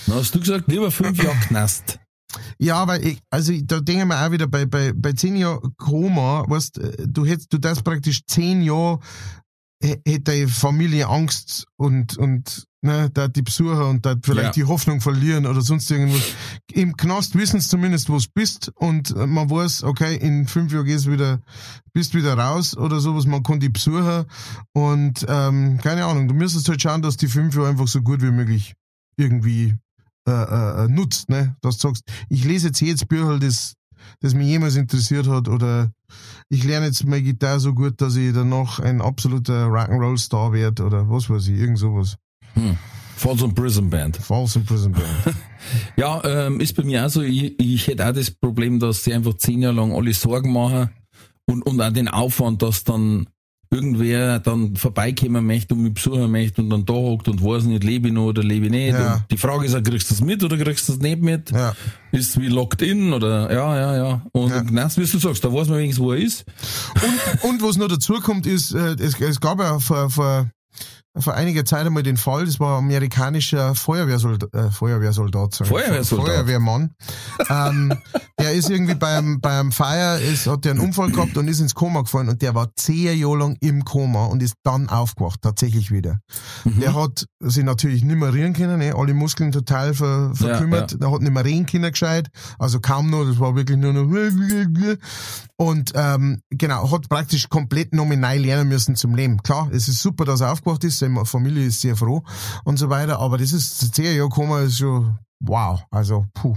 Dann 0.08 0.16
hast 0.18 0.36
du 0.36 0.40
gesagt, 0.40 0.68
lieber 0.68 0.92
fünf 0.92 1.22
Jahre 1.24 1.38
Knast. 1.48 2.00
Ja, 2.60 2.88
weil 2.88 3.06
ich, 3.08 3.20
also 3.32 3.52
ich- 3.52 3.66
da 3.66 3.80
denken 3.80 4.08
wir 4.10 4.24
auch 4.26 4.32
wieder 4.32 4.48
bei, 4.48 4.66
bei, 4.66 4.94
bei 4.96 5.14
zehn 5.14 5.36
Jahren 5.36 5.74
Koma, 5.78 6.46
weißt, 6.48 6.78
äh, 6.78 7.08
du 7.08 7.26
hättest, 7.26 7.52
du 7.54 7.58
das 7.58 7.82
praktisch 7.82 8.22
zehn 8.28 8.62
Jahre, 8.62 9.00
hätte 9.82 10.20
deine 10.22 10.48
Familie 10.48 11.08
Angst 11.08 11.66
und, 11.78 12.18
und, 12.18 12.68
ne, 12.82 13.10
da 13.14 13.28
die 13.28 13.42
Besucher 13.42 13.88
und 13.90 14.06
da 14.06 14.16
vielleicht 14.22 14.46
Ja. 14.48 14.52
die 14.52 14.66
Hoffnung 14.66 15.00
verlieren 15.02 15.46
oder 15.46 15.62
sonst 15.62 15.90
irgendwas. 15.90 16.22
Im 16.74 16.98
Knast 16.98 17.36
wissen 17.36 17.60
sie 17.62 17.70
zumindest, 17.70 18.10
wo 18.10 18.18
du 18.18 18.26
bist 18.34 18.72
und 18.76 19.12
äh, 19.16 19.26
man 19.26 19.50
weiß, 19.50 19.84
okay, 19.84 20.16
in 20.16 20.48
fünf 20.48 20.74
Jahren 20.74 20.86
gehst 20.86 21.10
wieder, 21.10 21.42
bist 21.94 22.14
wieder 22.14 22.38
raus 22.38 22.76
oder 22.76 23.00
sowas, 23.00 23.26
man 23.26 23.44
kann 23.44 23.60
die 23.60 23.70
Besucher 23.70 24.26
und, 24.74 25.26
ähm, 25.30 25.78
keine 25.82 26.06
Ahnung, 26.06 26.28
du 26.28 26.34
müsstest 26.34 26.68
halt 26.68 26.82
schauen, 26.82 27.02
dass 27.02 27.18
die 27.18 27.28
fünf 27.28 27.56
Jahre 27.56 27.70
einfach 27.70 27.88
so 27.88 28.02
gut 28.02 28.22
wie 28.22 28.32
möglich 28.32 28.74
irgendwie 29.18 29.76
äh, 30.28 30.32
äh, 30.32 30.88
nutzt, 30.90 31.30
ne? 31.30 31.56
Dass 31.62 31.78
du 31.78 31.88
sagst, 31.88 32.04
ich 32.28 32.44
lese 32.44 32.68
jetzt 32.68 32.82
jedes 32.82 33.06
Bücher, 33.06 33.40
das, 33.40 33.74
das 34.20 34.34
mich 34.34 34.48
jemals 34.48 34.76
interessiert 34.76 35.28
hat, 35.28 35.48
oder 35.48 35.92
ich 36.50 36.64
lerne 36.64 36.88
jetzt 36.88 37.06
meine 37.06 37.24
Gitarre 37.24 37.60
so 37.60 37.74
gut, 37.74 38.02
dass 38.02 38.16
ich 38.16 38.34
danach 38.34 38.80
ein 38.80 39.02
absoluter 39.02 39.68
Rock'n'Roll-Star 39.68 40.54
werde, 40.54 40.84
oder 40.84 41.10
was 41.10 41.30
weiß 41.30 41.48
ich, 41.48 41.60
irgend 41.60 41.80
sowas. 41.80 42.16
Hm. 42.54 42.78
Falls 43.16 43.42
und 43.42 43.54
Prison 43.54 43.90
Band. 43.90 44.16
False 44.16 44.60
in 44.60 44.66
Prison 44.66 44.94
Band. 44.94 45.06
Ja, 45.98 46.24
ähm, 46.24 46.62
ist 46.62 46.74
bei 46.78 46.84
mir 46.84 47.06
auch 47.06 47.10
so, 47.10 47.22
ich, 47.22 47.60
ich 47.60 47.88
hätte 47.88 48.08
auch 48.08 48.14
das 48.14 48.32
Problem, 48.32 48.80
dass 48.80 49.04
sie 49.04 49.14
einfach 49.14 49.34
zehn 49.34 49.62
Jahre 49.62 49.76
lang 49.76 49.92
alle 49.92 50.14
Sorgen 50.14 50.54
machen 50.54 50.90
und, 51.46 51.64
und 51.64 51.82
auch 51.82 51.92
den 51.92 52.08
Aufwand, 52.08 52.62
dass 52.62 52.86
dann 52.86 53.28
irgendwer 53.72 54.40
dann 54.40 54.76
vorbeikommen 54.76 55.46
möchte 55.46 55.76
und 55.76 55.84
mich 55.84 55.94
besuchen 55.94 56.32
möchte 56.32 56.62
und 56.62 56.72
dann 56.72 56.86
da 56.86 56.94
hockt 56.94 57.28
und 57.28 57.44
weiß 57.44 57.66
nicht, 57.66 57.84
lebe 57.84 58.08
ich 58.08 58.14
noch 58.14 58.26
oder 58.26 58.42
lebe 58.44 58.66
ich 58.66 58.72
nicht. 58.72 58.94
Ja. 58.94 59.14
Und 59.16 59.24
die 59.30 59.38
Frage 59.38 59.66
ist, 59.66 59.76
auch, 59.76 59.84
kriegst 59.84 60.10
du 60.10 60.16
das 60.16 60.22
mit 60.22 60.44
oder 60.44 60.58
kriegst 60.58 60.90
du 60.90 60.94
das 60.94 61.02
nicht 61.02 61.22
mit? 61.22 61.52
Ja. 61.52 61.76
Ist 62.12 62.40
wie 62.40 62.48
locked 62.48 62.82
in 62.82 63.14
oder 63.14 63.52
ja, 63.54 63.78
ja, 63.78 63.96
ja. 63.96 64.22
Und 64.32 64.50
Ja. 64.50 64.62
genau, 64.62 64.88
wie 64.96 65.06
du 65.06 65.20
sagst, 65.20 65.44
da 65.44 65.54
weiß 65.54 65.68
man 65.68 65.78
wenigstens, 65.78 66.04
wo 66.04 66.14
er 66.14 66.18
ist. 66.20 66.46
Und, 67.44 67.50
und 67.50 67.62
was 67.62 67.78
noch 67.78 67.88
dazu 67.88 68.14
kommt, 68.16 68.48
ist, 68.48 68.74
äh, 68.74 68.96
es, 69.00 69.20
es 69.20 69.40
gab 69.40 69.60
ja 69.60 69.78
vor, 69.78 70.10
vor, 70.10 70.50
vor 71.18 71.34
einiger 71.34 71.66
Zeit 71.66 71.86
einmal 71.86 72.04
den 72.04 72.18
Fall, 72.18 72.46
das 72.46 72.60
war 72.60 72.78
ein 72.78 72.86
amerikanischer 72.86 73.74
Feuerwehrsoldat, 73.76 74.54
äh, 74.54 74.72
Feuerwehrsoldat, 74.72 75.60
ich. 75.62 75.68
Feuerwehrsoldat. 75.68 76.28
Feuerwehrmann. 76.28 76.92
ähm, 77.50 77.94
der 78.40 78.54
ist 78.54 78.70
irgendwie 78.70 78.96
beim, 78.96 79.42
beim 79.42 79.72
Feier, 79.72 80.20
ist, 80.20 80.48
hat 80.48 80.66
der 80.66 80.74
einen 80.74 80.82
Unfall 80.82 81.12
gehabt 81.12 81.36
und 81.38 81.48
ist 81.48 81.60
ins 81.60 81.74
Koma 81.74 82.02
gefallen 82.02 82.30
und 82.30 82.42
der 82.42 82.54
war 82.54 82.70
zehn 82.76 83.18
Jahre 83.18 83.38
lang 83.38 83.58
im 83.60 83.86
Koma 83.86 84.26
und 84.26 84.44
ist 84.44 84.56
dann 84.64 84.88
aufgewacht, 84.88 85.42
tatsächlich 85.42 85.92
wieder. 85.92 86.20
Mhm. 86.64 86.80
Der 86.80 86.94
hat 86.94 87.26
sich 87.40 87.64
natürlich 87.64 88.04
nicht 88.04 88.18
mehr 88.18 88.34
reden 88.34 88.54
können, 88.54 88.80
ne? 88.80 88.94
alle 88.96 89.14
Muskeln 89.14 89.52
total 89.52 89.94
ver, 89.94 90.32
verkümmert, 90.36 90.92
ja. 90.92 90.98
der 91.00 91.12
hat 91.12 91.22
nicht 91.22 91.34
mehr 91.34 91.46
reden 91.46 91.66
können 91.66 91.92
gescheit, 91.92 92.30
also 92.60 92.80
kaum 92.80 93.10
noch, 93.10 93.26
das 93.26 93.40
war 93.40 93.56
wirklich 93.56 93.78
nur 93.78 93.94
noch 93.94 94.10
und 95.58 95.92
ähm, 95.96 96.42
genau, 96.50 96.90
hat 96.90 97.10
praktisch 97.10 97.50
komplett 97.50 97.94
nominal 97.94 98.38
lernen 98.38 98.70
müssen 98.70 98.96
zum 98.96 99.14
Leben. 99.14 99.44
Klar, 99.44 99.70
es 99.74 99.90
ist 99.90 100.00
super, 100.00 100.24
dass 100.24 100.40
er 100.40 100.54
aufgewacht 100.54 100.86
ist, 100.86 100.99
seine 101.00 101.26
Familie 101.26 101.66
ist 101.66 101.82
sehr 101.82 101.96
froh 101.96 102.24
und 102.64 102.78
so 102.78 102.90
weiter, 102.90 103.20
aber 103.20 103.38
das 103.38 103.54
ist, 103.54 103.94
zehn 103.96 104.18
Jahre 104.18 104.30
Koma 104.30 104.62
ist 104.62 104.78
schon, 104.78 105.18
wow, 105.40 105.82
also, 105.92 106.26
puh. 106.34 106.56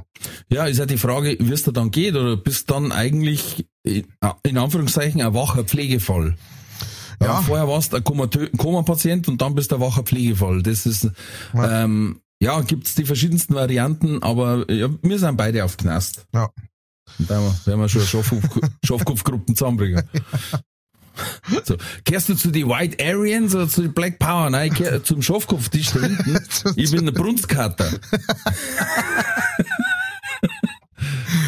Ja, 0.49 0.67
ist 0.67 0.79
ja 0.79 0.87
die 0.87 0.99
Frage, 0.99 1.37
wie 1.41 1.53
es 1.53 1.63
dir 1.63 1.73
dann 1.73 1.91
geht 1.91 2.15
oder 2.15 2.37
bist 2.37 2.71
dann 2.71 2.93
eigentlich 2.93 3.67
in 3.83 4.07
in 4.43 4.59
Anführungszeichen 4.59 5.21
ein 5.21 5.35
wacher 5.35 5.65
Pflegefall? 5.65 6.37
Ja. 7.21 7.27
Ja. 7.27 7.43
vorher 7.43 7.69
warst 7.69 7.93
du 7.93 7.97
ein 7.97 8.05
Koma-Patient 8.05 9.29
und 9.29 9.41
dann 9.41 9.55
bist 9.55 9.71
du 9.71 9.77
ein 9.77 9.81
wacher 9.81 10.03
Pflegefall. 10.03 10.63
Das 10.63 10.87
ist, 10.87 11.09
ja, 11.55 11.85
ähm, 11.85 12.21
ja 12.41 12.61
gibt's 12.63 12.95
die 12.95 13.05
verschiedensten 13.05 13.55
Varianten, 13.55 14.23
aber 14.23 14.71
ja, 14.71 14.89
wir 15.03 15.19
sind 15.19 15.37
beide 15.37 15.65
auf 15.65 15.77
Knast. 15.77 16.27
Ja. 16.35 16.51
Da 17.19 17.41
werden 17.65 17.81
wir 17.81 17.89
schon 17.89 18.03
Schafkopfgruppen 18.85 19.55
zusammenbringen. 19.57 20.03
So. 21.65 21.77
Kehrst 22.05 22.29
du 22.29 22.35
zu 22.35 22.51
die 22.51 22.67
White 22.67 23.03
Aryans 23.05 23.55
oder 23.55 23.69
zu 23.69 23.83
die 23.83 23.89
Black 23.89 24.19
Power? 24.19 24.51
Nein, 24.51 24.73
ich 24.73 24.79
kehr 24.79 25.05
zum 25.05 25.23
Schafkopftisch 25.23 25.91
da 25.93 26.01
hinten. 26.01 26.39
Ich 26.77 26.91
bin 26.91 27.05
der 27.05 27.13
Brunskater. 27.13 27.91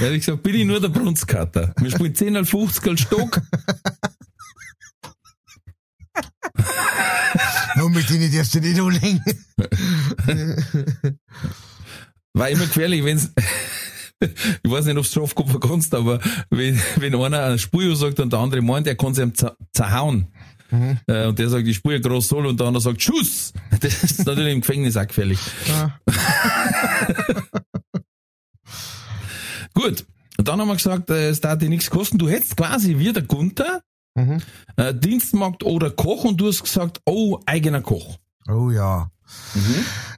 Ehrlich 0.01 0.25
gesagt, 0.25 0.43
bin 0.43 0.55
ich 0.55 0.65
nur 0.65 0.81
der 0.81 0.89
Brunskater. 0.89 1.75
Wir 1.79 1.91
spielen 1.91 2.15
10 2.15 2.33
mal 2.33 2.45
50 2.45 2.87
als 2.89 3.01
Stock. 3.01 3.41
Und 7.77 7.95
mit 7.95 8.09
denen 8.11 8.33
darfst 8.33 8.55
du 8.55 8.61
nicht 8.61 8.81
anlegen. 8.81 9.23
War 12.33 12.49
immer 12.49 12.67
gefährlich, 12.67 13.05
wenn's, 13.05 13.31
ich 14.63 14.71
weiß 14.71 14.85
nicht, 14.87 14.97
ob 14.97 15.05
du 15.05 15.11
Schafkopf 15.11 15.59
kannst, 15.61 15.95
aber 15.95 16.21
wenn, 16.51 16.81
wenn 16.97 17.15
einer 17.15 17.45
eine 17.45 17.59
Spur 17.59 17.95
sagt 17.97 18.21
und 18.21 18.33
der 18.33 18.41
andere 18.41 18.63
meint, 18.63 18.87
er 18.87 18.95
kann 18.97 19.15
sie 19.15 19.23
ihm 19.23 19.33
zer- 19.33 19.57
zerhauen. 19.73 20.29
Äh, 21.07 21.27
Und 21.27 21.39
der 21.39 21.49
sagt, 21.51 21.67
ich 21.69 21.77
spüre 21.77 22.01
groß 22.01 22.27
soll 22.29 22.47
und 22.47 22.59
der 22.59 22.67
andere 22.67 22.83
sagt, 22.83 23.01
Schuss! 23.03 23.53
Das 23.81 24.03
ist 24.03 24.27
natürlich 24.27 24.55
im 24.55 24.61
Gefängnis 24.61 24.97
auch 24.97 25.07
gefährlich. 25.07 25.39
Ja. 25.69 25.99
Gut. 29.75 30.05
Und 30.37 30.49
dann 30.49 30.61
haben 30.61 30.69
wir 30.69 30.75
gesagt, 30.77 31.11
äh, 31.11 31.29
es 31.29 31.41
darf 31.41 31.59
dir 31.59 31.69
nichts 31.69 31.91
kosten. 31.91 32.19
Du 32.19 32.29
hättest 32.29 32.57
quasi 32.57 32.99
wie 32.99 33.13
der 33.13 33.23
Gunther, 33.23 33.81
Mhm. 34.17 34.41
äh, 34.77 34.95
Dienstmarkt 34.95 35.65
oder 35.65 35.91
Koch 35.91 36.23
und 36.25 36.41
du 36.41 36.47
hast 36.47 36.63
gesagt, 36.63 37.01
oh, 37.05 37.41
eigener 37.47 37.81
Koch. 37.83 38.19
Oh 38.49 38.71
ja. 38.71 39.11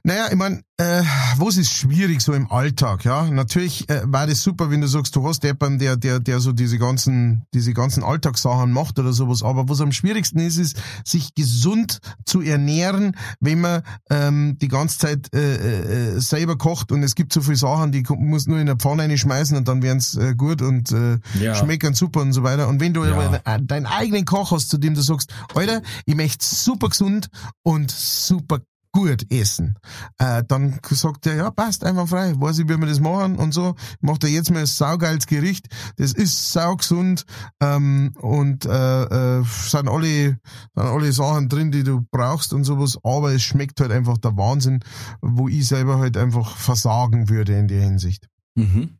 Naja, 0.03 0.27
ich 0.29 0.35
mein, 0.35 0.63
äh, 0.77 1.01
was 1.37 1.57
ist 1.57 1.71
schwierig 1.73 2.21
so 2.21 2.33
im 2.33 2.51
Alltag, 2.51 3.03
ja? 3.03 3.23
Natürlich 3.29 3.89
äh, 3.89 4.01
war 4.05 4.27
das 4.27 4.41
super, 4.41 4.69
wenn 4.69 4.81
du 4.81 4.87
sagst, 4.87 5.15
du 5.15 5.27
hast 5.27 5.43
jemanden, 5.43 5.79
der, 5.79 5.95
der, 5.97 6.19
der 6.19 6.39
so 6.39 6.51
diese 6.51 6.77
ganzen, 6.77 7.43
diese 7.53 7.73
ganzen 7.73 8.03
Alltagssachen 8.03 8.71
macht 8.71 8.99
oder 8.99 9.11
sowas. 9.13 9.43
Aber 9.43 9.67
was 9.69 9.81
am 9.81 9.91
schwierigsten 9.91 10.39
ist, 10.39 10.57
ist, 10.57 10.77
sich 11.03 11.33
gesund 11.35 11.99
zu 12.25 12.41
ernähren, 12.41 13.15
wenn 13.39 13.61
man 13.61 13.81
ähm, 14.09 14.57
die 14.61 14.67
ganze 14.67 14.99
Zeit 14.99 15.33
äh, 15.33 16.15
äh, 16.15 16.19
selber 16.19 16.57
kocht 16.57 16.91
und 16.91 17.03
es 17.03 17.15
gibt 17.15 17.33
so 17.33 17.41
viele 17.41 17.57
Sachen, 17.57 17.91
die 17.91 18.03
musst 18.17 18.47
nur 18.47 18.59
in 18.59 18.67
der 18.67 18.75
Pfanne 18.77 19.03
reinschmeißen 19.03 19.57
und 19.57 19.67
dann 19.67 19.81
werden's 19.81 20.15
äh, 20.15 20.35
gut 20.35 20.61
und 20.61 20.91
äh, 20.91 21.17
Ja. 21.39 21.55
schmecken 21.55 21.93
super 21.95 22.21
und 22.21 22.33
so 22.33 22.43
weiter. 22.43 22.67
Und 22.67 22.79
wenn 22.79 22.93
du 22.93 23.03
Ja. 23.03 23.13
aber 23.13 23.41
äh, 23.45 23.59
deinen 23.61 23.87
eigenen 23.87 24.25
Koch 24.25 24.51
hast, 24.51 24.69
zu 24.69 24.77
dem 24.77 24.93
du 24.93 25.01
sagst, 25.01 25.33
Alter, 25.53 25.81
ich 26.05 26.15
möchte 26.15 26.45
super 26.45 26.89
gesund 26.89 27.29
und 27.63 27.91
super 27.91 28.59
gut 28.97 29.31
essen. 29.31 29.77
Äh, 30.17 30.43
dann 30.47 30.79
sagt 30.89 31.27
er, 31.27 31.35
ja, 31.35 31.51
passt, 31.51 31.83
einfach 31.83 32.07
frei, 32.07 32.33
weiß 32.35 32.57
ich, 32.57 32.65
wie 32.67 32.79
wir 32.79 32.87
das 32.87 32.99
machen 32.99 33.35
und 33.35 33.53
so. 33.53 33.75
Macht 34.01 34.23
er 34.23 34.29
jetzt 34.31 34.49
mal 34.49 34.61
ein 34.61 34.65
saugeiles 34.65 35.27
Gericht. 35.27 35.67
Das 35.97 36.13
ist 36.13 36.51
saugesund 36.51 37.23
ähm, 37.61 38.15
und 38.19 38.65
äh, 38.65 39.39
äh, 39.39 39.43
sind 39.43 39.87
alle 39.87 40.07
sind 40.07 40.39
alle 40.75 41.11
Sachen 41.11 41.47
drin, 41.47 41.71
die 41.71 41.83
du 41.83 42.07
brauchst 42.09 42.53
und 42.53 42.63
sowas, 42.63 42.97
aber 43.03 43.33
es 43.33 43.43
schmeckt 43.43 43.79
halt 43.81 43.91
einfach 43.91 44.17
der 44.17 44.35
Wahnsinn, 44.35 44.79
wo 45.21 45.47
ich 45.47 45.67
selber 45.67 45.99
halt 45.99 46.17
einfach 46.17 46.57
versagen 46.57 47.29
würde 47.29 47.55
in 47.55 47.67
der 47.67 47.83
Hinsicht. 47.83 48.27
Mhm. 48.55 48.97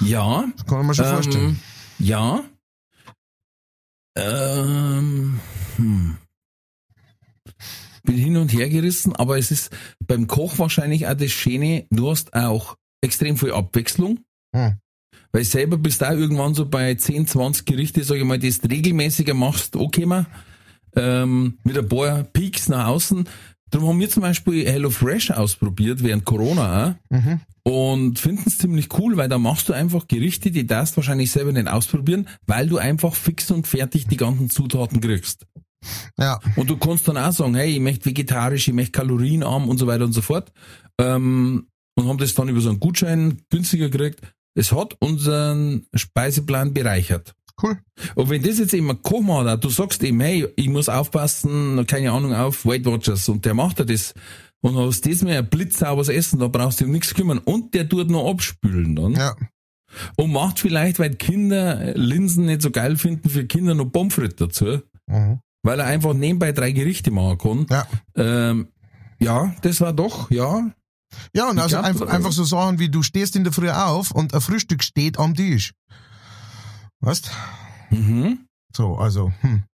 Ja. 0.00 0.46
Das 0.56 0.66
kann 0.66 0.78
man 0.78 0.86
mir 0.86 0.94
schon 0.94 1.04
ähm, 1.04 1.12
vorstellen. 1.12 1.60
Ja. 1.98 2.40
Ähm, 4.16 5.40
hm. 5.76 6.16
Bin 8.02 8.16
hin 8.16 8.36
und 8.36 8.52
her 8.52 8.68
gerissen, 8.68 9.14
aber 9.14 9.38
es 9.38 9.50
ist 9.50 9.70
beim 10.06 10.26
Koch 10.26 10.58
wahrscheinlich 10.58 11.06
auch 11.06 11.14
das 11.14 11.30
Schöne, 11.30 11.86
du 11.90 12.10
hast 12.10 12.34
auch 12.34 12.76
extrem 13.02 13.36
viel 13.36 13.52
Abwechslung. 13.52 14.20
Hm. 14.54 14.76
Weil 15.32 15.44
selber 15.44 15.78
bist 15.78 16.00
du 16.00 16.08
auch 16.08 16.16
irgendwann 16.16 16.54
so 16.54 16.66
bei 16.66 16.94
10, 16.94 17.26
20 17.26 17.64
Gerichte, 17.64 18.02
sag 18.02 18.16
ich 18.16 18.24
mal, 18.24 18.38
die 18.38 18.50
du 18.50 18.68
regelmäßiger 18.68 19.34
machst, 19.34 19.76
okay 19.76 20.06
mal, 20.06 20.26
ähm, 20.96 21.58
mit 21.62 21.78
ein 21.78 21.88
paar 21.88 22.24
Peaks 22.24 22.68
nach 22.68 22.88
außen. 22.88 23.28
Darum 23.70 23.88
haben 23.88 24.00
wir 24.00 24.10
zum 24.10 24.22
Beispiel 24.22 24.66
HelloFresh 24.66 25.30
ausprobiert 25.30 26.02
während 26.02 26.24
Corona 26.24 26.88
auch. 26.88 27.16
Mhm. 27.16 27.40
Und 27.62 28.18
finden 28.18 28.44
es 28.46 28.58
ziemlich 28.58 28.88
cool, 28.98 29.16
weil 29.16 29.28
da 29.28 29.38
machst 29.38 29.68
du 29.68 29.72
einfach 29.72 30.08
Gerichte, 30.08 30.50
die 30.50 30.66
darfst 30.66 30.96
wahrscheinlich 30.96 31.30
selber 31.30 31.52
nicht 31.52 31.68
ausprobieren, 31.68 32.26
weil 32.46 32.66
du 32.66 32.78
einfach 32.78 33.14
fix 33.14 33.50
und 33.50 33.68
fertig 33.68 34.08
die 34.08 34.16
ganzen 34.16 34.50
Zutaten 34.50 35.00
kriegst. 35.00 35.46
Ja, 36.18 36.38
Und 36.56 36.68
du 36.68 36.76
kannst 36.76 37.08
dann 37.08 37.16
auch 37.16 37.32
sagen, 37.32 37.54
hey, 37.54 37.72
ich 37.72 37.80
möchte 37.80 38.06
vegetarisch, 38.06 38.68
ich 38.68 38.74
möchte 38.74 38.92
kalorienarm 38.92 39.68
und 39.68 39.78
so 39.78 39.86
weiter 39.86 40.04
und 40.04 40.12
so 40.12 40.22
fort. 40.22 40.52
Ähm, 40.98 41.66
und 41.96 42.08
haben 42.08 42.18
das 42.18 42.34
dann 42.34 42.48
über 42.48 42.60
so 42.60 42.70
einen 42.70 42.80
Gutschein 42.80 43.42
günstiger 43.50 43.88
gekriegt. 43.88 44.20
Es 44.54 44.72
hat 44.72 44.96
unseren 45.00 45.86
Speiseplan 45.94 46.74
bereichert. 46.74 47.34
cool. 47.62 47.78
Und 48.14 48.30
wenn 48.30 48.42
das 48.42 48.58
jetzt 48.58 48.74
eben 48.74 48.90
ein 48.90 49.02
Koch 49.02 49.20
macht, 49.22 49.64
du 49.64 49.68
sagst 49.68 50.02
ihm, 50.02 50.20
hey, 50.20 50.48
ich 50.56 50.68
muss 50.68 50.88
aufpassen, 50.88 51.86
keine 51.86 52.12
Ahnung, 52.12 52.34
auf 52.34 52.64
Weight 52.66 52.86
Watchers 52.86 53.28
und 53.28 53.44
der 53.44 53.54
macht 53.54 53.78
dir 53.78 53.86
das 53.86 54.14
und 54.62 54.76
hast 54.76 55.06
das 55.06 55.22
mal 55.22 55.36
ein 55.36 55.48
blitzsauberes 55.48 56.08
Essen, 56.08 56.38
da 56.38 56.48
brauchst 56.48 56.80
du 56.80 56.84
um 56.84 56.90
nichts 56.90 57.14
kümmern 57.14 57.38
und 57.38 57.74
der 57.74 57.88
tut 57.88 58.10
noch 58.10 58.28
abspülen 58.28 58.96
dann 58.96 59.12
Ja, 59.14 59.34
und 60.16 60.32
macht 60.32 60.60
vielleicht, 60.60 60.98
weil 60.98 61.14
Kinder 61.14 61.94
Linsen 61.94 62.46
nicht 62.46 62.62
so 62.62 62.70
geil 62.70 62.96
finden, 62.96 63.28
für 63.28 63.44
Kinder 63.46 63.74
noch 63.74 63.86
Pommes 63.86 64.14
frites 64.14 64.36
dazu, 64.36 64.82
mhm. 65.06 65.40
Weil 65.62 65.80
er 65.80 65.86
einfach 65.86 66.14
nebenbei 66.14 66.52
drei 66.52 66.72
Gerichte 66.72 67.10
machen 67.10 67.38
kann. 67.38 67.66
ja. 67.70 67.86
Ähm, 68.16 68.68
ja, 69.22 69.54
das 69.60 69.80
war 69.82 69.92
doch, 69.92 70.30
ja. 70.30 70.70
Ja, 71.34 71.50
und 71.50 71.56
Ich 71.56 71.62
also 71.62 71.76
einfach, 71.78 72.06
äh, 72.06 72.10
einfach 72.10 72.32
so 72.32 72.44
Sachen 72.44 72.78
wie 72.78 72.88
du 72.88 73.02
stehst 73.02 73.36
in 73.36 73.44
der 73.44 73.52
Früh 73.52 73.68
auf 73.68 74.12
und 74.12 74.32
ein 74.32 74.40
Frühstück 74.40 74.82
steht 74.82 75.18
am 75.18 75.34
Tisch. 75.34 75.74
Weißt? 77.00 77.30
Mhm. 77.90 78.46
So, 78.74 78.96
also, 78.96 79.32
hm. 79.40 79.64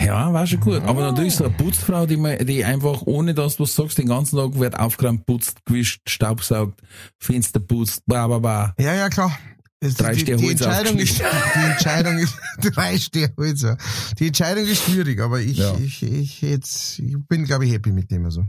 Ja, 0.00 0.32
war 0.32 0.46
schon 0.46 0.60
gut. 0.60 0.82
Aber 0.84 1.02
natürlich 1.02 1.34
so 1.34 1.44
eine 1.44 1.54
Putzfrau, 1.54 2.06
die, 2.06 2.16
mal, 2.16 2.38
die 2.38 2.64
einfach, 2.64 3.02
ohne 3.02 3.34
dass 3.34 3.56
du 3.56 3.64
was 3.64 3.74
sagst, 3.74 3.98
den 3.98 4.06
ganzen 4.06 4.38
Tag 4.38 4.58
wird 4.58 4.78
aufgeräumt, 4.78 5.26
putzt, 5.26 5.64
gewischt, 5.64 6.08
staubsaugt, 6.08 6.80
Fenster 7.18 7.58
putzt, 7.58 8.06
bla, 8.06 8.26
bla, 8.28 8.38
bla. 8.38 8.74
Ja, 8.78 8.94
ja, 8.94 9.08
klar. 9.08 9.36
Drei 9.80 10.14
die, 10.14 10.24
die, 10.24 10.50
Entscheidung 10.50 10.98
ist, 10.98 11.20
die 11.54 11.70
Entscheidung 11.70 12.18
ist, 12.18 12.34
drei 12.74 12.98
Stehholzer. 12.98 13.76
Die 14.18 14.26
Entscheidung 14.28 14.64
ist 14.66 14.82
schwierig, 14.82 15.20
aber 15.20 15.40
ich, 15.40 15.58
Ja. 15.58 15.76
ich, 15.78 16.02
ich, 16.02 16.40
jetzt, 16.42 16.98
ich 16.98 17.16
bin, 17.28 17.44
glaube 17.44 17.64
ich, 17.66 17.72
happy 17.72 17.92
mit 17.92 18.10
dem, 18.10 18.24
also. 18.24 18.44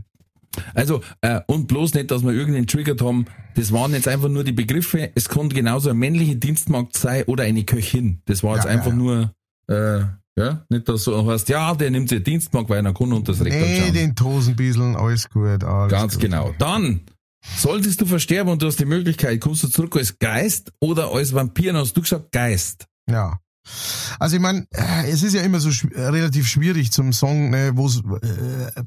Also, 0.74 1.00
äh, 1.20 1.40
und 1.46 1.68
bloß 1.68 1.94
nicht, 1.94 2.10
dass 2.10 2.24
wir 2.24 2.32
irgendeinen 2.32 2.66
triggert 2.66 3.00
haben. 3.02 3.26
Das 3.54 3.70
waren 3.70 3.92
jetzt 3.92 4.08
einfach 4.08 4.28
nur 4.28 4.42
die 4.42 4.50
Begriffe. 4.52 5.12
Es 5.14 5.28
konnte 5.28 5.54
genauso 5.54 5.90
eine 5.90 5.98
männliche 6.00 6.34
Dienstmagd 6.34 6.96
sein 6.96 7.22
oder 7.28 7.44
eine 7.44 7.62
Köchin. 7.62 8.20
Das 8.24 8.42
war 8.42 8.56
jetzt 8.56 8.64
Ja, 8.64 8.70
einfach 8.72 8.90
ja, 8.90 8.96
nur, 8.96 9.34
äh, 9.68 10.00
ja, 10.36 10.64
nicht, 10.68 10.88
dass 10.88 11.04
du 11.04 11.30
heißt, 11.30 11.48
ja, 11.50 11.72
der 11.76 11.92
nimmt 11.92 12.08
sich 12.08 12.24
Dienstmagd, 12.24 12.68
weil 12.68 12.84
er 12.84 12.92
kann 12.92 13.12
und 13.12 13.28
das 13.28 13.44
Recht 13.44 13.56
Nee, 13.56 13.92
den 13.92 14.16
Tosenbieseln, 14.16 14.96
alles 14.96 15.28
gut, 15.30 15.62
alles 15.62 15.92
Ganz 15.92 16.14
gut. 16.14 16.22
genau. 16.22 16.52
Dann, 16.58 17.02
solltest 17.44 18.00
du 18.00 18.06
versterben 18.06 18.52
und 18.52 18.62
du 18.62 18.66
hast 18.66 18.80
die 18.80 18.84
Möglichkeit, 18.84 19.40
kommst 19.40 19.62
du 19.62 19.68
zurück 19.68 19.96
als 19.96 20.18
Geist 20.18 20.72
oder 20.80 21.12
als 21.12 21.34
Vampir, 21.34 21.72
dann 21.72 21.82
hast 21.82 21.96
du 21.96 22.02
gesagt 22.02 22.32
Geist. 22.32 22.86
Ja. 23.08 23.40
Also 24.18 24.36
ich 24.36 24.42
meine, 24.42 24.66
es 25.06 25.22
ist 25.22 25.34
ja 25.34 25.42
immer 25.42 25.60
so 25.60 25.70
schw 25.70 25.88
relativ 25.94 26.46
schwierig 26.46 26.92
zum 26.92 27.12
Song, 27.12 27.50
ne, 27.50 27.72
wo's 27.74 28.02
äh, 28.22 28.82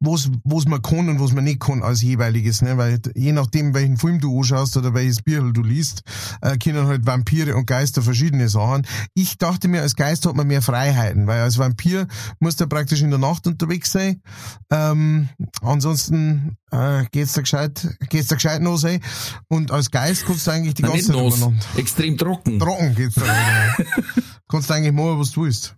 wo's 0.00 0.30
wo's 0.44 0.66
man 0.66 0.82
kann 0.82 1.08
und 1.08 1.20
was 1.20 1.32
man 1.32 1.44
nicht 1.44 1.60
kann 1.60 1.82
als 1.82 2.02
jeweiliges, 2.02 2.62
ne, 2.62 2.76
weil 2.76 3.00
je 3.14 3.32
nachdem 3.32 3.74
welchen 3.74 3.96
Film 3.96 4.20
du 4.20 4.38
anschaust 4.38 4.76
oder 4.76 4.94
welches 4.94 5.22
Bier 5.22 5.42
du 5.52 5.62
liest, 5.62 6.02
äh, 6.40 6.56
können 6.58 6.86
halt 6.86 7.06
Vampire 7.06 7.56
und 7.56 7.66
Geister 7.66 8.02
verschiedene 8.02 8.48
Sachen. 8.48 8.86
Ich 9.14 9.38
dachte 9.38 9.68
mir, 9.68 9.82
als 9.82 9.96
Geist 9.96 10.26
hat 10.26 10.36
man 10.36 10.46
mehr 10.46 10.62
Freiheiten, 10.62 11.26
weil 11.26 11.40
als 11.40 11.58
Vampir 11.58 12.06
musst 12.38 12.60
du 12.60 12.66
praktisch 12.66 13.02
in 13.02 13.10
der 13.10 13.18
Nacht 13.18 13.46
unterwegs 13.46 13.92
sein. 13.92 14.22
Ähm, 14.70 15.28
ansonsten 15.62 16.56
äh, 16.70 17.04
geht's 17.10 17.32
da 17.32 17.40
gescheit, 17.40 17.86
geht's 18.08 18.28
da 18.28 18.34
gescheit 18.36 18.62
noch 18.62 18.76
sein. 18.76 19.00
Und 19.48 19.70
als 19.70 19.90
Geist 19.90 20.26
kannst 20.26 20.46
du 20.46 20.50
eigentlich 20.50 20.74
die 20.74 20.82
ganze 20.82 21.12
Zeit 21.12 21.52
extrem 21.76 22.18
trocken. 22.18 22.58
Trocken 22.58 22.94
geht's 22.94 23.14
da. 23.14 23.24
kannst 24.48 24.70
du 24.70 24.74
eigentlich 24.74 24.92
machen, 24.92 25.18
was 25.18 25.32
du 25.32 25.44
willst. 25.44 25.74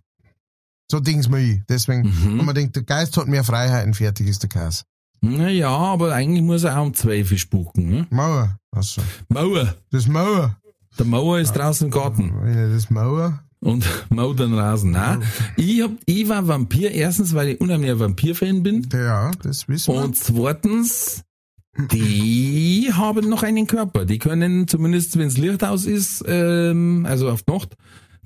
So 0.91 0.99
dings 0.99 1.29
mir 1.29 1.39
ich. 1.39 1.61
Deswegen, 1.69 2.01
Mhm. 2.03 2.39
und 2.39 2.45
man 2.45 2.55
denkt, 2.55 2.75
der 2.75 2.83
Geist 2.83 3.15
hat 3.17 3.27
mehr 3.27 3.43
Freiheiten, 3.43 3.93
fertig 3.93 4.27
ist 4.27 4.41
der 4.43 4.49
Käse. 4.49 4.83
Naja, 5.21 5.69
aber 5.69 6.13
eigentlich 6.13 6.43
muss 6.43 6.63
er 6.63 6.77
auch 6.79 6.85
um 6.87 6.93
12 6.93 7.31
Uhr 7.31 7.37
spucken. 7.37 7.89
Ne? 7.89 8.07
Mauer. 8.09 8.57
Also, 8.71 9.01
Mauer. 9.27 9.75
das 9.91 10.07
Mauer. 10.07 10.55
Der 10.97 11.05
Mauer 11.05 11.39
ist 11.39 11.53
draußen 11.53 11.87
im 11.87 11.91
Garten 11.91 12.31
Wenn 12.41 12.69
ich 12.69 12.73
das 12.75 12.89
Mauer. 12.89 13.43
und 13.59 13.85
maut 14.09 14.39
den 14.39 14.53
Rasen. 14.53 14.91
Nein, 14.91 15.21
ich, 15.57 15.81
hab, 15.81 15.91
ich 16.05 16.27
war 16.29 16.47
Vampir, 16.47 16.91
erstens, 16.91 17.33
weil 17.35 17.49
ich 17.49 17.61
unheimlich 17.61 17.91
ein 17.91 17.99
Vampir-Fan 17.99 18.63
bin. 18.63 18.87
Ja, 18.93 19.31
das 19.43 19.67
wissen 19.67 19.93
wir. 19.93 20.01
Und 20.03 20.15
zweitens, 20.17 21.23
die 21.77 22.89
haben 22.93 23.29
noch 23.29 23.43
einen 23.43 23.67
Körper. 23.67 24.05
Die 24.05 24.19
können 24.19 24.67
zumindest, 24.67 25.17
wenn 25.17 25.27
es 25.27 25.37
Licht 25.37 25.63
aus 25.63 25.85
ist, 25.85 26.23
ähm, 26.27 27.05
also 27.07 27.29
auf 27.29 27.45
Nacht, 27.47 27.75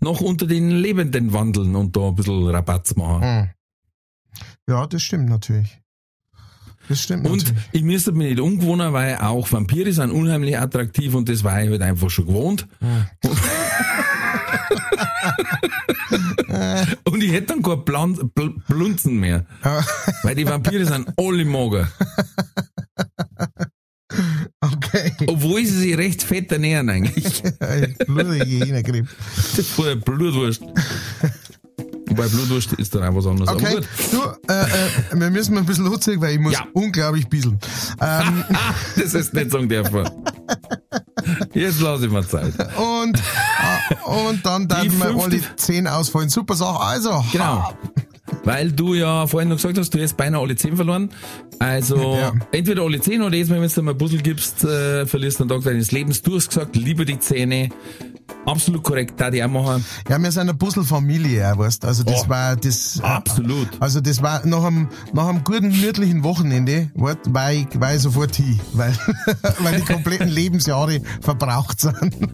noch 0.03 0.21
unter 0.21 0.45
den 0.45 0.69
Lebenden 0.69 1.33
wandeln 1.33 1.75
und 1.75 1.95
da 1.95 2.09
ein 2.09 2.15
bisschen 2.15 2.47
Rabatz 2.47 2.95
machen. 2.95 3.23
Hm. 3.23 3.49
Ja, 4.67 4.85
das 4.87 5.01
stimmt 5.01 5.29
natürlich. 5.29 5.79
Das 6.89 7.01
stimmt 7.01 7.25
Und 7.27 7.37
natürlich. 7.37 7.63
ich 7.71 7.83
müsste 7.83 8.11
mich 8.11 8.29
nicht 8.29 8.41
umgewohnen, 8.41 8.91
weil 8.93 9.15
auch 9.17 9.49
Vampire 9.51 9.91
sind 9.93 10.11
unheimlich 10.11 10.57
attraktiv 10.59 11.13
und 11.15 11.29
das 11.29 11.43
war 11.43 11.63
ich 11.63 11.69
halt 11.69 11.81
einfach 11.81 12.09
schon 12.09 12.25
gewohnt. 12.27 12.67
und 17.05 17.23
ich 17.23 17.31
hätte 17.31 17.53
dann 17.53 17.61
kein 17.61 17.85
Plan, 17.85 18.31
Bl 18.35 18.53
Blunzen 18.67 19.17
mehr. 19.19 19.45
Weil 20.23 20.35
die 20.35 20.45
Vampire 20.45 20.85
sind 20.85 21.07
alle 21.17 21.45
mager. 21.45 21.89
Okay. 24.61 25.11
Obwohl 25.27 25.65
sie 25.65 25.77
sich 25.77 25.97
recht 25.97 26.23
fett 26.23 26.51
ernähren 26.51 26.89
eigentlich. 26.89 27.43
Blutige 28.07 29.03
voll 29.75 29.95
Blutwurst. 29.97 30.61
Wobei 32.07 32.27
Blutwurst 32.27 32.73
ist 32.73 32.93
dann 32.95 33.03
auch 33.03 33.15
was 33.15 33.25
anderes. 33.27 33.49
Okay, 33.49 33.79
du, 34.11 34.21
äh, 34.51 34.63
äh, 34.63 35.19
wir 35.19 35.29
müssen 35.31 35.53
mal 35.55 35.61
ein 35.61 35.65
bisschen 35.65 35.85
lustig, 35.85 36.21
weil 36.21 36.35
ich 36.35 36.39
muss 36.39 36.53
Ja. 36.53 36.65
unglaublich 36.73 37.27
bisseln. 37.27 37.59
Ähm, 37.99 38.43
das 38.95 39.13
ist 39.13 39.33
nicht 39.33 39.51
sagen 39.51 39.67
dürfen. 39.67 40.09
Jetzt 41.53 41.81
lasse 41.81 42.05
ich 42.05 42.11
mir 42.11 42.25
Zeit. 42.27 42.53
und, 42.77 43.17
äh, 43.17 44.09
und 44.09 44.45
dann 44.45 44.67
dann 44.67 44.91
wir 44.99 45.23
alle 45.23 45.41
zehn 45.55 45.87
ausfallen. 45.87 46.29
Super 46.29 46.55
Sache. 46.55 46.79
Also, 46.79 47.23
Genau. 47.31 47.73
Weil 48.43 48.71
du 48.71 48.93
ja 48.93 49.25
vorhin 49.27 49.49
noch 49.49 49.55
gesagt 49.57 49.77
hast, 49.77 49.93
du 49.93 50.01
hast 50.01 50.17
beinahe 50.17 50.41
alle 50.41 50.55
10 50.55 50.75
verloren. 50.75 51.09
Also 51.59 52.15
Ja. 52.19 52.33
entweder 52.51 52.83
alle 52.83 52.99
10 52.99 53.21
oder 53.21 53.35
jetzt, 53.37 53.49
wenn 53.49 53.61
du 53.67 53.81
mal 53.83 53.91
ein 53.91 53.97
Puzzle 53.97 54.21
gibst, 54.21 54.63
äh, 54.63 55.05
verlierst 55.05 55.39
du 55.39 55.43
einen 55.43 55.49
Tag 55.49 55.63
deines 55.63 55.91
Lebens. 55.91 56.21
Du 56.21 56.35
hast 56.35 56.49
gesagt, 56.49 56.75
lieber 56.75 57.05
die 57.05 57.19
Zähne. 57.19 57.69
Absolut 58.45 58.83
korrekt, 58.83 59.13
da 59.19 59.29
die 59.29 59.43
auch 59.43 59.49
machen. 59.49 59.83
Ja, 60.09 60.17
wir 60.21 60.31
sind 60.31 60.41
eine 60.43 60.53
Puzzle-Familie, 60.53 61.53
weißt 61.55 61.85
Also 61.85 62.03
das 62.03 62.23
Oh. 62.25 62.29
war 62.29 62.55
das. 62.55 62.99
Absolut. 63.01 63.67
Also 63.79 64.01
das 64.01 64.21
war 64.21 64.45
nach 64.45 64.63
einem, 64.63 64.89
nach 65.13 65.27
einem 65.27 65.43
guten 65.43 65.71
gemütlichen 65.71 66.23
Wochenende, 66.23 66.89
war 66.95 67.53
ich, 67.53 67.67
war 67.79 67.93
ich 67.95 68.01
sofort 68.01 68.35
hin, 68.35 68.59
weil, 68.73 68.93
weil 69.59 69.75
die 69.79 69.85
kompletten 69.85 70.27
Lebensjahre 70.29 71.01
verbraucht 71.21 71.79
sind. 71.81 71.93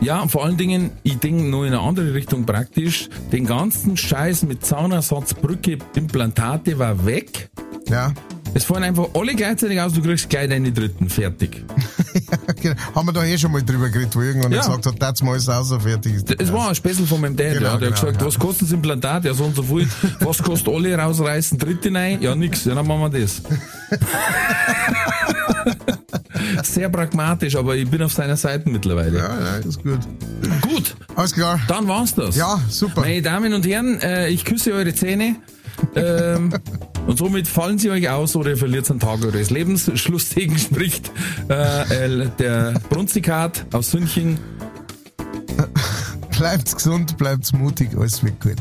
Ja, 0.00 0.20
und 0.20 0.30
vor 0.30 0.44
allen 0.44 0.56
Dingen, 0.56 0.90
ich 1.02 1.18
denke 1.18 1.44
nur 1.44 1.66
in 1.66 1.72
eine 1.72 1.82
andere 1.82 2.14
Richtung 2.14 2.44
praktisch. 2.46 3.08
Den 3.32 3.46
ganzen 3.46 3.96
Scheiß 3.96 4.42
mit 4.44 4.64
Zahnersatz, 4.64 5.34
Brücke, 5.34 5.78
Implantate 5.94 6.78
war 6.78 7.04
weg. 7.06 7.48
Ja, 7.88 8.12
Es 8.54 8.64
fallen 8.64 8.84
einfach 8.84 9.08
alle 9.14 9.34
gleichzeitig 9.34 9.80
aus, 9.80 9.92
du 9.92 10.02
kriegst 10.02 10.28
gleich 10.30 10.48
deine 10.48 10.72
dritten. 10.72 11.08
Fertig. 11.08 11.64
genau. 12.62 12.74
haben 12.94 13.06
wir 13.08 13.12
da 13.12 13.24
eh 13.24 13.36
schon 13.38 13.52
mal 13.52 13.62
drüber 13.62 13.88
geredet, 13.90 14.14
wo 14.16 14.22
irgendwann 14.22 14.52
Ja. 14.52 14.58
gesagt 14.60 14.86
hat, 14.86 14.94
das 15.02 15.22
mal 15.22 15.36
ist 15.36 15.48
außer 15.48 15.80
fertig. 15.80 16.14
Ist 16.14 16.30
Es 16.40 16.52
war 16.52 16.68
ein 16.68 16.74
Spessel 16.74 17.06
von 17.06 17.20
meinem 17.20 17.36
Dad, 17.36 17.54
Genau, 17.54 17.60
ja. 17.60 17.68
Der 17.68 17.72
hat 17.72 17.80
genau, 17.80 17.90
gesagt, 18.00 18.20
ja. 18.20 18.26
was 18.26 18.38
kostet 18.38 18.68
das 18.68 18.72
Implantat? 18.72 19.24
Ja, 19.24 19.34
so 19.34 19.44
und 19.44 19.56
so 19.56 19.62
viel. 19.62 19.88
Was 20.20 20.42
kostet 20.42 20.72
alle 20.72 20.96
rausreißen? 20.96 21.58
Dritte 21.58 21.92
rein? 21.94 22.20
Ja, 22.22 22.34
nix. 22.34 22.64
Ja, 22.64 22.74
dann 22.74 22.86
machen 22.86 23.12
wir 23.12 23.20
das. 23.20 23.42
Sehr 26.62 26.88
pragmatisch, 26.88 27.56
aber 27.56 27.76
ich 27.76 27.88
bin 27.88 28.02
auf 28.02 28.12
seiner 28.12 28.36
Seite 28.36 28.68
mittlerweile. 28.68 29.18
Ja, 29.18 29.40
ja, 29.40 29.56
ist 29.56 29.82
gut. 29.82 29.98
Gut, 30.62 30.96
Alles 31.14 31.32
klar. 31.34 31.60
dann 31.68 31.88
war's 31.88 32.14
das. 32.14 32.36
Ja, 32.36 32.60
super. 32.68 33.00
Meine 33.02 33.22
Damen 33.22 33.52
und 33.54 33.66
Herren, 33.66 34.00
äh, 34.00 34.28
ich 34.28 34.44
küsse 34.44 34.72
eure 34.72 34.94
Zähne. 34.94 35.36
ähm, 35.94 36.52
und 37.06 37.18
somit 37.18 37.48
fallen 37.48 37.78
sie 37.78 37.90
euch 37.90 38.08
aus 38.08 38.36
oder 38.36 38.50
ihr 38.50 38.56
verliert 38.56 38.90
einen 38.90 39.00
Tag 39.00 39.22
eures 39.24 39.50
Lebens. 39.50 39.90
Schlusssegen 39.94 40.56
spricht 40.58 41.10
äh, 41.48 42.26
der 42.38 42.74
Brunzikat 42.88 43.66
aus 43.72 43.90
Sünching. 43.90 44.38
Bleibt's 46.30 46.76
gesund, 46.76 47.16
bleibt's 47.16 47.52
mutig, 47.52 47.90
alles 47.96 48.22
wird 48.22 48.40
gut. 48.40 48.56